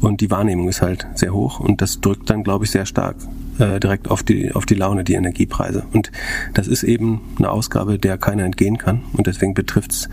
und 0.02 0.22
die 0.22 0.32
Wahrnehmung 0.32 0.70
ist 0.70 0.82
halt 0.82 1.08
sehr 1.16 1.34
hoch 1.34 1.60
und 1.60 1.82
das 1.82 2.02
drückt 2.02 2.30
dann, 2.30 2.44
glaube 2.44 2.66
ich, 2.66 2.72
sehr 2.72 2.86
stark 2.86 3.16
äh, 3.60 3.80
direkt 3.80 4.10
auf 4.10 4.24
die, 4.24 4.54
auf 4.54 4.66
die 4.66 4.76
Laune, 4.76 5.04
die 5.04 5.14
Energiepreise. 5.14 5.84
Und 5.92 6.12
das 6.54 6.68
ist 6.68 6.84
eben 6.84 7.22
eine 7.38 7.50
Ausgabe, 7.52 8.00
der 8.00 8.18
keiner 8.18 8.44
entgehen 8.46 8.78
kann. 8.78 9.02
Und 9.14 9.28
deswegen 9.28 9.54
betrifft's 9.54 10.10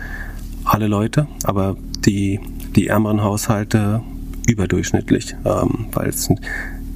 alle 0.73 0.87
Leute, 0.87 1.27
aber 1.43 1.75
die, 2.05 2.39
die 2.75 2.87
ärmeren 2.87 3.23
Haushalte 3.23 4.01
überdurchschnittlich, 4.47 5.35
ähm, 5.45 5.87
weil 5.91 6.09
es 6.09 6.29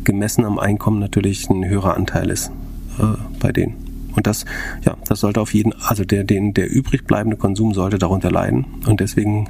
gemessen 0.03 0.45
am 0.45 0.59
Einkommen 0.59 0.99
natürlich 0.99 1.49
ein 1.49 1.67
höherer 1.67 1.95
Anteil 1.95 2.29
ist 2.29 2.51
äh, 2.99 3.17
bei 3.39 3.51
denen. 3.51 3.75
Und 4.15 4.27
das, 4.27 4.45
ja, 4.83 4.97
das 5.07 5.21
sollte 5.21 5.39
auf 5.39 5.53
jeden, 5.53 5.73
also 5.73 6.03
der, 6.03 6.23
den, 6.23 6.53
der 6.53 6.69
übrig 6.69 7.05
bleibende 7.05 7.37
Konsum 7.37 7.73
sollte 7.73 7.97
darunter 7.97 8.29
leiden. 8.29 8.65
Und 8.85 8.99
deswegen 8.99 9.47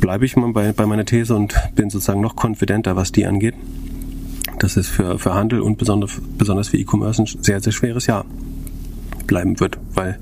bleibe 0.00 0.24
ich 0.24 0.36
mal 0.36 0.52
bei, 0.52 0.72
bei 0.72 0.86
meiner 0.86 1.04
These 1.04 1.34
und 1.34 1.54
bin 1.76 1.90
sozusagen 1.90 2.20
noch 2.20 2.36
konfidenter, 2.36 2.96
was 2.96 3.12
die 3.12 3.26
angeht. 3.26 3.54
Dass 4.58 4.76
es 4.76 4.88
für, 4.88 5.18
für 5.18 5.34
Handel 5.34 5.60
und 5.60 5.78
besonders, 5.78 6.20
besonders 6.36 6.68
für 6.68 6.76
E-Commerce 6.76 7.22
ein 7.22 7.26
sehr, 7.26 7.60
sehr 7.60 7.72
schweres 7.72 8.06
Jahr 8.06 8.24
bleiben 9.26 9.60
wird, 9.60 9.78
weil 9.94 10.18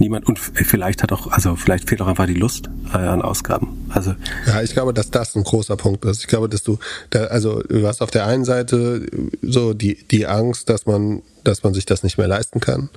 niemand 0.00 0.26
und 0.26 0.38
vielleicht 0.38 1.02
hat 1.02 1.12
auch, 1.12 1.28
also 1.28 1.56
vielleicht 1.56 1.88
fehlt 1.88 2.00
auch 2.02 2.06
einfach 2.06 2.26
die 2.26 2.34
Lust 2.34 2.70
äh, 2.92 2.96
an 2.96 3.22
Ausgaben. 3.22 3.86
Also 3.90 4.14
ja, 4.46 4.62
ich 4.62 4.72
glaube, 4.72 4.94
dass 4.94 5.10
das 5.10 5.36
ein 5.36 5.44
großer 5.44 5.76
Punkt 5.76 6.04
ist. 6.04 6.20
Ich 6.20 6.26
glaube, 6.26 6.48
dass 6.48 6.62
du, 6.62 6.78
da, 7.10 7.24
also 7.24 7.62
du 7.62 7.86
hast 7.86 8.02
auf 8.02 8.10
der 8.10 8.26
einen 8.26 8.44
Seite 8.44 9.06
so 9.42 9.74
die 9.74 10.02
die 10.08 10.26
Angst, 10.26 10.68
dass 10.68 10.86
man, 10.86 11.22
dass 11.44 11.62
man 11.62 11.74
sich 11.74 11.86
das 11.86 12.02
nicht 12.02 12.18
mehr 12.18 12.28
leisten 12.28 12.60
kann, 12.60 12.90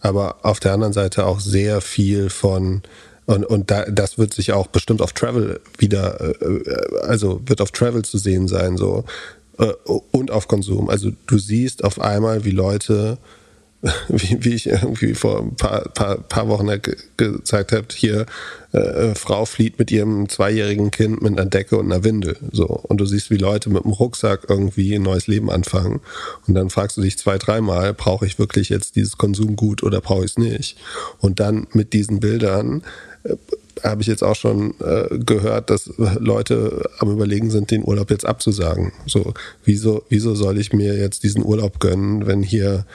aber 0.00 0.44
auf 0.44 0.60
der 0.60 0.72
anderen 0.72 0.92
Seite 0.92 1.26
auch 1.26 1.40
sehr 1.40 1.80
viel 1.80 2.30
von 2.30 2.82
und, 3.26 3.44
und 3.44 3.70
da, 3.70 3.84
das 3.84 4.16
wird 4.16 4.32
sich 4.32 4.52
auch 4.54 4.68
bestimmt 4.68 5.02
auf 5.02 5.12
Travel 5.12 5.60
wieder, 5.76 6.18
äh, 6.40 6.62
also 7.02 7.42
wird 7.44 7.60
auf 7.60 7.72
Travel 7.72 8.02
zu 8.02 8.16
sehen 8.16 8.48
sein, 8.48 8.78
so 8.78 9.04
äh, 9.58 9.72
und 10.12 10.30
auf 10.30 10.48
Konsum. 10.48 10.88
Also 10.88 11.10
du 11.26 11.38
siehst 11.38 11.84
auf 11.84 12.00
einmal, 12.00 12.44
wie 12.44 12.52
Leute 12.52 13.18
wie, 14.08 14.44
wie 14.44 14.54
ich 14.54 14.66
irgendwie 14.66 15.14
vor 15.14 15.38
ein 15.38 15.54
paar, 15.54 15.88
paar, 15.90 16.16
paar 16.16 16.48
Wochen 16.48 16.68
gezeigt 17.16 17.70
habe, 17.70 17.86
hier 17.94 18.26
äh, 18.72 19.14
Frau 19.14 19.44
flieht 19.44 19.78
mit 19.78 19.92
ihrem 19.92 20.28
zweijährigen 20.28 20.90
Kind 20.90 21.22
mit 21.22 21.38
einer 21.38 21.48
Decke 21.48 21.78
und 21.78 21.86
einer 21.86 22.02
Windel. 22.02 22.36
So. 22.50 22.66
Und 22.66 22.98
du 22.98 23.06
siehst, 23.06 23.30
wie 23.30 23.36
Leute 23.36 23.70
mit 23.70 23.84
dem 23.84 23.92
Rucksack 23.92 24.46
irgendwie 24.48 24.94
ein 24.96 25.02
neues 25.02 25.28
Leben 25.28 25.48
anfangen. 25.48 26.00
Und 26.46 26.54
dann 26.54 26.70
fragst 26.70 26.96
du 26.96 27.02
dich 27.02 27.18
zwei, 27.18 27.38
dreimal, 27.38 27.94
brauche 27.94 28.26
ich 28.26 28.38
wirklich 28.40 28.68
jetzt 28.68 28.96
dieses 28.96 29.16
Konsumgut 29.16 29.84
oder 29.84 30.00
brauche 30.00 30.24
ich 30.24 30.32
es 30.32 30.38
nicht? 30.38 30.76
Und 31.20 31.38
dann 31.38 31.68
mit 31.72 31.92
diesen 31.92 32.18
Bildern 32.18 32.82
äh, 33.22 33.36
habe 33.84 34.02
ich 34.02 34.08
jetzt 34.08 34.24
auch 34.24 34.34
schon 34.34 34.74
äh, 34.80 35.18
gehört, 35.18 35.70
dass 35.70 35.88
Leute 35.96 36.90
am 36.98 37.12
überlegen 37.12 37.50
sind, 37.50 37.70
den 37.70 37.84
Urlaub 37.84 38.10
jetzt 38.10 38.26
abzusagen. 38.26 38.90
So, 39.06 39.34
wieso, 39.64 40.02
wieso 40.08 40.34
soll 40.34 40.58
ich 40.58 40.72
mir 40.72 40.96
jetzt 40.96 41.22
diesen 41.22 41.44
Urlaub 41.44 41.78
gönnen, 41.78 42.26
wenn 42.26 42.42
hier 42.42 42.86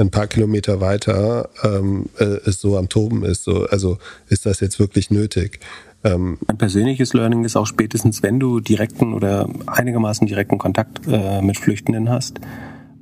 ein 0.00 0.10
paar 0.10 0.26
Kilometer 0.26 0.80
weiter 0.80 1.50
ähm, 1.62 2.06
äh, 2.18 2.24
es 2.46 2.60
so 2.60 2.76
am 2.76 2.88
Toben 2.88 3.24
ist. 3.24 3.44
So, 3.44 3.66
also 3.66 3.98
ist 4.28 4.46
das 4.46 4.60
jetzt 4.60 4.78
wirklich 4.78 5.10
nötig? 5.10 5.60
Ähm, 6.02 6.38
Ein 6.46 6.58
persönliches 6.58 7.12
Learning 7.12 7.44
ist 7.44 7.56
auch 7.56 7.66
spätestens, 7.66 8.22
wenn 8.22 8.40
du 8.40 8.60
direkten 8.60 9.12
oder 9.12 9.48
einigermaßen 9.66 10.26
direkten 10.26 10.58
Kontakt 10.58 11.00
äh, 11.06 11.42
mit 11.42 11.58
Flüchtenden 11.58 12.08
hast, 12.08 12.40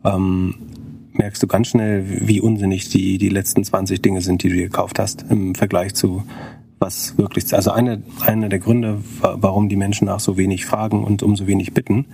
ähm, 0.05 0.55
merkst 1.13 1.43
du 1.43 1.47
ganz 1.47 1.69
schnell, 1.69 2.05
wie 2.27 2.41
unsinnig 2.41 2.89
die, 2.89 3.19
die 3.19 3.29
letzten 3.29 3.65
20 3.65 4.03
Dinge 4.03 4.21
sind, 4.21 4.43
die 4.43 4.49
du 4.49 4.57
gekauft 4.57 4.99
hast, 4.99 5.25
im 5.31 5.55
Vergleich 5.55 5.95
zu 5.95 6.25
was 6.81 7.19
wirklich, 7.19 7.53
also 7.55 7.73
eine, 7.73 8.03
eine 8.21 8.49
der 8.49 8.61
Gründe, 8.61 9.01
warum 9.21 9.69
die 9.69 9.75
Menschen 9.75 10.07
nach 10.07 10.21
so 10.21 10.37
wenig 10.37 10.65
fragen 10.65 11.03
und 11.03 11.25
um 11.25 11.35
so 11.35 11.49
wenig 11.49 11.75
bitten, 11.75 12.07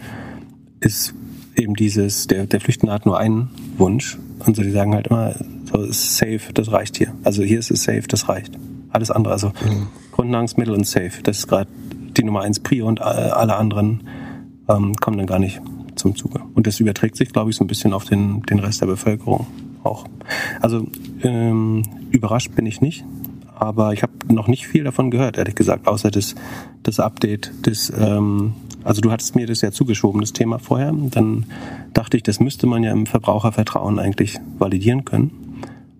ist 0.80 1.14
eben 1.56 1.74
dieses, 1.74 2.26
der, 2.26 2.46
der 2.46 2.60
Flüchtende 2.60 2.92
hat 2.92 3.06
nur 3.06 3.18
einen 3.18 3.50
Wunsch 3.76 4.18
und 4.46 4.56
so, 4.56 4.62
die 4.62 4.70
sagen 4.70 4.94
halt 4.94 5.08
immer, 5.08 5.34
so 5.70 5.82
ist 5.82 6.16
safe, 6.16 6.52
das 6.52 6.70
reicht 6.72 6.96
hier. 6.96 7.14
Also 7.22 7.42
hier 7.42 7.58
ist 7.58 7.70
es 7.70 7.84
safe, 7.84 8.02
das 8.08 8.28
reicht. 8.28 8.52
Alles 8.90 9.10
andere, 9.10 9.32
also 9.32 9.48
mhm. 9.48 9.88
Grundnahrungsmittel 10.12 10.74
und 10.74 10.86
safe, 10.86 11.22
das 11.22 11.38
ist 11.38 11.48
gerade 11.48 11.70
die 12.16 12.24
Nummer 12.24 12.42
eins 12.42 12.60
Prio 12.60 12.86
und 12.86 13.00
alle 13.00 13.56
anderen 13.56 14.04
ähm, 14.68 14.94
kommen 14.94 15.18
dann 15.18 15.26
gar 15.26 15.38
nicht 15.38 15.60
zum 15.96 16.14
Zuge. 16.16 16.40
Und 16.54 16.66
das 16.66 16.80
überträgt 16.80 17.16
sich, 17.16 17.32
glaube 17.32 17.50
ich, 17.50 17.56
so 17.56 17.64
ein 17.64 17.66
bisschen 17.66 17.92
auf 17.92 18.04
den, 18.04 18.42
den 18.42 18.58
Rest 18.58 18.80
der 18.80 18.86
Bevölkerung 18.86 19.46
auch. 19.82 20.06
Also 20.60 20.86
ähm, 21.22 21.82
überrascht 22.10 22.54
bin 22.54 22.66
ich 22.66 22.80
nicht, 22.80 23.04
aber 23.54 23.92
ich 23.92 24.02
habe 24.02 24.12
noch 24.32 24.48
nicht 24.48 24.66
viel 24.66 24.84
davon 24.84 25.10
gehört, 25.10 25.38
ehrlich 25.38 25.54
gesagt, 25.54 25.86
außer 25.86 26.10
das, 26.10 26.34
das 26.82 27.00
Update 27.00 27.52
des 27.66 27.92
ähm, 27.96 28.54
also 28.84 29.00
du 29.00 29.10
hattest 29.10 29.34
mir 29.34 29.46
das 29.46 29.62
ja 29.62 29.72
zugeschoben, 29.72 30.20
das 30.20 30.32
Thema 30.32 30.58
vorher. 30.58 30.92
Dann 30.92 31.46
dachte 31.92 32.16
ich, 32.16 32.22
das 32.22 32.38
müsste 32.38 32.66
man 32.66 32.82
ja 32.82 32.92
im 32.92 33.06
Verbrauchervertrauen 33.06 33.98
eigentlich 33.98 34.38
validieren 34.58 35.04
können. 35.04 35.30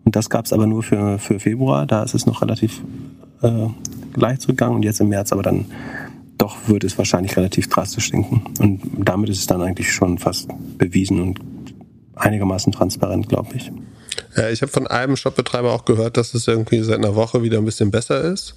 Und 0.05 0.17
das 0.17 0.29
gab 0.29 0.45
es 0.45 0.53
aber 0.53 0.67
nur 0.67 0.83
für, 0.83 1.19
für 1.19 1.41
Februar. 1.41 1.87
Da 1.87 2.03
ist 2.03 2.15
es 2.15 2.27
noch 2.27 2.43
relativ 2.43 2.83
äh, 3.43 3.69
leicht 4.15 4.43
zurückgegangen 4.43 4.77
und 4.77 4.83
jetzt 4.83 5.01
im 5.01 5.09
März 5.09 5.33
aber 5.33 5.43
dann 5.43 5.67
doch 6.37 6.69
wird 6.69 6.85
es 6.85 6.99
wahrscheinlich 6.99 7.37
relativ 7.37 7.69
drastisch 7.69 8.11
sinken. 8.11 8.43
Und 8.59 8.81
damit 8.99 9.31
ist 9.31 9.39
es 9.39 9.47
dann 9.47 9.63
eigentlich 9.63 9.93
schon 9.93 10.19
fast 10.19 10.49
bewiesen 10.77 11.21
und 11.21 11.41
einigermaßen 12.17 12.73
transparent, 12.73 13.29
glaube 13.29 13.57
ich. 13.57 13.73
Ja, 14.37 14.49
ich 14.51 14.63
habe 14.63 14.71
von 14.71 14.87
einem 14.87 15.17
Shopbetreiber 15.17 15.73
auch 15.73 15.85
gehört, 15.85 16.17
dass 16.17 16.35
es 16.35 16.49
irgendwie 16.49 16.81
seit 16.83 16.99
einer 16.99 17.15
Woche 17.15 17.43
wieder 17.43 17.59
ein 17.59 17.65
bisschen 17.65 17.91
besser 17.91 18.21
ist. 18.21 18.55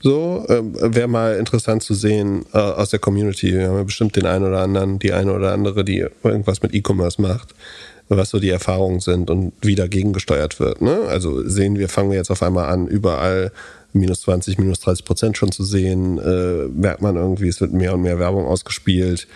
So, 0.00 0.44
äh, 0.48 0.62
wäre 0.94 1.08
mal 1.08 1.36
interessant 1.36 1.82
zu 1.82 1.94
sehen 1.94 2.46
äh, 2.52 2.58
aus 2.58 2.90
der 2.90 3.00
Community. 3.00 3.52
Wir 3.52 3.68
haben 3.68 3.76
ja 3.76 3.82
bestimmt 3.82 4.14
den 4.14 4.26
einen 4.26 4.44
oder 4.44 4.60
anderen, 4.60 4.98
die 4.98 5.12
eine 5.12 5.32
oder 5.32 5.52
andere, 5.52 5.84
die 5.84 6.06
irgendwas 6.22 6.62
mit 6.62 6.72
E-Commerce 6.72 7.20
macht, 7.20 7.54
was 8.08 8.30
so 8.30 8.38
die 8.38 8.50
Erfahrungen 8.50 9.00
sind 9.00 9.28
und 9.28 9.52
wie 9.60 9.74
dagegen 9.74 10.12
gesteuert 10.12 10.60
wird. 10.60 10.82
Ne? 10.82 11.00
Also 11.08 11.46
sehen 11.48 11.78
wir, 11.78 11.88
fangen 11.88 12.10
wir 12.10 12.16
jetzt 12.16 12.30
auf 12.30 12.42
einmal 12.42 12.68
an, 12.68 12.86
überall 12.86 13.50
minus 13.92 14.22
20, 14.22 14.58
minus 14.58 14.80
30 14.80 15.04
Prozent 15.04 15.36
schon 15.36 15.50
zu 15.50 15.64
sehen. 15.64 16.18
Äh, 16.18 16.68
merkt 16.68 17.02
man 17.02 17.16
irgendwie, 17.16 17.48
es 17.48 17.60
wird 17.60 17.72
mehr 17.72 17.94
und 17.94 18.02
mehr 18.02 18.18
Werbung 18.18 18.46
ausgespielt. 18.46 19.26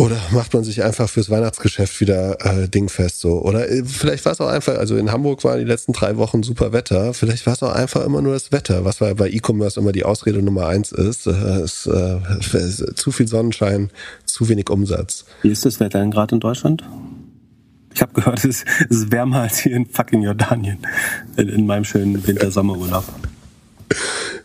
Oder 0.00 0.18
macht 0.30 0.54
man 0.54 0.64
sich 0.64 0.82
einfach 0.82 1.10
fürs 1.10 1.28
Weihnachtsgeschäft 1.28 2.00
wieder 2.00 2.38
äh, 2.40 2.70
dingfest 2.70 3.20
so? 3.20 3.42
Oder 3.42 3.68
äh, 3.68 3.84
vielleicht 3.84 4.24
war 4.24 4.32
es 4.32 4.40
auch 4.40 4.48
einfach, 4.48 4.78
also 4.78 4.96
in 4.96 5.12
Hamburg 5.12 5.44
waren 5.44 5.58
die 5.58 5.66
letzten 5.66 5.92
drei 5.92 6.16
Wochen 6.16 6.42
super 6.42 6.72
Wetter, 6.72 7.12
vielleicht 7.12 7.44
war 7.44 7.52
es 7.52 7.62
auch 7.62 7.74
einfach 7.74 8.02
immer 8.06 8.22
nur 8.22 8.32
das 8.32 8.50
Wetter, 8.50 8.86
was 8.86 8.96
bei 8.96 9.28
E-Commerce 9.28 9.78
immer 9.78 9.92
die 9.92 10.06
Ausrede 10.06 10.40
Nummer 10.40 10.68
eins 10.68 10.90
ist. 10.90 11.26
Äh, 11.26 11.62
ist, 11.62 11.86
äh, 11.86 12.16
ist 12.56 12.96
zu 12.96 13.12
viel 13.12 13.28
Sonnenschein, 13.28 13.90
zu 14.24 14.48
wenig 14.48 14.70
Umsatz. 14.70 15.26
Wie 15.42 15.50
ist 15.50 15.66
das 15.66 15.80
Wetter 15.80 16.00
denn 16.00 16.12
gerade 16.12 16.36
in 16.36 16.40
Deutschland? 16.40 16.82
Ich 17.92 18.00
habe 18.00 18.14
gehört, 18.14 18.42
es 18.46 18.64
ist, 18.88 19.12
wärmer 19.12 19.42
als 19.42 19.58
hier 19.58 19.76
in 19.76 19.84
fucking 19.84 20.22
Jordanien, 20.22 20.78
in, 21.36 21.50
in 21.50 21.66
meinem 21.66 21.84
schönen 21.84 22.26
Winter-Sommerurlaub. 22.26 23.04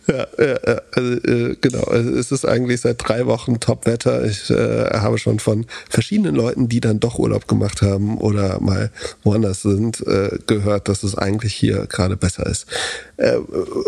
Ja, 0.07 0.27
ja 0.39 0.81
also, 0.91 1.13
äh, 1.13 1.55
genau. 1.59 1.91
Es 1.91 2.31
ist 2.31 2.45
eigentlich 2.45 2.81
seit 2.81 2.97
drei 3.07 3.25
Wochen 3.25 3.59
Top-Wetter. 3.59 4.25
Ich 4.25 4.49
äh, 4.49 4.89
habe 4.91 5.17
schon 5.17 5.39
von 5.39 5.65
verschiedenen 5.89 6.35
Leuten, 6.35 6.69
die 6.69 6.79
dann 6.79 6.99
doch 6.99 7.17
Urlaub 7.17 7.47
gemacht 7.47 7.81
haben 7.81 8.17
oder 8.17 8.59
mal 8.59 8.91
woanders 9.23 9.63
sind, 9.63 10.05
äh, 10.05 10.37
gehört, 10.47 10.87
dass 10.89 11.03
es 11.03 11.17
eigentlich 11.17 11.55
hier 11.55 11.87
gerade 11.87 12.17
besser 12.17 12.45
ist. 12.45 12.67
Äh, 13.17 13.37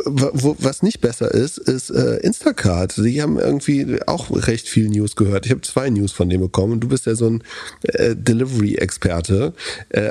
wo, 0.05 0.55
was 0.59 0.81
nicht 0.81 1.01
besser 1.01 1.31
ist, 1.31 1.57
ist 1.57 1.89
äh, 1.89 2.17
Instacart. 2.17 2.93
Sie 2.93 3.21
haben 3.21 3.37
irgendwie 3.37 3.99
auch 4.07 4.29
recht 4.31 4.67
viel 4.67 4.89
News 4.89 5.15
gehört. 5.15 5.45
Ich 5.45 5.51
habe 5.51 5.61
zwei 5.61 5.89
News 5.89 6.11
von 6.11 6.29
dem 6.29 6.41
bekommen. 6.41 6.79
Du 6.79 6.87
bist 6.87 7.05
ja 7.05 7.15
so 7.15 7.29
ein 7.29 7.43
äh, 7.83 8.15
Delivery-Experte. 8.15 9.53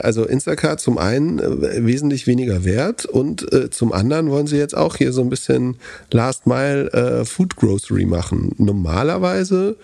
Also 0.02 0.24
Instacart 0.24 0.80
zum 0.80 0.98
einen 0.98 1.40
wesentlich 1.86 2.26
weniger 2.26 2.64
wert 2.64 3.06
und 3.06 3.46
zum 3.70 3.92
anderen 3.92 4.30
wollen 4.30 4.46
sie 4.46 4.56
jetzt 4.56 4.76
auch 4.76 4.96
hier 4.96 5.12
so 5.12 5.22
ein 5.22 5.30
bisschen 5.30 5.76
Last 6.10 6.46
Mile 6.46 6.92
äh, 6.92 7.24
Food 7.24 7.56
Grocery 7.56 8.04
machen. 8.04 8.54
Normalerweise 8.58 9.76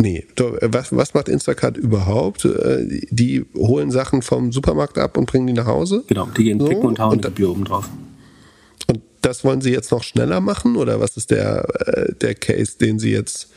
Nee, 0.00 0.24
was, 0.36 0.94
was 0.94 1.14
macht 1.14 1.28
Instacart 1.28 1.76
überhaupt? 1.76 2.44
Äh, 2.44 3.00
die 3.10 3.44
holen 3.56 3.90
Sachen 3.90 4.22
vom 4.22 4.52
Supermarkt 4.52 4.96
ab 4.96 5.16
und 5.16 5.26
bringen 5.26 5.48
die 5.48 5.52
nach 5.52 5.66
Hause? 5.66 6.04
Genau, 6.06 6.28
die 6.36 6.44
gehen 6.44 6.60
so, 6.60 6.66
picken 6.66 6.84
und 6.84 7.00
hauen 7.00 7.24
und, 7.24 7.34
Bier 7.34 7.50
oben 7.50 7.64
drauf. 7.64 7.88
Und 8.86 9.00
das 9.22 9.42
wollen 9.42 9.60
sie 9.60 9.72
jetzt 9.72 9.90
noch 9.90 10.04
schneller 10.04 10.40
machen? 10.40 10.76
Oder 10.76 11.00
was 11.00 11.16
ist 11.16 11.32
der, 11.32 11.66
äh, 11.86 12.14
der 12.14 12.36
Case, 12.36 12.78
den 12.80 13.00
sie 13.00 13.10
jetzt 13.10 13.48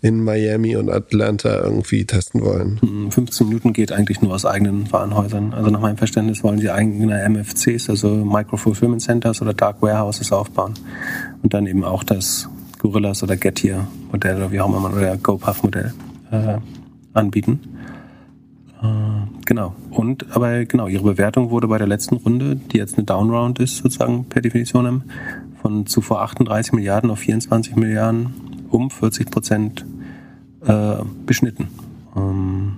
in 0.00 0.22
Miami 0.22 0.76
und 0.76 0.90
Atlanta 0.90 1.62
irgendwie 1.62 2.04
testen 2.04 2.42
wollen? 2.42 2.78
15 3.10 3.44
hm, 3.44 3.48
Minuten 3.48 3.72
geht 3.72 3.92
eigentlich 3.92 4.20
nur 4.20 4.34
aus 4.34 4.44
eigenen 4.44 4.90
Warenhäusern. 4.92 5.52
Also 5.54 5.70
nach 5.70 5.80
meinem 5.80 5.96
Verständnis 5.96 6.42
wollen 6.44 6.58
sie 6.58 6.70
eigene 6.70 7.28
MFCs, 7.28 7.90
also 7.90 8.08
Micro 8.08 8.56
Fulfillment 8.56 9.02
Centers 9.02 9.42
oder 9.42 9.54
Dark 9.54 9.82
Warehouses 9.82 10.32
aufbauen. 10.32 10.74
Und 11.42 11.54
dann 11.54 11.66
eben 11.66 11.84
auch 11.84 12.04
das 12.04 12.48
Gorillas 12.78 13.22
oder 13.22 13.36
Getir 13.36 13.88
Modell 14.12 14.36
oder 14.36 14.52
wie 14.52 14.60
auch 14.60 14.68
immer 14.68 14.80
man 14.80 14.94
oder 14.94 15.16
GoPuff 15.16 15.62
Modell 15.64 15.92
äh, 16.30 16.58
anbieten. 17.12 17.60
Äh, 18.82 18.86
genau. 19.44 19.74
Und 19.90 20.26
aber 20.34 20.64
genau, 20.64 20.86
ihre 20.86 21.02
Bewertung 21.02 21.50
wurde 21.50 21.66
bei 21.66 21.78
der 21.78 21.88
letzten 21.88 22.16
Runde, 22.16 22.56
die 22.56 22.78
jetzt 22.78 22.96
eine 22.96 23.04
Downround 23.04 23.58
ist, 23.58 23.78
sozusagen 23.78 24.26
per 24.26 24.42
Definition, 24.42 25.02
von 25.60 25.86
zuvor 25.86 26.22
38 26.22 26.72
Milliarden 26.72 27.10
auf 27.10 27.18
24 27.18 27.74
Milliarden 27.76 28.47
um 28.70 28.90
40 28.90 29.30
Prozent 29.30 29.84
äh, 30.66 30.94
beschnitten. 31.26 31.68
Ähm, 32.16 32.72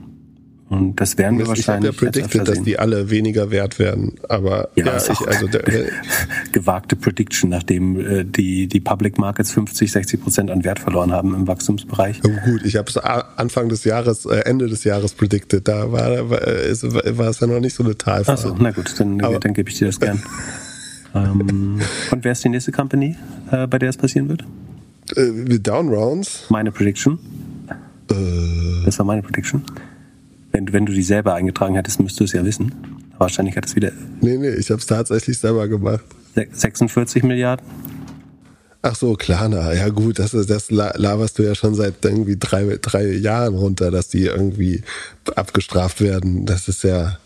Und 0.69 1.01
das 1.01 1.19
werden 1.19 1.39
wir 1.39 1.45
ich 1.45 1.49
habe 1.49 1.59
wahrscheinlich. 1.59 1.93
ja 1.93 1.99
predicted, 1.99 2.47
dass 2.49 2.63
die 2.63 2.79
alle 2.79 3.11
weniger 3.11 3.51
wert 3.51 3.79
werden. 3.81 4.13
Aber 4.29 4.69
Ja, 4.77 4.87
ja, 4.87 4.93
ist 4.93 5.11
ich, 5.11 5.21
also 5.27 5.49
der, 5.49 5.63
gewagte 6.53 6.95
Prediction, 6.97 7.51
nachdem 7.51 7.99
äh, 7.99 8.25
die, 8.25 8.69
die 8.69 8.79
Public 8.81 9.19
Markets 9.19 9.51
50, 9.53 9.91
60 9.91 10.23
Prozent 10.23 10.51
an 10.51 10.63
Wert 10.65 10.79
verloren 10.79 11.11
haben 11.13 11.35
im 11.35 11.49
Wachstumsbereich. 11.49 12.21
Oh, 12.25 12.51
gut, 12.51 12.65
ich 12.65 12.77
habe 12.77 12.89
es 12.89 12.97
Anfang 12.99 13.69
des 13.69 13.83
Jahres, 13.85 14.27
äh, 14.27 14.41
Ende 14.45 14.69
des 14.69 14.85
Jahres 14.85 15.13
predicted. 15.15 15.67
Da 15.67 15.91
war, 15.91 16.31
war, 16.31 16.43
ist- 16.47 16.85
war 16.85 17.29
es 17.29 17.41
ja 17.41 17.47
noch 17.49 17.61
nicht 17.61 17.75
so 17.75 17.83
eine 17.83 17.97
Talfahrt. 17.99 18.39
Achso, 18.39 18.55
na 18.59 18.71
gut, 18.71 18.95
dann, 19.01 19.21
Aber- 19.23 19.41
dann 19.41 19.55
gebe 19.55 19.71
ich 19.71 19.79
dir 19.79 19.87
das 19.87 19.99
gern. 19.99 20.23
ähm, 21.17 21.81
und 22.13 22.23
wer 22.25 22.31
ist 22.33 22.45
die 22.45 22.49
nächste 22.49 22.71
Company, 22.71 23.17
äh, 23.51 23.67
bei 23.67 23.79
der 23.81 23.89
es 23.91 23.97
passieren 23.97 24.29
wird? 24.29 24.45
Äh, 25.17 25.59
Down 25.59 25.89
Rounds? 25.89 26.45
Meine 26.49 26.73
Prediction. 26.73 27.19
Äh, 28.11 28.85
Das 28.85 28.99
war 28.99 29.07
meine 29.07 29.23
Prediction. 29.23 29.63
Wenn, 30.53 30.67
du- 30.67 30.73
wenn 30.73 30.87
du 30.87 30.93
die 30.93 31.03
selber 31.03 31.35
eingetragen 31.35 31.75
hättest, 31.77 32.01
müsstest 32.01 32.21
du 32.21 32.25
es 32.25 32.33
ja 32.33 32.45
wissen. 32.45 32.75
Wahrscheinlich 33.19 33.57
hat 33.57 33.67
es 33.67 33.77
wieder 33.77 33.93
nee, 34.23 34.37
nee, 34.39 34.49
ich 34.51 34.71
habe 34.71 34.81
es 34.81 34.87
tatsächlich 34.87 35.39
selber 35.39 35.69
gemacht. 35.69 36.05
se- 36.35 36.47
46 36.51 37.23
Milliarden. 37.23 37.65
Ach 38.83 38.95
so, 38.95 39.13
Klarna. 39.15 39.75
Ja 39.75 39.91
gut, 39.91 40.19
das, 40.19 40.33
ist- 40.33 40.49
das 40.49 40.71
la- 40.71 40.95
laberst 40.97 41.39
du 41.39 41.43
ja 41.43 41.55
schon 41.55 41.75
seit 41.75 42.03
irgendwie 42.05 42.37
drei, 42.39 42.79
drei 42.81 43.07
Jahren 43.13 43.55
runter, 43.55 43.91
dass 43.91 44.09
die 44.09 44.25
irgendwie 44.25 44.83
abgestraft 45.37 46.01
werden. 46.01 46.47
Das 46.47 46.67
ist 46.69 46.83
ja... 46.85 47.19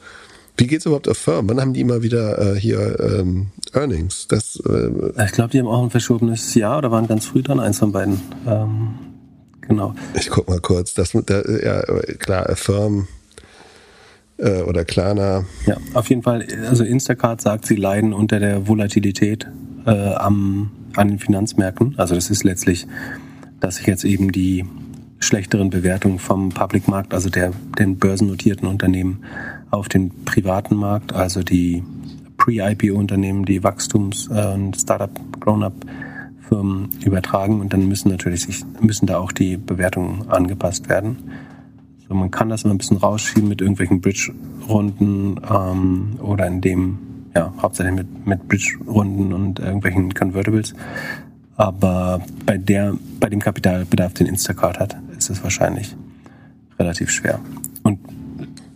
Wie 0.57 0.67
geht's 0.67 0.87
überhaupt 0.87 1.09
auf 1.09 1.19
Firm? 1.19 1.49
Wann 1.49 1.61
haben 1.61 1.73
die 1.73 1.81
immer 1.81 2.03
wieder 2.03 2.55
äh, 2.55 2.61
hier 2.61 2.99
ähm, 3.01 3.49
Earnings? 3.73 4.29
Das, 4.29 4.57
äh, 4.67 5.25
Ich 5.25 5.33
glaube, 5.33 5.51
die 5.51 5.59
haben 5.59 5.67
auch 5.67 5.83
ein 5.83 5.91
verschobenes 5.91 6.55
Jahr 6.55 6.79
oder 6.79 6.91
waren 6.93 7.09
ganz 7.09 7.27
früh 7.27 7.43
dran, 7.43 7.59
eins 7.59 7.81
von 7.81 7.91
beiden. 7.91 8.21
Ähm, 8.47 8.95
genau. 9.63 9.95
ich 10.15 10.31
guck 10.31 10.49
mal 10.49 10.61
kurz. 10.61 10.95
Das, 10.95 11.11
da, 11.27 11.43
ja, 11.43 11.83
klar, 12.19 12.55
Firm 12.55 13.09
äh, 14.39 14.63
oder 14.63 14.85
Klarna. 14.85 15.45
Ja, 15.67 15.77
auf 15.95 16.09
jeden 16.09 16.23
Fall. 16.23 16.47
Also 16.69 16.85
Instacart 16.85 17.41
sagt, 17.41 17.67
sie 17.67 17.77
leiden 17.77 18.13
unter 18.13 18.39
der 18.39 18.69
Volatilität 18.69 19.49
äh, 19.87 19.91
am, 19.91 20.71
an 20.95 21.09
den 21.09 21.19
Finanzmärkten. 21.19 21.95
Also 21.99 22.15
das 22.15 22.31
ist 22.31 22.45
letztlich, 22.45 22.87
dass 23.59 23.77
sich 23.77 23.87
jetzt 23.87 24.05
eben 24.05 24.31
die 24.31 24.65
schlechteren 25.19 25.71
Bewertungen 25.71 26.19
vom 26.19 26.51
Public 26.51 26.87
Markt, 26.87 27.15
also 27.15 27.31
der 27.31 27.53
den 27.79 27.97
börsennotierten 27.97 28.69
Unternehmen, 28.69 29.25
auf 29.75 29.89
den 29.89 30.25
privaten 30.25 30.77
Markt, 30.77 31.13
also 31.13 31.43
die 31.43 31.83
Pre-IPO-Unternehmen, 32.37 33.45
die 33.45 33.63
Wachstums- 33.63 34.29
äh, 34.31 34.55
und 34.55 34.77
Startup-Grown-up-Firmen 34.77 36.91
übertragen 37.05 37.61
und 37.61 37.73
dann 37.73 37.89
müssen 37.89 38.11
natürlich 38.11 38.43
sich, 38.43 38.65
müssen 38.81 39.07
da 39.07 39.19
auch 39.19 39.33
die 39.33 39.57
Bewertungen 39.57 40.29
angepasst 40.29 40.89
werden. 40.89 41.17
So, 42.09 42.15
man 42.15 42.31
kann 42.31 42.51
das 42.51 42.65
immer 42.65 42.75
ein 42.75 42.79
bisschen 42.79 42.99
rausschieben 42.99 43.49
mit 43.49 43.61
irgendwelchen 43.61 44.01
Bridge-Runden 44.01 45.41
ähm, 45.51 46.19
oder 46.21 46.47
in 46.47 46.61
dem, 46.61 46.99
ja, 47.35 47.53
hauptsächlich 47.61 47.95
mit, 47.95 48.27
mit 48.27 48.49
Bridge-Runden 48.49 49.33
und 49.33 49.59
irgendwelchen 49.59 50.13
Convertibles. 50.13 50.75
Aber 51.57 52.21
bei 52.45 52.59
der, 52.59 52.95
bei 53.21 53.29
dem 53.29 53.41
Kapitalbedarf, 53.41 54.15
den 54.15 54.27
Instacart 54.27 54.81
hat, 54.81 54.97
ist 55.17 55.31
es 55.31 55.43
wahrscheinlich 55.43 55.97
relativ 56.79 57.11
schwer. 57.11 57.39
Und 57.85 58.01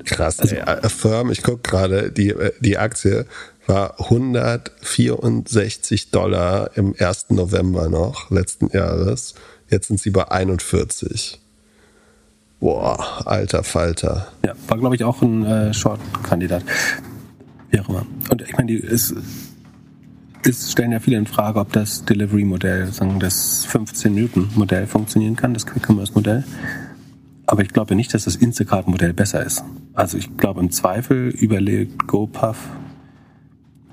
Krass, 0.09 0.40
Also- 0.40 0.56
ey, 0.56 1.30
ich 1.32 1.42
guck 1.42 1.62
gerade, 1.64 2.11
die, 2.11 2.30
äh, 2.30 2.52
die 2.61 2.78
Aktie 2.78 3.26
war 3.66 3.96
164 3.98 6.11
Dollar 6.11 6.70
im 6.76 6.94
1. 6.98 7.34
November 7.34 7.88
noch, 7.88 8.30
letzten 8.30 8.68
Jahres. 8.68 9.34
Jetzt 9.68 9.88
sind 9.88 10.00
sie 10.00 10.11
bei 10.11 10.30
41. 10.30 11.40
Boah, 12.61 13.22
alter 13.26 13.62
Falter. 13.62 14.28
ja, 14.44 14.54
war, 14.66 14.78
glaube 14.78 14.96
ich, 14.96 15.04
auch 15.04 15.22
ein 15.22 15.44
äh, 15.44 15.72
Short-Kandidat. 15.72 16.64
Wie 17.70 17.80
auch 17.80 17.88
immer. 17.88 18.04
Und 18.30 18.42
ich 18.42 18.56
meine, 18.56 18.72
ist, 18.74 19.14
es 20.42 20.72
stellen 20.72 20.92
ja 20.92 21.00
viele 21.00 21.18
in 21.18 21.26
Frage, 21.26 21.61
ob 21.61 21.72
das 21.72 22.04
Delivery-Modell, 22.04 22.92
sagen 22.92 23.20
das 23.20 23.66
15-Minuten-Modell 23.68 24.86
funktionieren 24.86 25.36
kann, 25.36 25.54
das 25.54 25.66
Quick-Commerce-Modell. 25.66 26.44
Aber 27.49 27.62
ich 27.62 27.70
glaube 27.70 27.94
nicht, 27.94 28.12
dass 28.12 28.24
das 28.24 28.36
Instacart-Modell 28.36 29.14
besser 29.14 29.42
ist. 29.42 29.64
Also 29.94 30.18
ich 30.18 30.36
glaube 30.36 30.61
im 30.61 30.70
Zweifel 30.70 31.30
überlegt 31.30 32.07
GoPuff. 32.07 32.59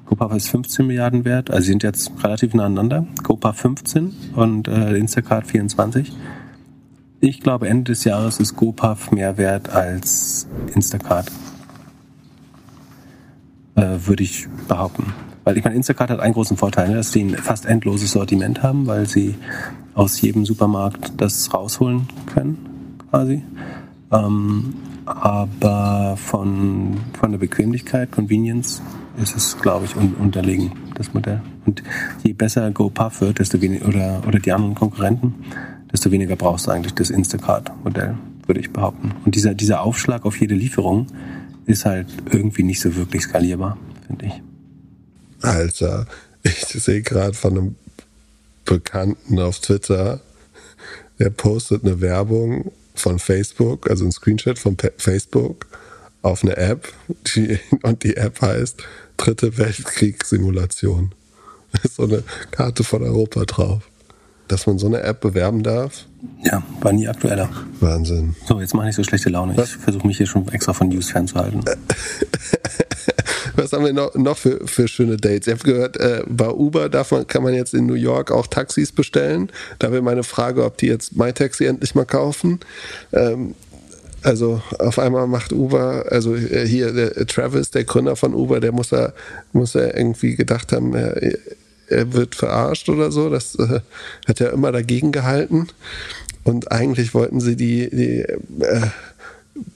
GoPuff 0.08 0.36
ist 0.36 0.50
15 0.50 0.86
Milliarden 0.86 1.24
wert, 1.24 1.50
also 1.50 1.62
sie 1.62 1.72
sind 1.72 1.82
jetzt 1.82 2.12
relativ 2.22 2.54
nah 2.54 2.66
aneinander. 2.66 3.08
GoPuff 3.24 3.56
15 3.56 4.14
und 4.36 4.68
äh, 4.68 4.98
Instacart 4.98 5.48
24. 5.48 6.12
Ich 7.22 7.40
glaube, 7.40 7.70
Ende 7.70 7.94
des 7.94 8.04
Jahres 8.04 8.42
ist 8.42 8.58
GoPuff 8.58 9.12
mehr 9.12 9.38
wert 9.38 9.70
als 9.70 10.50
Instacart. 10.76 11.32
Äh, 13.76 14.00
würde 14.06 14.24
ich 14.24 14.50
behaupten. 14.68 15.14
Weil 15.46 15.58
ich 15.58 15.64
meine, 15.64 15.78
Instacart 15.78 16.10
hat 16.10 16.20
einen 16.20 16.34
großen 16.34 16.58
Vorteil, 16.58 16.90
ne, 16.90 16.96
dass 16.96 17.14
sie 17.14 17.22
ein 17.22 17.38
fast 17.38 17.66
endloses 17.66 18.12
Sortiment 18.12 18.64
haben, 18.64 18.86
weil 18.86 19.08
sie 19.08 19.36
aus 19.94 20.20
jedem 20.20 20.46
Supermarkt 20.46 21.14
das 21.16 21.54
rausholen 21.54 22.10
können, 22.26 22.75
quasi. 23.16 23.42
Ähm, 24.12 24.74
aber 25.06 26.18
von, 26.18 26.98
von 27.18 27.32
der 27.32 27.38
Bequemlichkeit, 27.38 28.12
Convenience, 28.12 28.82
ist 29.22 29.38
es, 29.38 29.58
glaube 29.62 29.86
ich, 29.86 29.96
un 29.96 30.14
unterlegen, 30.16 30.74
das 30.96 31.14
Modell. 31.14 31.42
Und 31.66 31.82
je 32.24 32.34
besser 32.34 32.70
GoPuff 32.72 33.22
wird, 33.22 33.40
desto 33.40 33.62
weniger, 33.62 33.88
oder, 33.88 34.22
oder 34.28 34.40
die 34.40 34.52
anderen 34.52 34.76
Konkurrenten, 34.76 35.36
desto 35.94 36.12
weniger 36.12 36.36
brauchst 36.36 36.68
du 36.68 36.72
eigentlich 36.72 36.94
das 36.96 37.10
Instacart-Modell, 37.10 38.16
würde 38.48 38.60
ich 38.60 38.74
behaupten. 38.74 39.14
Und 39.24 39.36
dieser, 39.36 39.54
dieser 39.54 39.82
Aufschlag 39.82 40.26
auf 40.26 40.42
jede 40.42 40.56
Lieferung 40.56 41.08
ist 41.66 41.86
halt 41.86 42.08
irgendwie 42.30 42.64
nicht 42.64 42.82
so 42.82 42.96
wirklich 42.96 43.24
skalierbar, 43.24 43.78
finde 44.08 44.26
ich. 44.26 44.42
Alter, 45.42 46.08
ich 46.44 46.66
sehe 46.66 47.02
gerade 47.02 47.34
von 47.34 47.58
einem 47.58 47.76
Bekannten 48.66 49.40
auf 49.40 49.60
Twitter, 49.60 50.20
der 51.20 51.30
postet 51.30 51.86
eine 51.86 52.02
Werbung 52.02 52.72
von 53.00 53.20
Facebook, 53.20 53.90
also 53.90 54.06
ein 54.06 54.12
Screenshot 54.12 54.60
von 54.60 54.76
Pe- 54.76 54.94
Facebook 54.98 55.66
auf 56.22 56.44
eine 56.44 56.58
App 56.58 56.92
die, 57.36 57.60
und 57.84 58.04
die 58.04 58.18
App 58.18 58.42
heißt 58.42 58.78
Dritte 59.18 59.58
Weltkriegssimulation. 59.58 61.14
Da 61.72 61.80
ist 61.84 61.96
so 61.96 62.04
eine 62.04 62.24
Karte 62.52 62.84
von 62.84 63.02
Europa 63.04 63.46
drauf. 63.46 63.84
Dass 64.48 64.68
man 64.68 64.78
so 64.78 64.86
eine 64.86 65.02
App 65.02 65.22
bewerben 65.22 65.64
darf, 65.64 66.06
Ja, 66.44 66.62
war 66.82 66.94
nie 66.94 67.08
aktueller. 67.08 67.50
Wahnsinn. 67.80 68.36
So, 68.48 68.60
jetzt 68.62 68.76
mache 68.76 68.90
ich 68.90 68.96
so 68.96 69.04
schlechte 69.04 69.30
Laune. 69.30 69.56
Ich 69.60 69.76
versuche 69.78 70.06
mich 70.06 70.18
hier 70.18 70.28
schon 70.28 70.48
extra 70.50 70.74
von 70.74 70.90
News 70.90 71.10
fernzuhalten. 71.10 71.64
Was 73.56 73.74
haben 73.74 73.86
wir 73.86 73.94
noch, 73.94 74.14
noch 74.16 74.38
für, 74.38 74.68
für 74.68 74.88
schöne 74.88 75.18
Dates? 75.18 75.48
Ich 75.48 75.54
habe 75.54 75.64
gehört, 75.64 75.98
äh, 75.98 76.24
bei 76.28 76.50
Uber 76.50 76.90
darf 76.90 77.12
man, 77.12 77.28
kann 77.28 77.44
man 77.44 77.54
jetzt 77.54 77.74
in 77.74 77.86
New 77.86 77.94
York 77.94 78.32
auch 78.32 78.48
Taxis 78.48 78.92
bestellen. 78.92 79.52
Da 79.80 79.92
wäre 79.92 80.02
meine 80.02 80.24
Frage, 80.24 80.64
ob 80.64 80.78
die 80.78 80.88
jetzt 80.88 81.16
MyTaxi 81.16 81.66
endlich 81.66 81.96
mal 81.96 82.06
kaufen. 82.06 82.60
Ähm, 83.14 83.56
also 84.24 84.62
auf 84.80 84.98
einmal 84.98 85.28
macht 85.28 85.54
Uber, 85.54 86.06
also 86.10 86.36
äh, 86.36 86.68
hier 86.68 86.92
der 86.92 87.28
Travis, 87.28 87.70
der 87.72 87.84
Gründer 87.84 88.16
von 88.16 88.34
Uber, 88.34 88.60
der 88.60 88.72
muss 88.72 88.90
da 88.90 89.14
muss 89.54 89.76
irgendwie 89.76 90.36
gedacht 90.36 90.72
haben, 90.72 90.96
er, 90.96 91.38
er 91.88 92.14
wird 92.14 92.36
verarscht 92.36 92.90
oder 92.90 93.12
so. 93.12 93.30
Das 93.30 93.56
äh, 93.56 93.82
hat 94.28 94.42
er 94.42 94.52
immer 94.52 94.72
dagegen 94.72 95.12
gehalten. 95.12 95.68
Und 96.44 96.72
eigentlich 96.72 97.14
wollten 97.14 97.40
sie 97.40 97.56
die, 97.56 97.90
die 97.90 98.20
äh, 98.22 98.88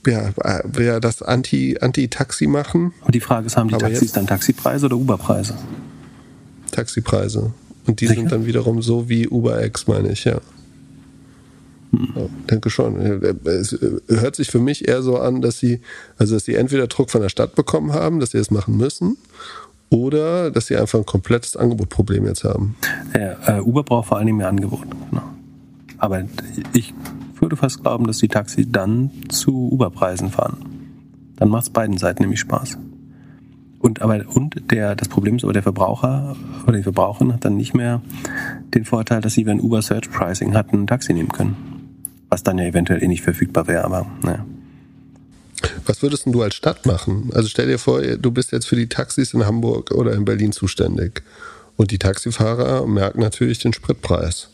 ja, 0.06 0.30
äh, 0.44 0.84
ja, 0.84 1.00
das 1.00 1.22
Anti, 1.22 1.78
Anti-Taxi 1.80 2.46
machen. 2.46 2.92
Und 3.04 3.14
die 3.14 3.20
Frage 3.20 3.46
ist, 3.46 3.56
haben 3.56 3.68
die 3.68 3.74
Aber 3.74 3.84
Taxis 3.84 4.00
jetzt- 4.02 4.16
dann 4.16 4.26
Taxipreise 4.26 4.86
oder 4.86 4.96
Uberpreise? 4.96 5.54
Taxipreise. 6.70 7.52
Und 7.86 8.00
die 8.00 8.06
Sicher? 8.06 8.20
sind 8.20 8.32
dann 8.32 8.46
wiederum 8.46 8.82
so 8.82 9.08
wie 9.08 9.26
UberX, 9.28 9.86
meine 9.86 10.12
ich, 10.12 10.24
ja. 10.24 10.40
Ja, 11.92 12.26
denke 12.48 12.70
schon. 12.70 12.96
Es 13.44 13.76
hört 14.08 14.36
sich 14.36 14.48
für 14.50 14.60
mich 14.60 14.86
eher 14.86 15.02
so 15.02 15.18
an, 15.18 15.40
dass 15.42 15.58
sie, 15.58 15.80
also 16.18 16.34
dass 16.34 16.44
sie 16.44 16.54
entweder 16.54 16.86
Druck 16.86 17.10
von 17.10 17.20
der 17.20 17.30
Stadt 17.30 17.56
bekommen 17.56 17.92
haben, 17.92 18.20
dass 18.20 18.30
sie 18.30 18.38
es 18.38 18.52
machen 18.52 18.76
müssen, 18.76 19.16
oder 19.88 20.52
dass 20.52 20.68
sie 20.68 20.76
einfach 20.76 21.00
ein 21.00 21.06
komplettes 21.06 21.56
Angebotproblem 21.56 22.26
jetzt 22.26 22.44
haben. 22.44 22.76
Ja, 23.12 23.58
äh, 23.58 23.60
Uber 23.60 23.82
braucht 23.82 24.06
vor 24.08 24.18
allen 24.18 24.26
Dingen 24.26 24.38
mehr 24.38 24.46
Angebot. 24.48 24.86
Genau. 25.10 25.22
Aber 25.98 26.22
ich 26.72 26.94
würde 27.40 27.56
fast 27.56 27.82
glauben, 27.82 28.06
dass 28.06 28.18
die 28.18 28.28
Taxis 28.28 28.66
dann 28.68 29.10
zu 29.28 29.70
Uberpreisen 29.72 30.30
fahren. 30.30 30.58
Dann 31.36 31.48
macht 31.48 31.64
es 31.64 31.70
beiden 31.70 31.96
Seiten 31.98 32.22
nämlich 32.22 32.40
Spaß. 32.40 32.78
Und 33.80 34.02
aber 34.02 34.22
und 34.34 34.70
der 34.70 34.94
das 34.94 35.08
Problem 35.08 35.36
ist 35.36 35.44
aber 35.44 35.54
der 35.54 35.62
Verbraucher 35.62 36.36
oder 36.66 36.76
die 36.76 36.82
Verbraucherin 36.82 37.32
hat 37.32 37.46
dann 37.46 37.56
nicht 37.56 37.74
mehr 37.74 38.02
den 38.74 38.84
Vorteil, 38.84 39.22
dass 39.22 39.32
sie, 39.32 39.46
wenn 39.46 39.58
Uber 39.58 39.80
Search 39.80 40.10
Pricing 40.10 40.54
hat, 40.54 40.72
ein 40.72 40.86
Taxi 40.86 41.14
nehmen 41.14 41.30
können. 41.30 41.56
Was 42.28 42.42
dann 42.42 42.58
ja 42.58 42.64
eventuell 42.64 43.02
eh 43.02 43.08
nicht 43.08 43.22
verfügbar 43.22 43.66
wäre, 43.66 43.84
aber 43.84 44.06
naja. 44.22 44.44
Was 45.86 46.02
würdest 46.02 46.26
denn 46.26 46.32
du 46.32 46.42
als 46.42 46.54
Stadt 46.54 46.84
machen? 46.84 47.30
Also 47.34 47.48
stell 47.48 47.66
dir 47.66 47.78
vor, 47.78 48.02
du 48.02 48.30
bist 48.30 48.52
jetzt 48.52 48.66
für 48.66 48.76
die 48.76 48.88
Taxis 48.88 49.34
in 49.34 49.46
Hamburg 49.46 49.92
oder 49.92 50.12
in 50.12 50.24
Berlin 50.24 50.52
zuständig. 50.52 51.22
Und 51.76 51.90
die 51.90 51.98
Taxifahrer 51.98 52.86
merken 52.86 53.20
natürlich 53.20 53.58
den 53.58 53.72
Spritpreis 53.72 54.50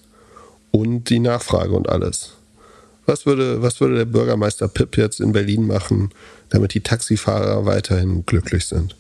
und 0.71 1.11
die 1.11 1.19
Nachfrage 1.19 1.73
und 1.73 1.89
alles. 1.89 2.36
Was 3.07 3.25
würde, 3.25 3.63
was 3.63 3.81
würde 3.81 3.97
der 3.97 4.05
Bürgermeister 4.05 4.69
Pip 4.69 4.97
jetzt 4.97 5.21
in 5.21 5.33
Berlin 5.33 5.67
machen, 5.67 6.11
damit 6.49 6.75
die 6.75 6.81
Taxifahrer 6.81 7.65
weiterhin 7.65 8.27
glücklich 8.27 8.67
sind? 8.67 8.97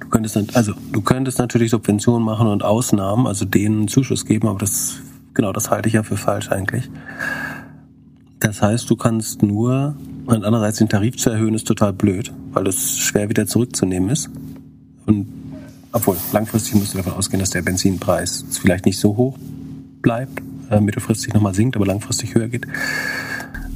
Du 0.00 0.08
könntest, 0.08 0.56
also, 0.56 0.72
du 0.92 1.02
könntest 1.02 1.38
natürlich 1.38 1.70
Subventionen 1.70 2.24
machen 2.24 2.46
und 2.46 2.62
Ausnahmen, 2.62 3.26
also 3.26 3.44
denen 3.44 3.88
Zuschuss 3.88 4.24
geben, 4.24 4.48
aber 4.48 4.60
das, 4.60 4.96
genau, 5.34 5.52
das 5.52 5.70
halte 5.70 5.88
ich 5.88 5.94
ja 5.94 6.02
für 6.02 6.16
falsch 6.16 6.50
eigentlich. 6.50 6.88
Das 8.40 8.62
heißt, 8.62 8.88
du 8.88 8.96
kannst 8.96 9.42
nur, 9.42 9.96
und 10.26 10.44
andererseits 10.44 10.78
den 10.78 10.88
Tarif 10.88 11.16
zu 11.16 11.30
erhöhen, 11.30 11.54
ist 11.54 11.66
total 11.66 11.92
blöd, 11.92 12.32
weil 12.52 12.66
es 12.68 12.98
schwer 12.98 13.28
wieder 13.28 13.46
zurückzunehmen 13.46 14.08
ist. 14.10 14.30
Und 15.04 15.26
obwohl, 15.90 16.16
langfristig 16.32 16.74
musst 16.76 16.94
du 16.94 16.98
davon 16.98 17.14
ausgehen, 17.14 17.40
dass 17.40 17.50
der 17.50 17.62
Benzinpreis 17.62 18.44
vielleicht 18.50 18.86
nicht 18.86 18.98
so 18.98 19.16
hoch 19.16 19.36
bleibt, 20.00 20.40
äh, 20.70 20.80
mittelfristig 20.80 21.34
nochmal 21.34 21.54
sinkt, 21.54 21.76
aber 21.76 21.86
langfristig 21.86 22.34
höher 22.34 22.48
geht. 22.48 22.66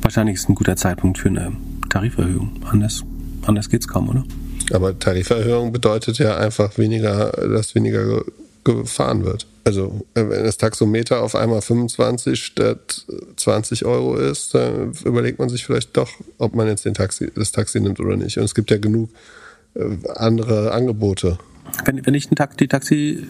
Wahrscheinlich 0.00 0.36
ist 0.36 0.48
ein 0.48 0.54
guter 0.54 0.76
Zeitpunkt 0.76 1.18
für 1.18 1.28
eine 1.28 1.52
Tariferhöhung. 1.88 2.50
Anders, 2.70 3.04
anders 3.46 3.68
geht's 3.68 3.88
kaum, 3.88 4.08
oder? 4.08 4.24
Aber 4.72 4.98
Tariferhöhung 4.98 5.72
bedeutet 5.72 6.18
ja 6.18 6.36
einfach 6.36 6.78
weniger, 6.78 7.30
dass 7.32 7.74
weniger 7.74 8.22
gefahren 8.64 9.24
wird. 9.24 9.46
Also 9.64 10.04
wenn 10.14 10.44
das 10.44 10.56
Taxometer 10.56 11.22
auf 11.22 11.36
einmal 11.36 11.62
25 11.62 12.42
statt 12.42 13.06
20 13.36 13.84
Euro 13.84 14.16
ist, 14.16 14.54
dann 14.54 14.92
überlegt 15.04 15.38
man 15.38 15.48
sich 15.48 15.64
vielleicht 15.64 15.96
doch, 15.96 16.10
ob 16.38 16.54
man 16.54 16.66
jetzt 16.66 16.84
den 16.84 16.94
Taxi, 16.94 17.30
das 17.34 17.52
Taxi 17.52 17.80
nimmt 17.80 18.00
oder 18.00 18.16
nicht. 18.16 18.38
Und 18.38 18.44
es 18.44 18.54
gibt 18.54 18.70
ja 18.70 18.78
genug 18.78 19.10
äh, 19.74 19.84
andere 20.16 20.72
Angebote. 20.72 21.38
Wenn, 21.84 22.04
wenn 22.04 22.14
ich 22.14 22.28
die 22.28 22.68
Taxi, 22.68 23.24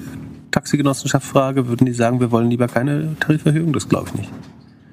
Taxigenossenschaft 0.53 1.26
frage, 1.26 1.66
würden 1.66 1.86
die 1.86 1.92
sagen, 1.92 2.20
wir 2.20 2.30
wollen 2.30 2.48
lieber 2.48 2.68
keine 2.68 3.16
Tariferhöhung? 3.18 3.72
Das 3.72 3.88
glaube 3.88 4.09
ich 4.11 4.14
nicht. 4.14 4.30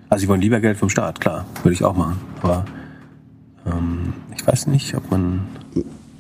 Also 0.10 0.22
sie 0.22 0.28
wollen 0.28 0.41
lieber 0.41 0.60
Geld 0.60 0.78
vom 0.78 0.89
Staat, 0.89 1.22
klar, 1.22 1.45
würde 1.62 1.74
ich 1.74 1.84
auch 1.84 1.95
machen. 1.95 2.18
Aber 2.41 2.66
ähm, 3.68 4.14
ich 4.36 4.45
weiß 4.47 4.68
nicht, 4.68 4.95
ob 4.95 5.12
man 5.12 5.41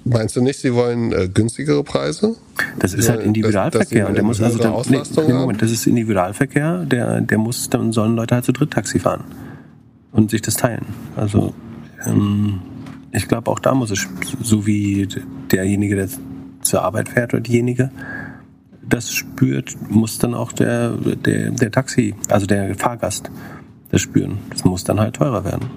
Meinst 0.05 0.35
du 0.35 0.41
nicht, 0.41 0.59
sie 0.59 0.73
wollen 0.73 1.11
äh, 1.11 1.27
günstigere 1.27 1.83
Preise? 1.83 2.35
Das 2.79 2.93
ist 2.93 3.09
halt 3.09 3.21
Individualverkehr. 3.21 4.07
und 4.07 4.15
der 4.15 4.23
muss 4.23 4.41
also 4.41 4.57
dann, 4.57 4.73
nee, 4.89 5.01
nee, 5.27 5.33
Moment, 5.33 5.61
das 5.61 5.71
ist 5.71 5.85
Individualverkehr, 5.85 6.85
der, 6.85 7.21
der 7.21 7.37
muss, 7.37 7.69
dann 7.69 7.91
sollen 7.91 8.15
Leute 8.15 8.35
halt 8.35 8.45
zu 8.45 8.51
dritt 8.51 8.71
Taxi 8.71 8.99
fahren 8.99 9.23
und 10.11 10.31
sich 10.31 10.41
das 10.41 10.55
teilen. 10.55 10.85
Also 11.15 11.53
ähm, 12.05 12.59
ich 13.11 13.27
glaube 13.27 13.51
auch 13.51 13.59
da 13.59 13.75
muss 13.75 13.91
es, 13.91 14.07
so 14.41 14.65
wie 14.65 15.07
derjenige, 15.51 15.95
der 15.95 16.09
zur 16.61 16.81
Arbeit 16.81 17.09
fährt 17.09 17.33
oder 17.33 17.41
diejenige, 17.41 17.91
das 18.81 19.11
spürt, 19.11 19.75
muss 19.89 20.19
dann 20.19 20.33
auch 20.33 20.51
der, 20.51 20.91
der, 20.91 21.51
der 21.51 21.71
Taxi, 21.71 22.15
also 22.29 22.45
der 22.45 22.75
Fahrgast 22.75 23.29
das 23.91 24.01
spüren. 24.01 24.39
Das 24.51 24.63
muss 24.63 24.83
dann 24.83 24.99
halt 24.99 25.15
teurer 25.15 25.43
werden. 25.43 25.69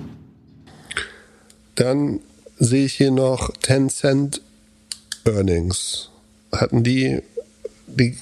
Dann 1.75 2.21
sehe 2.59 2.85
ich 2.85 2.95
hier 2.95 3.11
noch 3.11 3.51
Tencent 3.63 4.43
Earnings. 5.25 6.11
Hatten 6.53 6.83
die, 6.83 7.23
die 7.87 8.15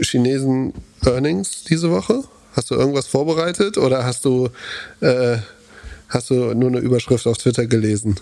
Chinesen 0.00 0.74
Earnings 1.04 1.64
diese 1.64 1.90
Woche? 1.90 2.24
Hast 2.54 2.70
du 2.70 2.74
irgendwas 2.74 3.06
vorbereitet 3.06 3.78
oder 3.78 4.04
hast 4.04 4.24
du, 4.24 4.48
äh, 5.00 5.38
hast 6.08 6.30
du 6.30 6.54
nur 6.54 6.68
eine 6.68 6.78
Überschrift 6.78 7.26
auf 7.26 7.38
Twitter 7.38 7.66
gelesen? 7.66 8.16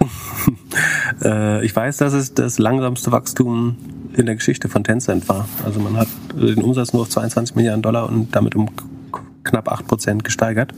äh, 1.22 1.64
ich 1.64 1.74
weiß, 1.74 1.98
dass 1.98 2.12
es 2.12 2.34
das 2.34 2.58
langsamste 2.58 3.12
Wachstum 3.12 3.76
in 4.16 4.26
der 4.26 4.36
Geschichte 4.36 4.68
von 4.68 4.84
Tencent 4.84 5.28
war. 5.28 5.48
Also 5.64 5.80
man 5.80 5.96
hat 5.96 6.08
den 6.34 6.62
Umsatz 6.62 6.92
nur 6.92 7.02
auf 7.02 7.10
22 7.10 7.54
Milliarden 7.56 7.82
Dollar 7.82 8.08
und 8.08 8.34
damit 8.34 8.54
um 8.54 8.68
knapp 9.44 9.70
8 9.70 9.86
Prozent 9.86 10.24
gesteigert. 10.24 10.72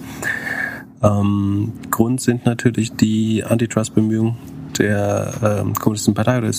Ähm, 1.03 1.73
Grund 1.91 2.21
sind 2.21 2.45
natürlich 2.45 2.93
die 2.93 3.45
Antitrust-Bemühungen 3.45 4.37
der 4.79 5.33
ähm, 5.43 5.75
Kommunistischen 5.75 6.15
Partei 6.15 6.39
oder 6.39 6.49
äh, 6.49 6.53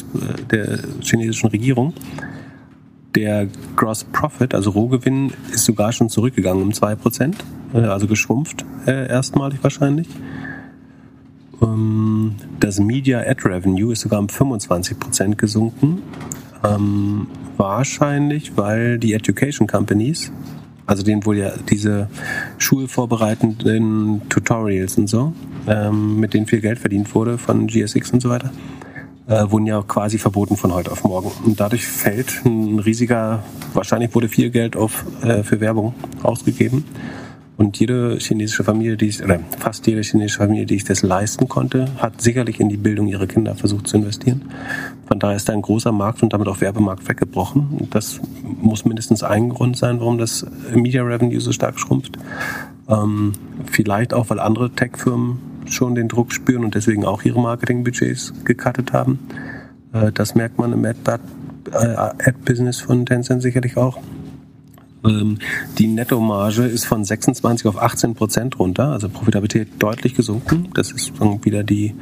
der 0.51 0.79
chinesischen 1.01 1.49
Regierung. 1.49 1.93
Der 3.15 3.47
Gross 3.75 4.03
Profit, 4.03 4.53
also 4.53 4.69
Rohgewinn, 4.69 5.33
ist 5.51 5.65
sogar 5.65 5.91
schon 5.91 6.09
zurückgegangen 6.09 6.61
um 6.63 6.69
2%, 6.69 7.33
äh, 7.73 7.77
also 7.79 8.07
geschrumpft 8.07 8.65
äh, 8.85 9.07
erstmalig 9.09 9.59
wahrscheinlich. 9.61 10.07
Ähm, 11.61 12.35
das 12.59 12.79
Media 12.79 13.19
Ad 13.19 13.41
Revenue 13.45 13.93
ist 13.93 14.01
sogar 14.01 14.19
um 14.19 14.27
25% 14.27 15.35
gesunken. 15.35 16.01
Ähm, 16.63 17.27
wahrscheinlich, 17.57 18.57
weil 18.57 18.99
die 18.99 19.13
Education 19.13 19.67
Companies, 19.67 20.31
also 20.85 21.03
denen 21.03 21.25
wohl 21.25 21.37
ja 21.37 21.51
diese 21.69 22.09
schulvorbereitenden 22.57 24.27
Tutorials 24.29 24.97
und 24.97 25.07
so, 25.07 25.33
ähm, 25.67 26.19
mit 26.19 26.33
denen 26.33 26.47
viel 26.47 26.61
Geld 26.61 26.79
verdient 26.79 27.13
wurde 27.15 27.37
von 27.37 27.67
GSX 27.67 28.11
und 28.11 28.21
so 28.21 28.29
weiter, 28.29 28.51
äh, 29.27 29.45
wurden 29.49 29.67
ja 29.67 29.81
quasi 29.83 30.17
verboten 30.17 30.57
von 30.57 30.73
heute 30.73 30.91
auf 30.91 31.03
morgen. 31.03 31.31
Und 31.45 31.59
dadurch 31.59 31.85
fällt 31.85 32.43
ein 32.45 32.79
riesiger, 32.79 33.43
wahrscheinlich 33.73 34.13
wurde 34.15 34.27
viel 34.27 34.49
Geld 34.49 34.75
auf, 34.75 35.05
äh, 35.21 35.43
für 35.43 35.59
Werbung 35.61 35.93
ausgegeben. 36.23 36.83
Und 37.59 37.77
jede 37.77 38.17
chinesische 38.19 38.63
Familie, 38.63 38.95
die 38.95 39.07
ich, 39.07 39.21
oder 39.21 39.37
fast 39.59 39.85
jede 39.85 40.01
chinesische 40.01 40.37
Familie, 40.37 40.65
die 40.65 40.75
ich 40.75 40.85
das 40.85 41.01
leisten 41.01 41.49
konnte, 41.49 41.87
hat 41.97 42.21
sicherlich 42.21 42.61
in 42.61 42.69
die 42.69 42.77
Bildung 42.77 43.09
ihrer 43.09 43.27
Kinder 43.27 43.53
versucht 43.53 43.87
zu 43.87 43.97
investieren. 43.97 44.43
Von 45.09 45.19
daher 45.19 45.35
ist 45.35 45.49
da 45.49 45.53
ein 45.53 45.61
großer 45.61 45.91
Markt 45.91 46.23
und 46.23 46.31
damit 46.31 46.47
auch 46.47 46.61
Werbemarkt 46.61 47.09
weggebrochen. 47.09 47.89
Das 47.89 48.21
muss 48.61 48.85
mindestens 48.85 49.23
ein 49.23 49.49
Grund 49.49 49.75
sein, 49.75 49.99
warum 49.99 50.17
das 50.17 50.45
Media 50.73 51.03
Revenue 51.03 51.41
so 51.41 51.51
stark 51.51 51.81
schrumpft. 51.81 52.17
Ähm, 52.87 53.33
vielleicht 53.69 54.13
auch, 54.13 54.29
weil 54.29 54.39
andere 54.39 54.69
Tech-Firmen 54.69 55.39
schon 55.65 55.95
den 55.95 56.07
Druck 56.07 56.31
spüren 56.31 56.63
und 56.63 56.75
deswegen 56.75 57.03
auch 57.03 57.23
ihre 57.23 57.41
Marketingbudgets 57.41 58.45
gecuttet 58.45 58.93
haben. 58.93 59.19
Äh, 59.91 60.13
das 60.13 60.33
merkt 60.33 60.59
man 60.59 60.71
im 60.71 60.85
Ad-Business 61.73 62.79
von 62.79 63.05
Tencent 63.05 63.41
sicherlich 63.41 63.75
auch. 63.75 63.99
Ähm, 65.05 65.37
die 65.77 65.87
Nettomarge 65.87 66.63
ist 66.63 66.85
von 66.85 67.03
26 67.03 67.67
auf 67.67 67.81
18 67.81 68.15
Prozent 68.15 68.59
runter, 68.59 68.89
also 68.89 69.09
Profitabilität 69.09 69.67
deutlich 69.79 70.15
gesunken. 70.15 70.69
Das 70.73 70.91
ist 70.91 71.13
wieder 71.43 71.63
die, 71.63 71.95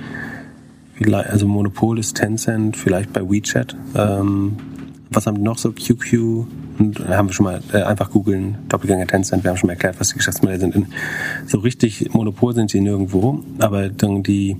also 1.11 1.47
Monopol 1.47 1.99
ist 1.99 2.15
Tencent, 2.15 2.77
vielleicht 2.77 3.13
bei 3.13 3.21
WeChat. 3.21 3.75
Ähm, 3.95 4.57
was 5.09 5.25
haben 5.25 5.35
die 5.35 5.41
noch 5.41 5.57
so? 5.57 5.71
QQ 5.71 6.45
und 6.79 6.99
da 6.99 7.17
haben 7.17 7.29
wir 7.29 7.33
schon 7.33 7.45
mal 7.45 7.61
äh, 7.71 7.81
einfach 7.81 8.11
googeln, 8.11 8.57
Doppelgänger 8.67 9.07
Tencent, 9.07 9.43
wir 9.43 9.51
haben 9.51 9.57
schon 9.57 9.67
mal 9.67 9.73
erklärt, 9.73 9.99
was 9.99 10.09
die 10.09 10.15
Geschäftsmodelle 10.15 10.59
sind. 10.59 10.87
so 11.45 11.59
richtig 11.59 12.13
Monopol 12.13 12.53
sind 12.53 12.69
sie 12.69 12.81
nirgendwo, 12.81 13.43
aber 13.59 13.89
die, 13.89 14.57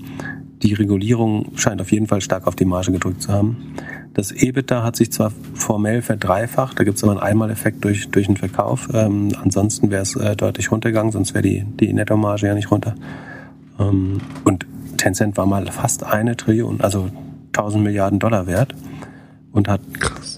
die 0.62 0.74
Regulierung 0.74 1.52
scheint 1.56 1.80
auf 1.80 1.92
jeden 1.92 2.06
Fall 2.06 2.20
stark 2.20 2.46
auf 2.46 2.56
die 2.56 2.64
Marge 2.64 2.92
gedrückt 2.92 3.22
zu 3.22 3.32
haben. 3.32 3.74
Das 4.18 4.32
EBITDA 4.32 4.82
hat 4.82 4.96
sich 4.96 5.12
zwar 5.12 5.30
formell 5.54 6.02
verdreifacht, 6.02 6.76
da 6.76 6.82
gibt 6.82 6.96
es 6.96 7.04
aber 7.04 7.12
einen 7.12 7.20
Einmaleffekt 7.20 7.84
durch, 7.84 8.08
durch 8.08 8.26
den 8.26 8.36
Verkauf. 8.36 8.88
Ähm, 8.92 9.28
ansonsten 9.40 9.92
wäre 9.92 10.02
es 10.02 10.16
äh, 10.16 10.34
deutlich 10.34 10.72
runtergegangen, 10.72 11.12
sonst 11.12 11.34
wäre 11.34 11.42
die, 11.42 11.62
die 11.62 11.92
Nettomarge 11.92 12.48
ja 12.48 12.54
nicht 12.56 12.72
runter. 12.72 12.96
Ähm, 13.78 14.20
und 14.42 14.66
Tencent 14.96 15.36
war 15.36 15.46
mal 15.46 15.64
fast 15.70 16.02
eine 16.02 16.36
Trillion, 16.36 16.80
also 16.80 17.08
1000 17.52 17.84
Milliarden 17.84 18.18
Dollar 18.18 18.48
wert 18.48 18.74
und 19.52 19.68
hat 19.68 19.82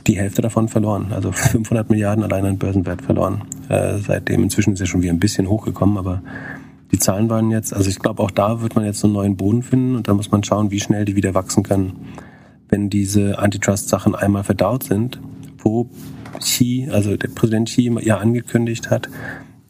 die 0.07 0.19
Hälfte 0.19 0.43
davon 0.43 0.69
verloren. 0.69 1.13
Also 1.15 1.33
500 1.33 1.89
Milliarden 1.89 2.23
allein 2.23 2.45
an 2.45 2.59
Börsenwert 2.59 3.01
verloren. 3.01 3.45
Äh, 3.71 3.97
seitdem 3.97 4.43
inzwischen 4.43 4.75
ist 4.75 4.81
er 4.81 4.89
schon 4.89 5.01
wieder 5.01 5.15
ein 5.15 5.21
bisschen 5.21 5.49
hochgekommen, 5.49 5.97
aber 5.97 6.21
die 6.93 6.99
Zahlen 6.99 7.31
waren 7.31 7.51
jetzt, 7.51 7.73
also 7.73 7.89
ich 7.89 7.99
glaube 7.99 8.23
auch 8.23 8.31
da 8.31 8.61
wird 8.61 8.77
man 8.77 8.85
jetzt 8.85 9.01
so 9.01 9.07
einen 9.07 9.15
neuen 9.15 9.37
Boden 9.39 9.63
finden 9.63 9.97
und 9.97 10.07
da 10.07 10.13
muss 10.13 10.31
man 10.31 10.45
schauen, 10.45 10.71
wie 10.71 10.81
schnell 10.81 11.07
die 11.07 11.17
wieder 11.17 11.33
wachsen 11.33 11.63
können 11.63 11.95
wenn 12.71 12.89
diese 12.89 13.39
Antitrust-Sachen 13.39 14.15
einmal 14.15 14.45
verdaut 14.45 14.85
sind, 14.85 15.21
wo 15.59 15.91
Xi, 16.39 16.89
also 16.91 17.17
der 17.17 17.29
Präsident 17.29 17.69
Xi 17.69 17.93
ja 18.03 18.19
angekündigt 18.19 18.91
hat, 18.91 19.09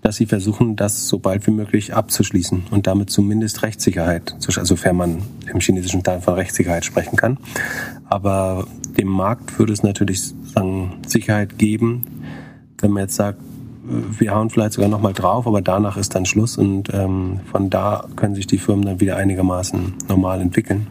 dass 0.02 0.16
sie 0.16 0.26
versuchen, 0.26 0.76
das 0.76 1.08
so 1.08 1.18
bald 1.18 1.46
wie 1.46 1.50
möglich 1.50 1.94
abzuschließen 1.94 2.64
und 2.70 2.86
damit 2.86 3.10
zumindest 3.10 3.62
Rechtssicherheit, 3.62 4.34
sofern 4.38 4.96
man 4.96 5.22
im 5.52 5.60
chinesischen 5.60 6.02
Teil 6.02 6.20
von 6.20 6.34
Rechtssicherheit 6.34 6.84
sprechen 6.84 7.16
kann. 7.16 7.38
Aber 8.08 8.66
dem 8.96 9.08
Markt 9.08 9.58
würde 9.58 9.72
es 9.72 9.82
natürlich 9.82 10.32
sagen, 10.54 11.00
Sicherheit 11.06 11.58
geben, 11.58 12.06
wenn 12.78 12.92
man 12.92 13.02
jetzt 13.02 13.16
sagt, 13.16 13.40
wir 13.82 14.34
hauen 14.34 14.50
vielleicht 14.50 14.74
sogar 14.74 14.88
nochmal 14.88 15.12
drauf, 15.12 15.46
aber 15.46 15.62
danach 15.62 15.96
ist 15.96 16.14
dann 16.14 16.24
Schluss 16.24 16.56
und 16.56 16.92
ähm, 16.94 17.40
von 17.50 17.70
da 17.70 18.04
können 18.16 18.34
sich 18.34 18.46
die 18.46 18.58
Firmen 18.58 18.84
dann 18.84 19.00
wieder 19.00 19.16
einigermaßen 19.16 19.94
normal 20.08 20.40
entwickeln. 20.40 20.86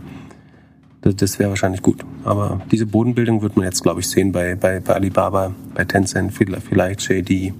Das, 1.01 1.15
das 1.15 1.39
wäre 1.39 1.49
wahrscheinlich 1.49 1.81
gut. 1.81 2.03
Aber 2.23 2.61
diese 2.71 2.85
Bodenbildung 2.85 3.41
wird 3.41 3.55
man 3.55 3.65
jetzt, 3.65 3.81
glaube 3.81 4.01
ich, 4.01 4.09
sehen 4.09 4.31
bei, 4.31 4.55
bei, 4.55 4.79
bei 4.79 4.93
Alibaba, 4.93 5.53
bei 5.73 5.85
Tencent, 5.85 6.33
vielleicht 6.33 7.09
JD, 7.09 7.53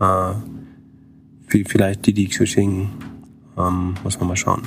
äh, 0.00 0.34
vielleicht 1.66 2.06
Didi 2.06 2.28
Xuxing. 2.28 2.90
Ähm, 3.58 3.94
muss 4.04 4.18
man 4.18 4.28
mal 4.28 4.36
schauen. 4.36 4.62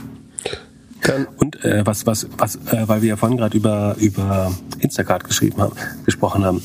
Und 1.37 1.63
äh, 1.65 1.85
was, 1.85 2.05
was, 2.05 2.27
was, 2.37 2.57
äh, 2.71 2.87
weil 2.87 3.01
wir 3.01 3.09
ja 3.09 3.15
vorhin 3.15 3.37
gerade 3.37 3.57
über, 3.57 3.95
über 3.99 4.51
Instacart 4.79 5.23
geschrieben 5.23 5.61
haben, 5.61 5.73
gesprochen 6.05 6.45
haben. 6.45 6.61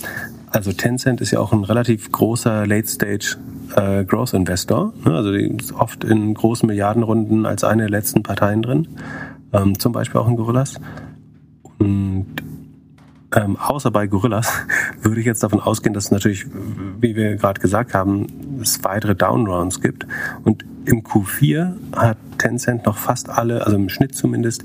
Also 0.50 0.72
Tencent 0.72 1.20
ist 1.20 1.30
ja 1.30 1.40
auch 1.40 1.52
ein 1.52 1.64
relativ 1.64 2.12
großer 2.12 2.66
Late-Stage 2.66 3.36
äh, 3.74 4.04
Growth 4.04 4.34
Investor. 4.34 4.92
Ne? 5.04 5.14
Also 5.14 5.32
die 5.32 5.46
ist 5.46 5.72
oft 5.72 6.04
in 6.04 6.34
großen 6.34 6.66
Milliardenrunden 6.66 7.46
als 7.46 7.64
eine 7.64 7.82
der 7.82 7.90
letzten 7.90 8.22
Parteien 8.22 8.62
drin. 8.62 8.88
Ähm, 9.52 9.78
zum 9.78 9.92
Beispiel 9.92 10.20
auch 10.20 10.28
in 10.28 10.36
Gorillas. 10.36 10.74
Und 11.86 12.26
ähm, 13.32 13.56
außer 13.56 13.92
bei 13.92 14.08
Gorillas 14.08 14.52
würde 15.02 15.20
ich 15.20 15.26
jetzt 15.26 15.44
davon 15.44 15.60
ausgehen, 15.60 15.94
dass 15.94 16.06
es 16.06 16.10
natürlich, 16.10 16.46
wie 17.00 17.14
wir 17.14 17.36
gerade 17.36 17.60
gesagt 17.60 17.94
haben, 17.94 18.26
es 18.60 18.82
weitere 18.82 19.14
Downrounds 19.14 19.80
gibt. 19.80 20.04
Und 20.42 20.64
im 20.84 21.02
Q4 21.02 21.74
hat 21.94 22.18
Tencent 22.38 22.86
noch 22.86 22.98
fast 22.98 23.28
alle, 23.28 23.64
also 23.64 23.76
im 23.76 23.88
Schnitt 23.88 24.16
zumindest, 24.16 24.64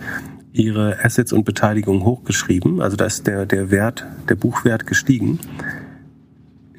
ihre 0.52 0.98
Assets 1.04 1.32
und 1.32 1.46
Beteiligungen 1.46 2.04
hochgeschrieben. 2.04 2.82
Also 2.82 2.98
da 2.98 3.06
ist 3.06 3.28
der, 3.28 3.46
der 3.46 3.70
Wert, 3.70 4.06
der 4.28 4.36
Buchwert 4.36 4.88
gestiegen. 4.88 5.40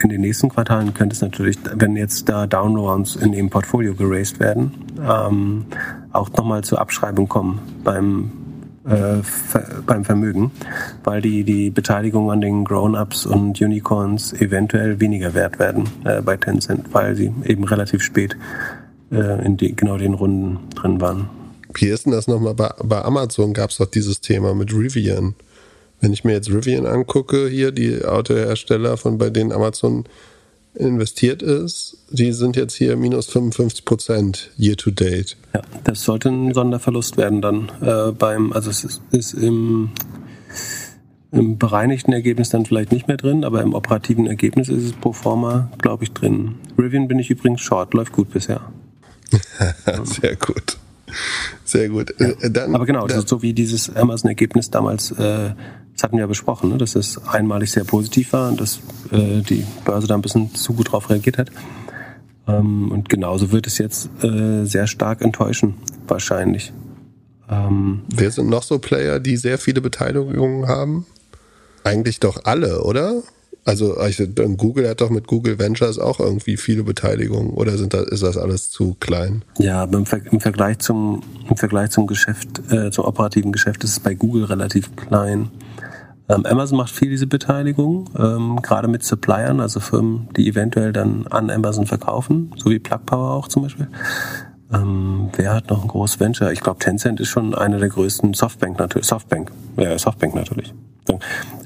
In 0.02 0.08
den 0.08 0.22
nächsten 0.22 0.48
Quartalen 0.48 0.92
könnte 0.92 1.14
es 1.14 1.22
natürlich, 1.22 1.56
wenn 1.76 1.96
jetzt 1.96 2.28
da 2.28 2.48
Downrounds 2.48 3.14
in 3.14 3.30
dem 3.30 3.48
Portfolio 3.48 3.94
geraced 3.94 4.40
werden, 4.40 4.72
ähm, 5.00 5.66
auch 6.10 6.30
nochmal 6.32 6.64
zur 6.64 6.80
Abschreibung 6.80 7.28
kommen 7.28 7.60
beim 7.84 8.41
äh, 8.84 9.22
beim 9.86 10.04
Vermögen, 10.04 10.50
weil 11.04 11.20
die, 11.20 11.44
die 11.44 11.70
Beteiligung 11.70 12.30
an 12.30 12.40
den 12.40 12.64
Grown-Ups 12.64 13.26
und 13.26 13.60
Unicorns 13.60 14.32
eventuell 14.32 15.00
weniger 15.00 15.34
wert 15.34 15.58
werden 15.58 15.88
äh, 16.04 16.20
bei 16.20 16.36
Tencent, 16.36 16.86
weil 16.92 17.14
sie 17.14 17.32
eben 17.44 17.64
relativ 17.64 18.02
spät 18.02 18.36
äh, 19.12 19.44
in 19.44 19.56
die, 19.56 19.76
genau 19.76 19.98
den 19.98 20.14
Runden 20.14 20.58
drin 20.74 21.00
waren. 21.00 21.28
Wie 21.74 21.86
ist 21.86 22.06
denn 22.06 22.12
das 22.12 22.26
nochmal? 22.26 22.54
Bei, 22.54 22.70
bei 22.82 23.02
Amazon 23.02 23.52
gab 23.52 23.70
es 23.70 23.76
doch 23.76 23.86
dieses 23.86 24.20
Thema 24.20 24.54
mit 24.54 24.72
Rivian. 24.72 25.34
Wenn 26.00 26.12
ich 26.12 26.24
mir 26.24 26.32
jetzt 26.32 26.50
Rivian 26.50 26.86
angucke, 26.86 27.48
hier 27.48 27.70
die 27.70 28.04
Autohersteller, 28.04 28.96
von 28.96 29.18
bei 29.18 29.30
denen 29.30 29.52
Amazon 29.52 30.04
investiert 30.74 31.42
ist, 31.42 31.98
die 32.10 32.32
sind 32.32 32.56
jetzt 32.56 32.74
hier 32.74 32.96
minus 32.96 33.26
55 33.26 33.84
Prozent 33.84 34.50
year 34.58 34.76
to 34.76 34.90
date. 34.90 35.36
Ja, 35.54 35.62
das 35.84 36.02
sollte 36.02 36.30
ein 36.30 36.54
Sonderverlust 36.54 37.16
werden 37.16 37.42
dann 37.42 37.70
äh, 37.80 38.12
beim, 38.12 38.52
also 38.52 38.70
es 38.70 38.84
ist, 38.84 39.02
ist 39.10 39.34
im, 39.34 39.90
im 41.30 41.58
bereinigten 41.58 42.12
Ergebnis 42.12 42.48
dann 42.48 42.64
vielleicht 42.64 42.92
nicht 42.92 43.08
mehr 43.08 43.16
drin, 43.16 43.44
aber 43.44 43.62
im 43.62 43.74
operativen 43.74 44.26
Ergebnis 44.26 44.68
ist 44.68 44.84
es 44.84 44.92
pro 44.92 45.12
forma, 45.12 45.70
glaube 45.78 46.04
ich, 46.04 46.12
drin. 46.12 46.54
Rivian 46.78 47.08
bin 47.08 47.18
ich 47.18 47.30
übrigens 47.30 47.60
short, 47.60 47.92
läuft 47.94 48.12
gut 48.12 48.30
bisher. 48.30 48.60
Sehr 50.04 50.36
gut. 50.36 50.78
Sehr 51.64 51.88
gut. 51.88 52.14
Ja. 52.18 52.28
Äh, 52.28 52.50
dann, 52.50 52.74
aber 52.74 52.86
genau, 52.86 53.06
das 53.06 53.18
ist 53.18 53.28
so 53.28 53.42
wie 53.42 53.52
dieses 53.52 53.94
Amazon-Ergebnis 53.94 54.70
damals 54.70 55.10
äh, 55.12 55.50
das 56.02 56.08
hatten 56.08 56.16
wir 56.16 56.22
ja 56.22 56.26
besprochen, 56.26 56.70
ne, 56.70 56.78
dass 56.78 56.96
es 56.96 57.24
einmalig 57.28 57.70
sehr 57.70 57.84
positiv 57.84 58.32
war 58.32 58.48
und 58.48 58.60
dass 58.60 58.80
äh, 59.12 59.40
die 59.40 59.64
Börse 59.84 60.08
da 60.08 60.16
ein 60.16 60.22
bisschen 60.22 60.52
zu 60.52 60.72
gut 60.72 60.90
drauf 60.90 61.08
reagiert 61.10 61.38
hat. 61.38 61.52
Ähm, 62.48 62.90
und 62.90 63.08
genauso 63.08 63.52
wird 63.52 63.68
es 63.68 63.78
jetzt 63.78 64.10
äh, 64.24 64.64
sehr 64.64 64.88
stark 64.88 65.22
enttäuschen, 65.22 65.74
wahrscheinlich. 66.08 66.72
Ähm, 67.48 68.02
Wer 68.12 68.32
sind 68.32 68.48
noch 68.48 68.64
so 68.64 68.80
Player, 68.80 69.20
die 69.20 69.36
sehr 69.36 69.58
viele 69.58 69.80
Beteiligungen 69.80 70.66
haben? 70.66 71.06
Eigentlich 71.84 72.18
doch 72.18 72.46
alle, 72.46 72.82
oder? 72.82 73.22
Also 73.64 73.96
Google 74.56 74.88
hat 74.88 75.00
doch 75.00 75.10
mit 75.10 75.28
Google 75.28 75.60
Ventures 75.60 76.00
auch 76.00 76.18
irgendwie 76.18 76.56
viele 76.56 76.82
Beteiligungen 76.82 77.50
oder 77.50 77.78
sind 77.78 77.94
das, 77.94 78.08
ist 78.08 78.24
das 78.24 78.36
alles 78.36 78.70
zu 78.70 78.96
klein? 78.98 79.44
Ja, 79.58 79.84
im, 79.84 80.04
Ver 80.04 80.20
im 80.32 80.40
Vergleich 80.40 80.78
zum 80.80 81.22
im 81.48 81.56
Vergleich 81.56 81.90
zum 81.90 82.08
Geschäft, 82.08 82.60
äh, 82.72 82.90
zum 82.90 83.04
operativen 83.04 83.52
Geschäft 83.52 83.84
ist 83.84 83.90
es 83.90 84.00
bei 84.00 84.14
Google 84.14 84.46
relativ 84.46 84.96
klein. 84.96 85.48
Ähm, 86.28 86.46
Amazon 86.46 86.78
macht 86.78 86.90
viel 86.90 87.10
diese 87.10 87.26
Beteiligung, 87.26 88.08
ähm, 88.18 88.60
gerade 88.62 88.88
mit 88.88 89.02
Suppliern, 89.02 89.60
also 89.60 89.80
Firmen, 89.80 90.28
die 90.36 90.48
eventuell 90.48 90.92
dann 90.92 91.26
an 91.28 91.50
Amazon 91.50 91.86
verkaufen, 91.86 92.52
so 92.56 92.70
wie 92.70 92.78
Plug 92.78 93.00
Power 93.04 93.32
auch 93.32 93.48
zum 93.48 93.62
Beispiel. 93.62 93.88
Ähm, 94.72 95.30
wer 95.36 95.54
hat 95.54 95.68
noch 95.68 95.82
ein 95.82 95.88
großes 95.88 96.20
Venture? 96.20 96.52
Ich 96.52 96.60
glaube, 96.60 96.78
Tencent 96.78 97.20
ist 97.20 97.28
schon 97.28 97.54
einer 97.54 97.78
der 97.78 97.88
größten 97.88 98.34
Softbank 98.34 98.78
natürlich. 98.78 99.06
Softbank, 99.06 99.50
ja, 99.76 99.98
Softbank 99.98 100.34
natürlich. 100.34 100.72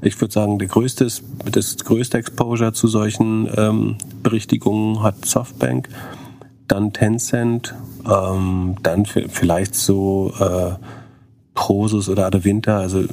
Ich 0.00 0.20
würde 0.20 0.32
sagen, 0.32 0.58
der 0.58 0.68
größte 0.68 1.04
das 1.04 1.76
größte 1.76 2.18
Exposure 2.18 2.72
zu 2.72 2.88
solchen 2.88 3.48
ähm, 3.54 3.96
Berichtigungen 4.22 5.02
hat 5.02 5.26
Softbank, 5.26 5.88
dann 6.68 6.92
Tencent, 6.92 7.74
ähm, 8.10 8.76
dann 8.82 9.04
vielleicht 9.04 9.74
so 9.74 10.32
äh, 10.40 10.72
Prosus 11.54 12.08
oder 12.08 12.26
Adevinta, 12.26 12.78
also 12.78 13.04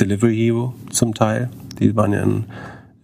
Delivery 0.00 0.36
Hero 0.36 0.74
zum 0.90 1.14
Teil. 1.14 1.50
Die 1.78 1.94
waren 1.96 2.12
ja 2.12 2.22
in, 2.22 2.44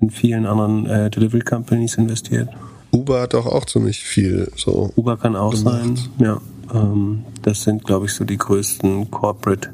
in 0.00 0.10
vielen 0.10 0.46
anderen 0.46 0.86
äh, 0.86 1.10
Delivery 1.10 1.40
Companies 1.42 1.96
investiert. 1.96 2.48
Uber 2.92 3.22
hat 3.22 3.34
doch 3.34 3.46
auch 3.46 3.64
ziemlich 3.64 4.00
viel. 4.00 4.50
So 4.56 4.92
Uber 4.96 5.16
kann 5.16 5.36
auch 5.36 5.52
gemacht. 5.52 5.82
sein, 5.82 5.98
ja. 6.18 6.40
Ähm, 6.72 7.24
das 7.42 7.62
sind, 7.62 7.84
glaube 7.84 8.06
ich, 8.06 8.12
so 8.12 8.24
die 8.24 8.38
größten 8.38 9.10
Corporate 9.10 9.70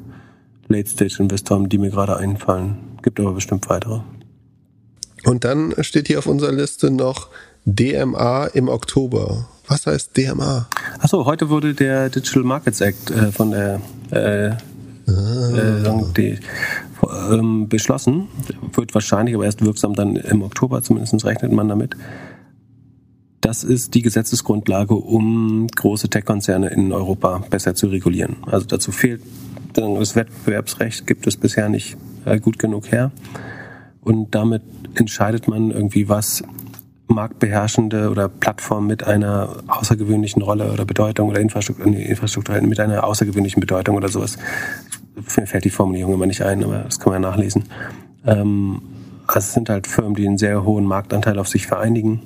Late-Stage-Investoren, 0.68 1.68
die 1.68 1.78
mir 1.78 1.90
gerade 1.90 2.16
einfallen. 2.16 2.78
Gibt 3.02 3.20
aber 3.20 3.32
bestimmt 3.32 3.68
weitere. 3.68 4.00
Und 5.24 5.44
dann 5.44 5.74
steht 5.80 6.08
hier 6.08 6.18
auf 6.18 6.26
unserer 6.26 6.52
Liste 6.52 6.90
noch 6.90 7.28
DMA 7.64 8.46
im 8.46 8.68
Oktober. 8.68 9.48
Was 9.66 9.86
heißt 9.86 10.16
DMA? 10.16 10.68
Achso, 10.98 11.26
heute 11.26 11.50
wurde 11.50 11.74
der 11.74 12.08
Digital 12.08 12.42
Markets 12.42 12.80
Act 12.80 13.10
äh, 13.10 13.30
von 13.30 13.50
der 13.50 13.80
äh. 14.10 14.56
Äh, 15.10 16.12
die, 16.16 16.38
ähm, 17.30 17.68
beschlossen. 17.68 18.28
Wird 18.72 18.94
wahrscheinlich 18.94 19.34
aber 19.34 19.44
erst 19.44 19.64
wirksam 19.64 19.94
dann 19.94 20.16
im 20.16 20.42
Oktober, 20.42 20.82
zumindest 20.82 21.24
rechnet 21.24 21.52
man 21.52 21.68
damit. 21.68 21.96
Das 23.40 23.64
ist 23.64 23.94
die 23.94 24.02
Gesetzesgrundlage, 24.02 24.94
um 24.94 25.66
große 25.66 26.10
Tech-Konzerne 26.10 26.68
in 26.68 26.92
Europa 26.92 27.42
besser 27.48 27.74
zu 27.74 27.86
regulieren. 27.86 28.36
Also 28.46 28.66
dazu 28.66 28.92
fehlt 28.92 29.22
das 29.72 30.16
Wettbewerbsrecht 30.16 31.06
gibt 31.06 31.26
es 31.26 31.36
bisher 31.36 31.68
nicht 31.68 31.96
äh, 32.24 32.38
gut 32.38 32.58
genug 32.58 32.90
her. 32.90 33.12
Und 34.02 34.34
damit 34.34 34.62
entscheidet 34.94 35.46
man 35.48 35.70
irgendwie, 35.70 36.08
was 36.08 36.42
marktbeherrschende 37.10 38.10
oder 38.10 38.28
Plattformen 38.28 38.86
mit 38.86 39.04
einer 39.04 39.56
außergewöhnlichen 39.66 40.42
Rolle 40.42 40.72
oder 40.72 40.84
Bedeutung 40.84 41.28
oder 41.28 41.40
Infrastruktur, 41.40 41.86
nee, 41.86 42.04
Infrastruktur 42.04 42.60
mit 42.62 42.80
einer 42.80 43.04
außergewöhnlichen 43.04 43.60
Bedeutung 43.60 43.96
oder 43.96 44.08
sowas. 44.08 44.38
Mir 45.14 45.46
fällt 45.46 45.64
die 45.64 45.70
Formulierung 45.70 46.14
immer 46.14 46.26
nicht 46.26 46.42
ein, 46.42 46.64
aber 46.64 46.78
das 46.78 46.98
kann 46.98 47.12
man 47.12 47.22
ja 47.22 47.30
nachlesen. 47.30 47.64
Ähm, 48.26 48.80
also 49.26 49.38
es 49.38 49.52
sind 49.52 49.68
halt 49.68 49.86
Firmen, 49.86 50.14
die 50.14 50.26
einen 50.26 50.38
sehr 50.38 50.64
hohen 50.64 50.84
Marktanteil 50.84 51.38
auf 51.38 51.48
sich 51.48 51.66
vereinigen 51.66 52.20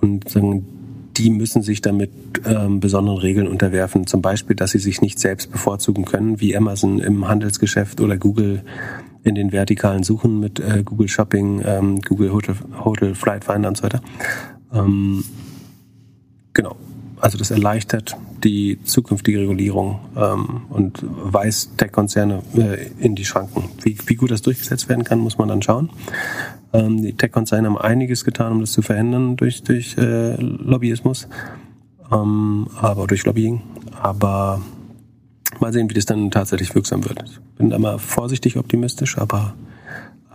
und 0.00 0.28
sagen, 0.28 0.66
die 1.16 1.30
müssen 1.30 1.62
sich 1.62 1.80
damit 1.82 2.10
ähm, 2.46 2.80
besonderen 2.80 3.18
Regeln 3.18 3.48
unterwerfen. 3.48 4.06
Zum 4.06 4.22
Beispiel, 4.22 4.56
dass 4.56 4.70
sie 4.70 4.78
sich 4.78 5.02
nicht 5.02 5.18
selbst 5.18 5.50
bevorzugen 5.50 6.04
können, 6.04 6.40
wie 6.40 6.56
Amazon 6.56 6.98
im 6.98 7.28
Handelsgeschäft 7.28 8.00
oder 8.00 8.16
Google 8.16 8.62
in 9.22 9.34
den 9.34 9.52
vertikalen 9.52 10.02
Suchen 10.02 10.40
mit 10.40 10.60
äh, 10.60 10.82
Google 10.84 11.08
Shopping, 11.08 11.62
ähm, 11.64 12.00
Google 12.00 12.32
Hotel, 12.32 12.54
Hotel 12.84 13.14
Flight 13.14 13.44
Finder 13.44 13.68
und 13.68 13.76
so 13.76 13.82
weiter. 13.82 14.00
Ähm, 14.72 15.24
genau. 16.54 16.76
Also 17.20 17.36
das 17.36 17.50
erleichtert 17.50 18.16
die 18.42 18.82
zukünftige 18.84 19.40
Regulierung 19.40 20.00
ähm, 20.16 20.62
und 20.70 21.04
weist 21.04 21.76
Tech-Konzerne 21.76 22.42
äh, 22.56 22.88
in 22.98 23.14
die 23.14 23.24
Schranken. 23.24 23.64
Wie, 23.82 23.96
wie 24.06 24.14
gut 24.14 24.30
das 24.30 24.42
durchgesetzt 24.42 24.88
werden 24.88 25.04
kann, 25.04 25.18
muss 25.18 25.36
man 25.36 25.48
dann 25.48 25.60
schauen. 25.60 25.90
Ähm, 26.72 27.02
die 27.02 27.12
Tech-Konzerne 27.12 27.68
haben 27.68 27.78
einiges 27.78 28.24
getan, 28.24 28.52
um 28.52 28.60
das 28.60 28.72
zu 28.72 28.82
verhindern 28.82 29.36
durch, 29.36 29.62
durch 29.62 29.98
äh, 29.98 30.36
Lobbyismus, 30.36 31.28
ähm, 32.10 32.68
aber 32.80 33.06
durch 33.06 33.26
Lobbying. 33.26 33.60
Aber 34.00 34.62
mal 35.58 35.72
sehen, 35.72 35.90
wie 35.90 35.94
das 35.94 36.06
dann 36.06 36.30
tatsächlich 36.30 36.74
wirksam 36.74 37.04
wird. 37.04 37.22
Ich 37.26 37.38
bin 37.58 37.70
da 37.70 37.78
mal 37.78 37.98
vorsichtig 37.98 38.56
optimistisch, 38.56 39.18
aber 39.18 39.54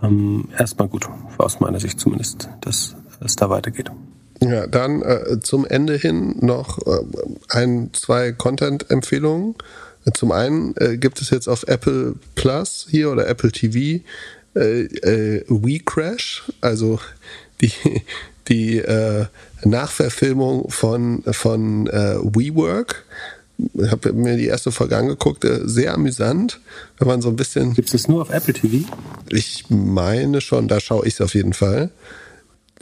ähm, 0.02 0.48
erstmal 0.56 0.88
gut, 0.88 1.08
aus 1.38 1.58
meiner 1.58 1.80
Sicht 1.80 1.98
zumindest, 1.98 2.48
dass 2.60 2.96
es 3.20 3.34
da 3.34 3.50
weitergeht. 3.50 3.90
Ja, 4.40 4.66
dann 4.66 5.02
äh, 5.02 5.40
zum 5.40 5.66
Ende 5.66 5.96
hin 5.96 6.36
noch 6.40 6.78
äh, 6.86 7.00
ein, 7.48 7.90
zwei 7.92 8.32
Content-Empfehlungen. 8.32 9.54
Zum 10.14 10.30
einen 10.30 10.74
äh, 10.76 10.98
gibt 10.98 11.20
es 11.20 11.30
jetzt 11.30 11.48
auf 11.48 11.64
Apple 11.66 12.14
Plus 12.34 12.86
hier 12.88 13.10
oder 13.10 13.26
Apple 13.26 13.50
TV 13.50 14.04
äh, 14.54 14.84
äh, 14.84 15.44
We 15.48 15.80
Crash, 15.80 16.44
also 16.60 17.00
die, 17.60 17.72
die 18.48 18.78
äh, 18.78 19.26
Nachverfilmung 19.64 20.70
von, 20.70 21.22
von 21.24 21.86
WeWork. 21.86 23.04
Ich 23.74 23.90
habe 23.90 24.12
mir 24.12 24.36
die 24.36 24.46
erste 24.46 24.70
Folge 24.70 24.98
angeguckt, 24.98 25.46
sehr 25.64 25.94
amüsant, 25.94 26.60
wenn 26.98 27.08
man 27.08 27.22
so 27.22 27.30
ein 27.30 27.36
bisschen. 27.36 27.72
Gibt 27.72 27.92
es 27.92 28.06
nur 28.06 28.22
auf 28.22 28.30
Apple 28.30 28.52
TV? 28.52 28.86
Ich 29.30 29.64
meine 29.70 30.42
schon, 30.42 30.68
da 30.68 30.78
schaue 30.78 31.06
ich 31.06 31.14
es 31.14 31.20
auf 31.22 31.34
jeden 31.34 31.54
Fall. 31.54 31.90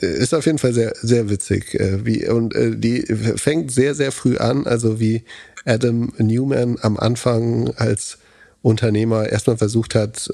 Äh, 0.00 0.06
ist 0.06 0.34
auf 0.34 0.46
jeden 0.46 0.58
Fall 0.58 0.72
sehr, 0.72 0.92
sehr 1.00 1.30
witzig. 1.30 1.74
Äh, 1.74 2.04
wie, 2.04 2.28
und 2.28 2.54
äh, 2.54 2.76
die 2.76 3.02
fängt 3.36 3.70
sehr, 3.70 3.94
sehr 3.94 4.12
früh 4.12 4.36
an, 4.36 4.66
also 4.66 5.00
wie 5.00 5.24
Adam 5.64 6.12
Newman 6.18 6.78
am 6.82 6.98
Anfang 6.98 7.70
als 7.76 8.18
Unternehmer 8.60 9.28
erstmal 9.28 9.58
versucht 9.58 9.94
hat, 9.94 10.30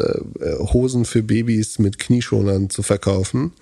Hosen 0.73 1.05
für 1.05 1.23
Babys 1.23 1.81
mit 1.81 1.99
Knieschonern 1.99 2.71
zu 2.71 2.83
verkaufen 2.83 3.53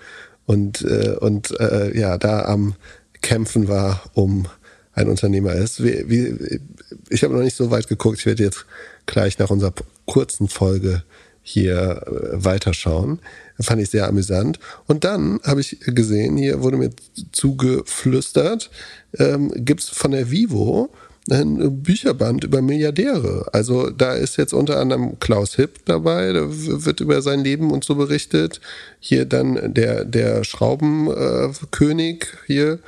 und, 0.48 0.80
äh, 0.82 1.14
und 1.20 1.58
äh, 1.60 1.96
ja, 1.98 2.16
da 2.16 2.46
am 2.46 2.74
Kämpfen 3.20 3.68
war, 3.68 4.02
um 4.14 4.46
ein 4.94 5.08
Unternehmer 5.08 5.52
ist. 5.52 5.80
Ich 5.80 7.22
habe 7.22 7.34
noch 7.34 7.42
nicht 7.42 7.56
so 7.56 7.70
weit 7.70 7.86
geguckt, 7.86 8.20
ich 8.20 8.26
werde 8.26 8.44
jetzt 8.44 8.64
gleich 9.04 9.38
nach 9.38 9.50
unserer 9.50 9.74
kurzen 10.06 10.48
Folge 10.48 11.02
hier 11.42 12.02
äh, 12.06 12.44
weiterschauen. 12.44 13.20
Fand 13.60 13.82
ich 13.82 13.90
sehr 13.90 14.06
amüsant. 14.06 14.58
Und 14.86 15.04
dann 15.04 15.40
habe 15.44 15.60
ich 15.60 15.80
gesehen, 15.80 16.36
hier 16.36 16.62
wurde 16.62 16.76
mir 16.76 16.90
zugeflüstert, 17.32 18.70
ähm, 19.18 19.52
gibt 19.56 19.80
es 19.80 19.88
von 19.88 20.12
der 20.12 20.30
Vivo 20.30 20.90
ein 21.30 21.82
Bücherband 21.82 22.44
über 22.44 22.62
Milliardäre. 22.62 23.46
Also 23.52 23.90
da 23.90 24.14
ist 24.14 24.36
jetzt 24.36 24.52
unter 24.52 24.78
anderem 24.78 25.18
Klaus 25.20 25.54
Hipp 25.56 25.84
dabei, 25.84 26.32
da 26.32 26.46
wird 26.48 27.00
über 27.00 27.20
sein 27.22 27.40
Leben 27.40 27.70
und 27.70 27.84
so 27.84 27.94
berichtet. 27.94 28.60
Hier 29.00 29.26
dann 29.26 29.74
der, 29.74 30.04
der 30.04 30.44
Schraubenkönig 30.44 32.22
äh, 32.22 32.26
hier 32.46 32.78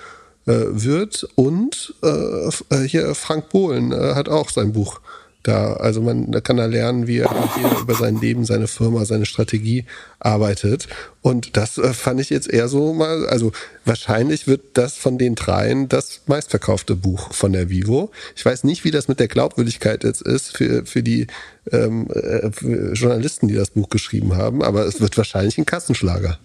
äh, 0.47 0.53
wird 0.71 1.29
und 1.35 1.95
äh, 2.03 2.79
hier 2.87 3.15
Frank 3.15 3.51
Bohlen 3.51 3.93
äh, 3.93 4.15
hat 4.15 4.29
auch 4.29 4.51
sein 4.51 4.73
Buch 4.73 5.01
da, 5.43 5.73
also 5.75 6.03
man 6.03 6.31
da 6.31 6.41
kann 6.41 6.59
er 6.59 6.69
lernen, 6.69 7.07
wie 7.07 7.19
er 7.19 7.31
hier 7.57 7.81
über 7.81 7.95
sein 7.95 8.21
Leben, 8.21 8.45
seine 8.45 8.67
Firma, 8.67 9.05
seine 9.07 9.25
Strategie 9.25 9.87
arbeitet. 10.19 10.87
Und 11.23 11.57
das 11.57 11.79
äh, 11.79 11.95
fand 11.95 12.21
ich 12.21 12.31
jetzt 12.31 12.49
eher 12.51 12.69
so 12.69 12.93
mal, 12.93 13.27
also 13.27 13.53
wahrscheinlich 13.85 14.47
wird 14.47 14.63
das 14.75 14.97
von 14.97 15.17
den 15.17 15.35
dreien 15.35 15.89
das 15.89 16.23
meistverkaufte 16.27 16.95
Buch 16.95 17.33
von 17.33 17.53
der 17.53 17.71
Vivo. 17.71 18.11
Ich 18.37 18.45
weiß 18.45 18.65
nicht, 18.65 18.85
wie 18.85 18.91
das 18.91 19.09
mit 19.09 19.19
der 19.19 19.29
Glaubwürdigkeit 19.29 20.05
jetzt 20.05 20.23
ist 20.23 20.57
für, 20.57 20.85
für 20.85 21.03
die 21.03 21.27
ähm, 21.73 22.09
äh, 22.11 22.51
für 22.53 22.93
Journalisten, 22.93 23.49
die 23.49 23.55
das 23.55 23.71
Buch 23.71 23.89
geschrieben 23.89 24.37
haben, 24.37 24.63
aber 24.63 24.85
es 24.87 25.01
wird 25.01 25.17
wahrscheinlich 25.17 25.57
ein 25.57 25.67
Kassenschlager. 25.67 26.39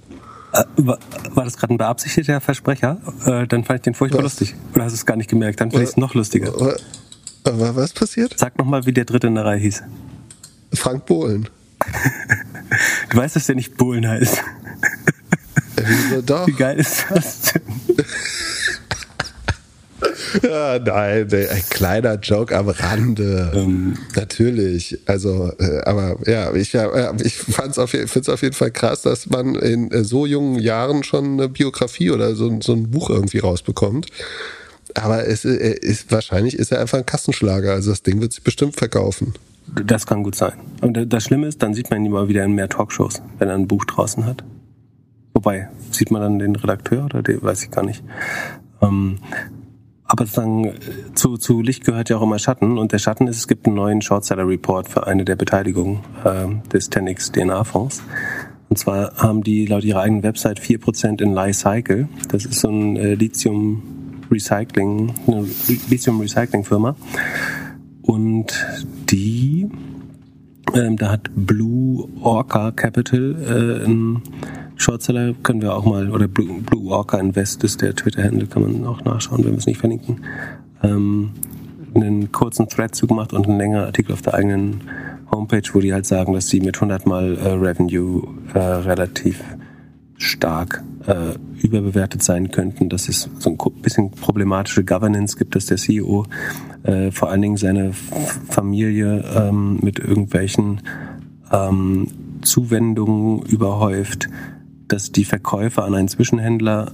Äh, 0.53 0.63
war, 0.77 0.99
war 1.31 1.43
das 1.43 1.57
gerade 1.57 1.73
ein 1.73 1.77
beabsichtigter 1.77 2.39
Versprecher? 2.39 2.99
Äh, 3.25 3.47
dann 3.47 3.65
fand 3.65 3.79
ich 3.79 3.83
den 3.83 3.93
furchtbar 3.93 4.19
Was? 4.19 4.39
lustig. 4.39 4.55
Oder 4.73 4.85
hast 4.85 4.93
du 4.93 4.95
es 4.95 5.05
gar 5.05 5.17
nicht 5.17 5.29
gemerkt? 5.29 5.59
Dann 5.59 5.71
fand 5.71 5.83
ich 5.83 5.89
es 5.89 5.97
noch 5.97 6.13
lustiger. 6.13 6.53
Aber 7.45 7.75
was 7.75 7.93
passiert? 7.93 8.37
Sag 8.37 8.57
nochmal, 8.57 8.85
wie 8.85 8.93
der 8.93 9.05
dritte 9.05 9.27
in 9.27 9.35
der 9.35 9.45
Reihe 9.45 9.59
hieß. 9.59 9.83
Frank 10.73 11.05
Bohlen. 11.05 11.47
du 13.09 13.17
weißt, 13.17 13.35
dass 13.35 13.45
der 13.45 13.55
nicht 13.55 13.77
Bohlen 13.77 14.07
heißt. 14.07 14.41
Wieso 15.75 16.21
doch? 16.21 16.47
Wie 16.47 16.53
geil 16.53 16.79
ist 16.79 17.05
das 17.09 17.41
denn? 17.53 17.61
ja, 20.43 20.79
nein, 20.79 21.27
ein 21.31 21.63
kleiner 21.69 22.15
Joke 22.15 22.57
am 22.57 22.69
Rande. 22.69 23.51
Ähm. 23.53 23.97
Natürlich. 24.15 24.99
Also, 25.05 25.51
äh, 25.59 25.81
aber 25.85 26.17
ja, 26.25 26.53
ich, 26.53 26.73
ja, 26.73 27.13
ich 27.21 27.37
fand's 27.37 27.77
auf, 27.77 27.91
finde 27.91 28.19
es 28.19 28.29
auf 28.29 28.41
jeden 28.41 28.55
Fall 28.55 28.71
krass, 28.71 29.03
dass 29.03 29.29
man 29.29 29.55
in 29.55 29.91
äh, 29.91 30.03
so 30.03 30.25
jungen 30.25 30.59
Jahren 30.59 31.03
schon 31.03 31.33
eine 31.33 31.49
Biografie 31.49 32.11
oder 32.11 32.35
so, 32.35 32.59
so 32.61 32.73
ein 32.73 32.89
Buch 32.89 33.09
irgendwie 33.09 33.39
rausbekommt. 33.39 34.07
Aber 34.93 35.27
es 35.27 35.45
äh, 35.45 35.73
ist, 35.81 36.11
wahrscheinlich 36.11 36.57
ist 36.57 36.71
er 36.71 36.79
einfach 36.79 36.97
ein 36.97 37.05
Kassenschlager. 37.05 37.71
Also 37.73 37.91
das 37.91 38.03
Ding 38.03 38.21
wird 38.21 38.33
sich 38.33 38.43
bestimmt 38.43 38.75
verkaufen. 38.75 39.33
Das 39.83 40.05
kann 40.05 40.23
gut 40.23 40.35
sein. 40.35 40.53
Und 40.81 41.11
das 41.11 41.23
Schlimme 41.23 41.47
ist, 41.47 41.63
dann 41.63 41.73
sieht 41.73 41.89
man 41.89 42.01
ihn 42.01 42.05
immer 42.05 42.27
wieder 42.27 42.43
in 42.43 42.53
mehr 42.53 42.69
Talkshows, 42.69 43.21
wenn 43.39 43.49
er 43.49 43.55
ein 43.55 43.67
Buch 43.67 43.85
draußen 43.85 44.25
hat. 44.25 44.43
Wobei, 45.33 45.69
sieht 45.91 46.11
man 46.11 46.21
dann 46.21 46.39
den 46.39 46.55
Redakteur 46.55 47.05
oder 47.05 47.23
den, 47.23 47.41
weiß 47.41 47.63
ich 47.63 47.71
gar 47.71 47.83
nicht. 47.83 48.03
Ähm, 48.81 49.17
aber 50.05 50.25
sozusagen 50.25 50.73
zu, 51.15 51.37
zu 51.37 51.61
Licht 51.61 51.83
gehört 51.83 52.09
ja 52.09 52.17
auch 52.17 52.21
immer 52.21 52.37
Schatten 52.37 52.77
und 52.77 52.91
der 52.91 52.99
Schatten 52.99 53.27
ist, 53.27 53.37
es 53.37 53.47
gibt 53.47 53.65
einen 53.65 53.75
neuen 53.75 54.01
Shortseller 54.01 54.47
Report 54.47 54.87
für 54.87 55.07
eine 55.07 55.25
der 55.25 55.35
Beteiligungen 55.35 56.01
äh, 56.23 56.45
des 56.71 56.91
Tenix 56.91 57.31
DNA 57.31 57.63
Fonds. 57.63 58.03
Und 58.69 58.77
zwar 58.77 59.15
haben 59.17 59.43
die 59.43 59.65
laut 59.65 59.83
ihrer 59.83 60.01
eigenen 60.01 60.23
Website 60.23 60.59
4% 60.59 61.21
in 61.21 61.33
Lycycle. 61.33 62.07
Das 62.29 62.45
ist 62.45 62.59
so 62.59 62.69
ein 62.69 62.97
äh, 62.97 63.15
Lithium 63.15 63.81
Recycling, 64.31 65.13
eine 65.27 65.45
Lithium 65.89 66.19
Recycling 66.19 66.63
Firma. 66.63 66.95
Und 68.01 68.65
die, 69.09 69.69
ähm, 70.73 70.97
da 70.97 71.11
hat 71.11 71.29
Blue 71.35 72.07
Orca 72.21 72.71
Capital 72.71 73.35
äh, 73.41 73.85
einen 73.85 74.21
Shortseller, 74.77 75.33
können 75.41 75.61
wir 75.61 75.75
auch 75.75 75.85
mal, 75.85 76.11
oder 76.11 76.27
Blue, 76.27 76.61
Blue 76.61 76.91
Orca 76.91 77.17
Invest 77.17 77.63
ist 77.63 77.81
der 77.81 77.95
Twitter-Handle, 77.95 78.47
kann 78.47 78.61
man 78.63 78.85
auch 78.85 79.03
nachschauen, 79.03 79.43
wenn 79.43 79.51
wir 79.51 79.57
es 79.57 79.65
nicht 79.65 79.79
verlinken. 79.79 80.21
Ähm, 80.83 81.31
einen 81.95 82.31
kurzen 82.31 82.67
Thread 82.67 82.93
zugemacht 82.93 83.33
und 83.33 83.47
einen 83.47 83.57
längeren 83.57 83.85
Artikel 83.85 84.13
auf 84.13 84.21
der 84.21 84.33
eigenen 84.33 84.81
Homepage, 85.31 85.63
wo 85.73 85.79
die 85.79 85.93
halt 85.93 86.05
sagen, 86.05 86.33
dass 86.33 86.49
sie 86.49 86.59
mit 86.59 86.75
100 86.75 87.05
mal 87.05 87.37
äh, 87.37 87.49
Revenue 87.53 88.27
äh, 88.53 88.59
relativ 88.59 89.41
stark 90.17 90.83
äh, 91.07 91.33
überbewertet 91.61 92.23
sein 92.23 92.51
könnten, 92.51 92.89
dass 92.89 93.09
es 93.09 93.29
so 93.39 93.49
ein 93.49 93.81
bisschen 93.81 94.11
problematische 94.11 94.83
Governance 94.83 95.37
gibt, 95.37 95.55
dass 95.55 95.67
der 95.67 95.77
CEO 95.77 96.25
äh, 96.83 97.11
vor 97.11 97.29
allen 97.29 97.41
Dingen 97.41 97.57
seine 97.57 97.93
Familie 97.93 99.23
ähm, 99.35 99.79
mit 99.81 99.99
irgendwelchen 99.99 100.81
ähm, 101.51 102.07
Zuwendungen 102.41 103.41
überhäuft, 103.43 104.29
dass 104.87 105.11
die 105.11 105.25
Verkäufe 105.25 105.83
an 105.83 105.95
einen 105.95 106.07
Zwischenhändler 106.07 106.91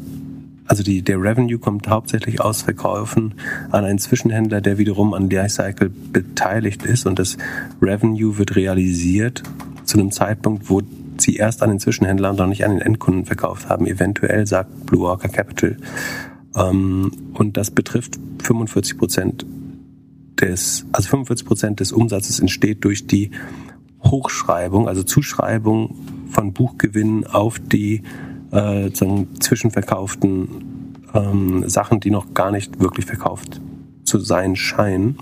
also 0.72 0.84
die, 0.84 1.02
der 1.02 1.22
Revenue 1.22 1.60
kommt 1.60 1.90
hauptsächlich 1.90 2.40
aus 2.40 2.62
Verkaufen 2.62 3.34
an 3.72 3.84
einen 3.84 4.00
Zwischenhändler, 4.00 4.62
der 4.62 4.78
wiederum 4.78 5.14
an 5.14 5.30
Lifecycle 5.30 5.90
beteiligt 5.90 6.84
ist 6.84 7.06
und 7.06 7.20
das 7.20 7.36
Revenue 7.82 8.38
wird 8.38 8.56
realisiert 8.56 9.44
zu 9.84 10.00
einem 10.00 10.12
Zeitpunkt, 10.12 10.70
wo 10.70 10.82
sie 11.22 11.36
erst 11.36 11.62
an 11.64 11.70
den 11.70 11.80
Zwischenhändler 11.80 12.32
und 12.32 12.40
noch 12.40 12.48
nicht 12.48 12.66
an 12.66 12.72
den 12.72 12.82
Endkunden 12.82 13.26
verkauft 13.26 13.70
haben. 13.70 13.86
Eventuell 13.88 14.48
sagt 14.48 14.86
Blue 14.86 15.08
Orca 15.08 15.28
Capital. 15.28 15.78
Ähm, 16.56 17.12
und 17.34 17.58
das 17.58 17.72
betrifft 17.72 18.20
45 18.44 18.98
Prozent 18.98 19.46
des, 20.40 20.86
also 20.92 21.10
45 21.10 21.48
Prozent 21.48 21.80
des 21.80 21.92
Umsatzes 21.92 22.40
entsteht 22.40 22.84
durch 22.84 23.08
die 23.08 23.32
Hochschreibung, 24.04 24.88
also 24.88 25.04
Zuschreibung 25.04 25.96
von 26.30 26.54
Buchgewinnen 26.54 27.28
auf 27.28 27.60
die 27.60 28.02
äh, 28.52 28.90
zwischenverkauften 28.92 30.48
ähm, 31.14 31.70
Sachen, 31.70 32.00
die 32.00 32.10
noch 32.10 32.34
gar 32.34 32.52
nicht 32.52 32.80
wirklich 32.80 33.06
verkauft 33.06 33.62
zu 34.04 34.20
sein 34.20 34.56
scheinen. 34.56 35.18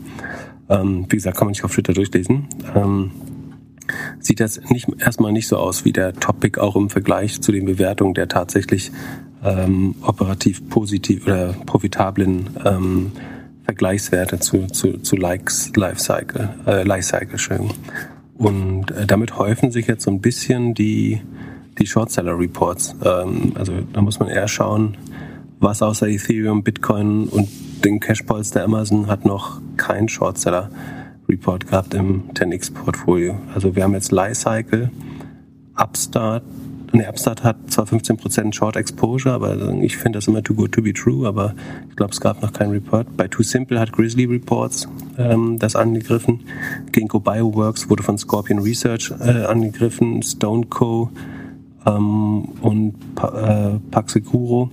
Ähm, 0.69 1.05
wie 1.09 1.15
gesagt, 1.15 1.37
kann 1.37 1.47
man 1.47 1.53
sich 1.53 1.63
auf 1.63 1.73
Twitter 1.73 1.93
durchlesen. 1.93 2.47
Ähm, 2.75 3.11
sieht 4.19 4.39
das 4.39 4.59
nicht, 4.69 4.87
erstmal 4.99 5.31
nicht 5.31 5.47
so 5.47 5.57
aus 5.57 5.85
wie 5.85 5.93
der 5.93 6.13
Topic, 6.13 6.59
auch 6.59 6.75
im 6.75 6.89
Vergleich 6.89 7.41
zu 7.41 7.51
den 7.51 7.65
Bewertungen 7.65 8.13
der 8.13 8.27
tatsächlich 8.27 8.91
ähm, 9.43 9.95
operativ 10.01 10.67
positiv 10.69 11.25
oder 11.25 11.53
profitablen 11.65 12.49
ähm, 12.65 13.11
Vergleichswerte 13.63 14.39
zu, 14.39 14.67
zu, 14.67 14.97
zu 14.97 15.15
Likes, 15.15 15.71
Lifecycle, 15.75 16.49
äh, 16.65 16.83
Lifecycle, 16.83 17.37
schön. 17.37 17.69
Und 18.35 18.91
äh, 18.91 19.05
damit 19.05 19.37
häufen 19.37 19.71
sich 19.71 19.87
jetzt 19.87 20.03
so 20.03 20.11
ein 20.11 20.21
bisschen 20.21 20.73
die, 20.73 21.21
die 21.77 21.85
Shortseller 21.85 22.37
Reports. 22.37 22.95
Ähm, 23.03 23.53
also 23.55 23.73
da 23.93 24.01
muss 24.01 24.19
man 24.19 24.29
eher 24.29 24.47
schauen, 24.47 24.97
was 25.59 25.81
außer 25.81 26.07
Ethereum, 26.07 26.63
Bitcoin 26.63 27.27
und 27.27 27.47
den 27.85 27.99
Cashpols 27.99 28.51
der 28.51 28.63
Amazon 28.63 29.07
hat 29.07 29.25
noch 29.25 29.61
kein 29.77 30.09
Shortseller 30.09 30.71
Report 31.29 31.67
gehabt 31.67 31.93
im 31.93 32.29
10x-Portfolio. 32.33 33.39
Also 33.53 33.75
wir 33.75 33.83
haben 33.83 33.93
jetzt 33.93 34.11
Lifecycle, 34.11 34.89
Upstart, 35.75 36.43
Ne, 36.91 37.07
Upstart 37.07 37.43
hat 37.43 37.57
zwar 37.67 37.85
15% 37.85 38.53
Short 38.53 38.75
Exposure, 38.75 39.33
aber 39.33 39.73
ich 39.81 39.97
finde 39.97 40.17
das 40.17 40.27
immer 40.27 40.41
too 40.41 40.55
good 40.55 40.71
to 40.71 40.81
be 40.81 40.91
true, 40.91 41.27
aber 41.27 41.53
ich 41.87 41.95
glaube, 41.95 42.11
es 42.13 42.19
gab 42.19 42.41
noch 42.41 42.51
keinen 42.51 42.71
Report. 42.71 43.15
Bei 43.15 43.27
Too 43.27 43.43
Simple 43.43 43.79
hat 43.79 43.91
Grizzly 43.91 44.25
Reports 44.25 44.87
ähm, 45.17 45.59
das 45.59 45.75
angegriffen. 45.75 46.41
Ginkgo 46.91 47.19
Bioworks 47.19 47.89
wurde 47.89 48.01
von 48.01 48.17
Scorpion 48.17 48.59
Research 48.59 49.13
äh, 49.19 49.45
angegriffen. 49.45 50.23
Stoneco 50.23 51.11
ähm, 51.85 52.49
und 52.61 53.15
pa 53.15 53.73
äh, 53.75 53.79
Paxecuro 53.91 54.69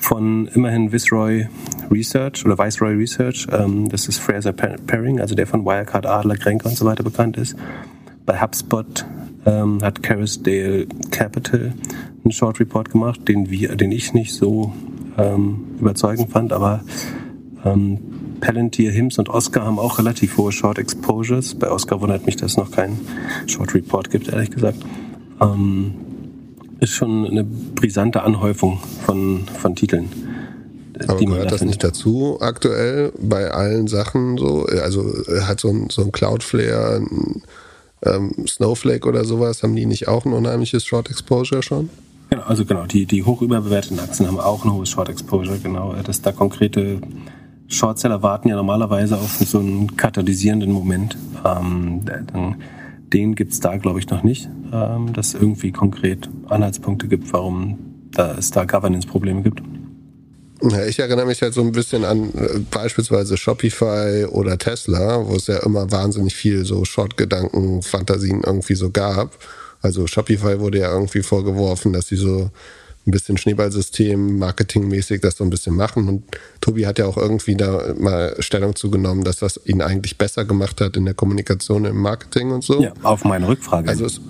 von 0.00 0.48
immerhin 0.48 0.92
Viceroy 0.92 1.48
Research 1.90 2.44
oder 2.44 2.58
Viceroy 2.58 2.94
Research. 2.94 3.46
Ähm, 3.52 3.88
das 3.88 4.08
ist 4.08 4.18
Fraser 4.18 4.52
Paring, 4.52 5.20
also 5.20 5.34
der 5.34 5.46
von 5.46 5.64
Wirecard, 5.64 6.06
Adler, 6.06 6.36
Grenke 6.36 6.68
und 6.68 6.76
so 6.76 6.84
weiter 6.84 7.02
bekannt 7.02 7.36
ist. 7.36 7.56
Bei 8.24 8.40
HubSpot 8.40 9.06
ähm, 9.44 9.82
hat 9.82 10.02
Carisdale 10.02 10.86
Capital 11.10 11.72
einen 12.24 12.32
Short 12.32 12.58
Report 12.60 12.90
gemacht, 12.90 13.26
den 13.28 13.50
wir, 13.50 13.76
den 13.76 13.92
ich 13.92 14.12
nicht 14.14 14.34
so 14.34 14.72
ähm, 15.16 15.64
überzeugend 15.78 16.30
fand, 16.30 16.52
aber 16.52 16.82
ähm, 17.64 17.98
Palantir, 18.40 18.90
Hims 18.90 19.18
und 19.18 19.28
Oscar 19.28 19.64
haben 19.64 19.78
auch 19.78 19.98
relativ 19.98 20.36
hohe 20.36 20.52
Short 20.52 20.78
Exposures. 20.78 21.54
Bei 21.54 21.70
Oscar 21.70 22.00
wundert 22.00 22.26
mich, 22.26 22.36
dass 22.36 22.52
es 22.52 22.56
noch 22.56 22.70
keinen 22.70 23.00
Short 23.46 23.74
Report 23.74 24.10
gibt, 24.10 24.28
ehrlich 24.28 24.50
gesagt. 24.50 24.78
Ähm, 25.40 25.94
ist 26.80 26.92
schon 26.92 27.26
eine 27.26 27.44
brisante 27.44 28.22
Anhäufung 28.22 28.78
von, 29.04 29.46
von 29.46 29.74
Titeln. 29.74 30.10
Aber 31.06 31.18
gehört 31.18 31.52
das 31.52 31.62
nicht 31.62 31.84
dazu 31.84 32.38
aktuell 32.40 33.12
bei 33.20 33.50
allen 33.50 33.86
Sachen 33.86 34.38
so? 34.38 34.66
Also 34.82 35.04
hat 35.42 35.60
so 35.60 35.68
ein, 35.68 35.90
so 35.90 36.02
ein 36.02 36.12
Cloudflare, 36.12 36.96
ein 36.96 37.42
ähm, 38.02 38.46
Snowflake 38.46 39.06
oder 39.06 39.24
sowas, 39.24 39.62
haben 39.62 39.76
die 39.76 39.86
nicht 39.86 40.08
auch 40.08 40.24
ein 40.24 40.32
unheimliches 40.32 40.84
Short 40.84 41.10
Exposure 41.10 41.62
schon? 41.62 41.90
Genau, 42.30 42.42
also 42.42 42.64
genau, 42.64 42.86
die, 42.86 43.06
die 43.06 43.22
hoch 43.22 43.42
überbewerteten 43.42 44.00
Aktien 44.00 44.26
haben 44.26 44.40
auch 44.40 44.64
ein 44.64 44.72
hohes 44.72 44.88
Short 44.88 45.08
Exposure, 45.08 45.58
genau. 45.58 45.94
Dass 46.02 46.22
da 46.22 46.32
konkrete 46.32 47.00
Shortseller 47.68 48.22
warten 48.22 48.48
ja 48.48 48.56
normalerweise 48.56 49.16
auf 49.16 49.36
so 49.36 49.58
einen 49.58 49.96
katalysierenden 49.96 50.72
Moment. 50.72 51.16
Ähm, 51.44 52.02
den 53.16 53.34
gibt's 53.34 53.60
da, 53.60 53.78
glaube 53.78 53.98
ich, 53.98 54.10
noch 54.10 54.22
nicht, 54.22 54.50
ähm, 54.72 55.12
dass 55.14 55.28
es 55.28 55.34
irgendwie 55.34 55.72
konkret 55.72 56.28
Anhaltspunkte 56.48 57.08
gibt, 57.08 57.32
warum 57.32 57.78
da 58.12 58.36
es 58.36 58.50
da 58.50 58.64
Governance-Probleme 58.64 59.42
gibt. 59.42 59.62
Ich 60.88 60.98
erinnere 60.98 61.26
mich 61.26 61.40
halt 61.40 61.54
so 61.54 61.62
ein 61.62 61.72
bisschen 61.72 62.04
an 62.04 62.30
äh, 62.34 62.58
beispielsweise 62.70 63.38
Shopify 63.38 64.26
oder 64.30 64.58
Tesla, 64.58 65.26
wo 65.26 65.34
es 65.34 65.46
ja 65.46 65.56
immer 65.64 65.90
wahnsinnig 65.90 66.34
viel 66.34 66.66
so 66.66 66.84
Short-Gedanken, 66.84 67.82
Fantasien 67.82 68.42
irgendwie 68.44 68.74
so 68.74 68.90
gab. 68.90 69.38
Also 69.80 70.06
Shopify 70.06 70.60
wurde 70.60 70.80
ja 70.80 70.92
irgendwie 70.92 71.22
vorgeworfen, 71.22 71.94
dass 71.94 72.08
sie 72.08 72.16
so 72.16 72.50
ein 73.06 73.10
bisschen 73.10 73.38
Schneeballsystem, 73.38 74.38
marketingmäßig 74.38 75.20
das 75.20 75.36
so 75.36 75.44
ein 75.44 75.50
bisschen 75.50 75.76
machen. 75.76 76.08
Und 76.08 76.24
Tobi 76.60 76.86
hat 76.86 76.98
ja 76.98 77.06
auch 77.06 77.16
irgendwie 77.16 77.56
da 77.56 77.94
mal 77.98 78.34
Stellung 78.40 78.74
zugenommen, 78.74 79.22
dass 79.24 79.38
das 79.38 79.60
ihn 79.64 79.80
eigentlich 79.80 80.18
besser 80.18 80.44
gemacht 80.44 80.80
hat 80.80 80.96
in 80.96 81.04
der 81.04 81.14
Kommunikation, 81.14 81.84
im 81.84 81.98
Marketing 81.98 82.50
und 82.50 82.64
so. 82.64 82.82
Ja, 82.82 82.92
auf 83.02 83.24
meine 83.24 83.46
Rückfrage. 83.46 83.88
Also 83.88 84.06
es, 84.06 84.20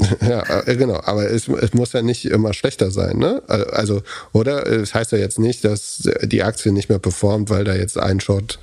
ja, 0.28 0.42
äh, 0.66 0.76
genau. 0.76 1.00
Aber 1.04 1.30
es, 1.30 1.48
es 1.48 1.72
muss 1.74 1.92
ja 1.92 2.02
nicht 2.02 2.24
immer 2.24 2.52
schlechter 2.52 2.90
sein, 2.90 3.18
ne? 3.18 3.42
Also, 3.48 4.02
oder? 4.32 4.66
Es 4.66 4.94
heißt 4.94 5.12
ja 5.12 5.18
jetzt 5.18 5.38
nicht, 5.38 5.64
dass 5.64 6.08
die 6.22 6.42
Aktie 6.42 6.72
nicht 6.72 6.88
mehr 6.88 6.98
performt, 6.98 7.50
weil 7.50 7.64
da 7.64 7.74
jetzt 7.74 7.98
ein 7.98 8.20
Short 8.20 8.58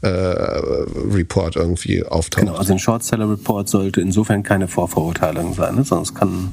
äh, 0.00 0.08
Report 0.08 1.56
irgendwie 1.56 2.04
auftaucht. 2.04 2.46
Genau, 2.46 2.56
also 2.56 2.72
ein 2.72 2.78
Short 2.78 3.04
Seller 3.04 3.30
Report 3.30 3.68
sollte 3.68 4.00
insofern 4.00 4.42
keine 4.42 4.68
Vorverurteilung 4.68 5.54
sein, 5.54 5.74
ne? 5.74 5.84
sondern 5.84 6.04
es 6.04 6.14
kann 6.14 6.50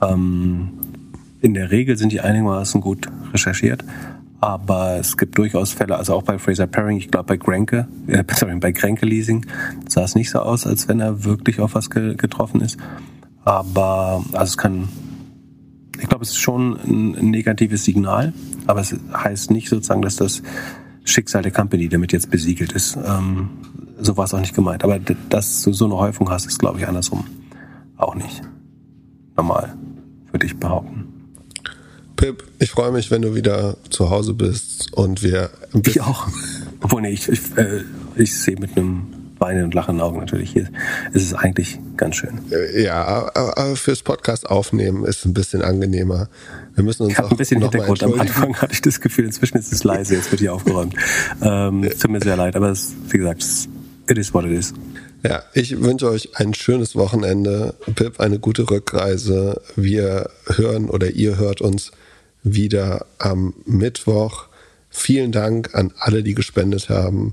ähm, 0.00 0.70
in 1.42 1.54
der 1.54 1.70
Regel 1.70 1.98
sind 1.98 2.12
die 2.12 2.20
einigermaßen 2.20 2.80
gut 2.80 3.08
recherchiert. 3.32 3.84
Aber 4.40 4.96
es 4.96 5.16
gibt 5.16 5.38
durchaus 5.38 5.72
Fälle, 5.72 5.96
also 5.96 6.14
auch 6.14 6.22
bei 6.22 6.38
Fraser 6.38 6.66
Paring, 6.66 6.96
ich 6.96 7.10
glaube 7.10 7.26
bei 7.26 7.36
Grenke, 7.36 7.86
äh, 8.06 8.24
sorry, 8.34 8.56
bei 8.56 8.72
Grenke 8.72 9.06
Leasing 9.06 9.46
sah 9.88 10.02
es 10.02 10.14
nicht 10.14 10.30
so 10.30 10.40
aus, 10.40 10.66
als 10.66 10.88
wenn 10.88 11.00
er 11.00 11.24
wirklich 11.24 11.60
auf 11.60 11.74
was 11.74 11.90
ge 11.90 12.14
getroffen 12.16 12.60
ist. 12.60 12.76
Aber 13.44 14.24
also 14.32 14.44
es 14.44 14.56
kann, 14.56 14.88
ich 16.00 16.08
glaube, 16.08 16.24
es 16.24 16.30
ist 16.30 16.38
schon 16.38 16.76
ein, 16.84 17.30
negatives 17.30 17.84
Signal, 17.84 18.32
aber 18.66 18.80
es 18.80 18.96
heißt 19.12 19.50
nicht 19.50 19.68
sozusagen, 19.68 20.02
dass 20.02 20.16
das 20.16 20.42
Schicksal 21.04 21.42
der 21.42 21.52
Company 21.52 21.88
damit 21.88 22.12
jetzt 22.12 22.30
besiegelt 22.30 22.72
ist. 22.72 22.96
Ähm, 22.96 23.50
so 24.00 24.16
war 24.16 24.24
es 24.24 24.34
auch 24.34 24.40
nicht 24.40 24.54
gemeint. 24.54 24.82
Aber 24.84 24.98
dass 25.28 25.62
du 25.62 25.72
so 25.72 25.84
eine 25.84 25.96
Häufung 25.96 26.30
hast, 26.30 26.46
ist, 26.46 26.58
glaube 26.58 26.78
ich, 26.78 26.88
andersrum 26.88 27.24
auch 27.96 28.14
nicht 28.14 28.42
normal, 29.36 29.76
würde 30.32 30.46
ich 30.46 30.56
behaupten. 30.56 31.11
Pip, 32.22 32.44
ich 32.60 32.70
freue 32.70 32.92
mich, 32.92 33.10
wenn 33.10 33.20
du 33.20 33.34
wieder 33.34 33.76
zu 33.90 34.08
Hause 34.08 34.32
bist 34.34 34.92
und 34.92 35.24
wir. 35.24 35.50
Ich 35.84 36.00
auch. 36.02 36.28
Obwohl, 36.80 37.02
nee, 37.02 37.10
ich, 37.10 37.28
ich, 37.28 37.40
äh, 37.56 37.80
ich 38.14 38.38
sehe 38.38 38.56
mit 38.60 38.76
einem 38.76 39.08
Weinen 39.40 39.64
und 39.64 39.74
lachenden 39.74 40.02
Augen 40.02 40.20
natürlich 40.20 40.52
hier. 40.52 40.68
Es 41.12 41.24
ist 41.24 41.34
eigentlich 41.34 41.80
ganz 41.96 42.14
schön. 42.14 42.38
Ja, 42.76 43.28
aber 43.34 43.74
fürs 43.74 44.02
Podcast 44.02 44.48
aufnehmen 44.48 45.04
ist 45.04 45.24
ein 45.24 45.34
bisschen 45.34 45.62
angenehmer. 45.62 46.28
Wir 46.76 46.84
müssen 46.84 47.02
uns 47.02 47.14
ich 47.14 47.18
habe 47.18 47.32
ein 47.32 47.36
bisschen 47.36 47.60
Hintergrund. 47.60 48.04
Am 48.04 48.20
Anfang 48.20 48.54
hatte 48.54 48.72
ich 48.72 48.82
das 48.82 49.00
Gefühl, 49.00 49.24
inzwischen 49.24 49.58
ist 49.58 49.72
es 49.72 49.82
leise, 49.82 50.14
jetzt 50.14 50.30
wird 50.30 50.42
hier 50.42 50.54
aufgeräumt. 50.54 50.94
ähm, 51.42 51.90
tut 52.00 52.08
mir 52.08 52.20
sehr 52.20 52.36
leid, 52.36 52.54
aber 52.54 52.70
es, 52.70 52.92
wie 53.08 53.18
gesagt, 53.18 53.44
it 54.08 54.16
is 54.16 54.32
what 54.32 54.44
it 54.44 54.52
is. 54.52 54.72
Ja, 55.24 55.42
ich 55.54 55.80
wünsche 55.82 56.08
euch 56.08 56.36
ein 56.36 56.54
schönes 56.54 56.94
Wochenende. 56.94 57.74
Pip, 57.96 58.20
eine 58.20 58.38
gute 58.38 58.70
Rückreise. 58.70 59.60
Wir 59.74 60.30
hören 60.46 60.88
oder 60.88 61.10
ihr 61.10 61.36
hört 61.36 61.60
uns 61.60 61.90
wieder 62.42 63.06
am 63.18 63.54
Mittwoch. 63.64 64.46
Vielen 64.90 65.32
Dank 65.32 65.74
an 65.74 65.92
alle, 65.98 66.22
die 66.22 66.34
gespendet 66.34 66.88
haben. 66.88 67.32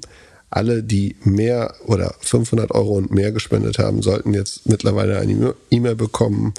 Alle, 0.49 0.81
die 0.81 1.15
mehr 1.23 1.75
oder 1.85 2.15
500 2.21 2.71
Euro 2.71 2.93
und 2.93 3.11
mehr 3.11 3.31
gespendet 3.31 3.77
haben, 3.77 4.01
sollten 4.01 4.33
jetzt 4.33 4.67
mittlerweile 4.67 5.19
eine 5.19 5.53
E-Mail 5.69 5.95
bekommen 5.95 6.53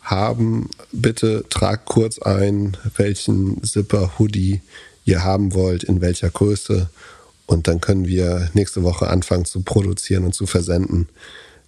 haben. 0.00 0.70
Bitte 0.92 1.44
tragt 1.50 1.86
kurz 1.86 2.18
ein, 2.18 2.76
welchen 2.96 3.62
Zipper-Hoodie 3.62 4.62
ihr 5.04 5.24
haben 5.24 5.54
wollt, 5.54 5.84
in 5.84 6.00
welcher 6.00 6.30
Größe. 6.30 6.88
Und 7.46 7.68
dann 7.68 7.80
können 7.80 8.06
wir 8.06 8.50
nächste 8.54 8.82
Woche 8.82 9.08
anfangen 9.08 9.44
zu 9.44 9.62
produzieren 9.62 10.24
und 10.24 10.34
zu 10.34 10.46
versenden, 10.46 11.08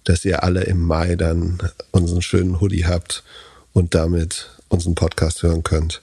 dass 0.03 0.25
ihr 0.25 0.43
alle 0.43 0.63
im 0.63 0.81
Mai 0.81 1.15
dann 1.15 1.59
unseren 1.91 2.21
schönen 2.21 2.59
Hoodie 2.59 2.85
habt 2.85 3.23
und 3.73 3.93
damit 3.93 4.49
unseren 4.69 4.95
Podcast 4.95 5.43
hören 5.43 5.63
könnt. 5.63 6.01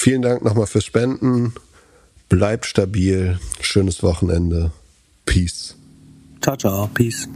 Vielen 0.00 0.22
Dank 0.22 0.42
nochmal 0.42 0.66
fürs 0.66 0.86
Spenden. 0.86 1.52
Bleibt 2.30 2.64
stabil. 2.64 3.38
Schönes 3.60 4.02
Wochenende. 4.02 4.72
Peace. 5.26 5.76
Ciao, 6.40 6.56
ciao. 6.56 6.88
Peace. 6.94 7.28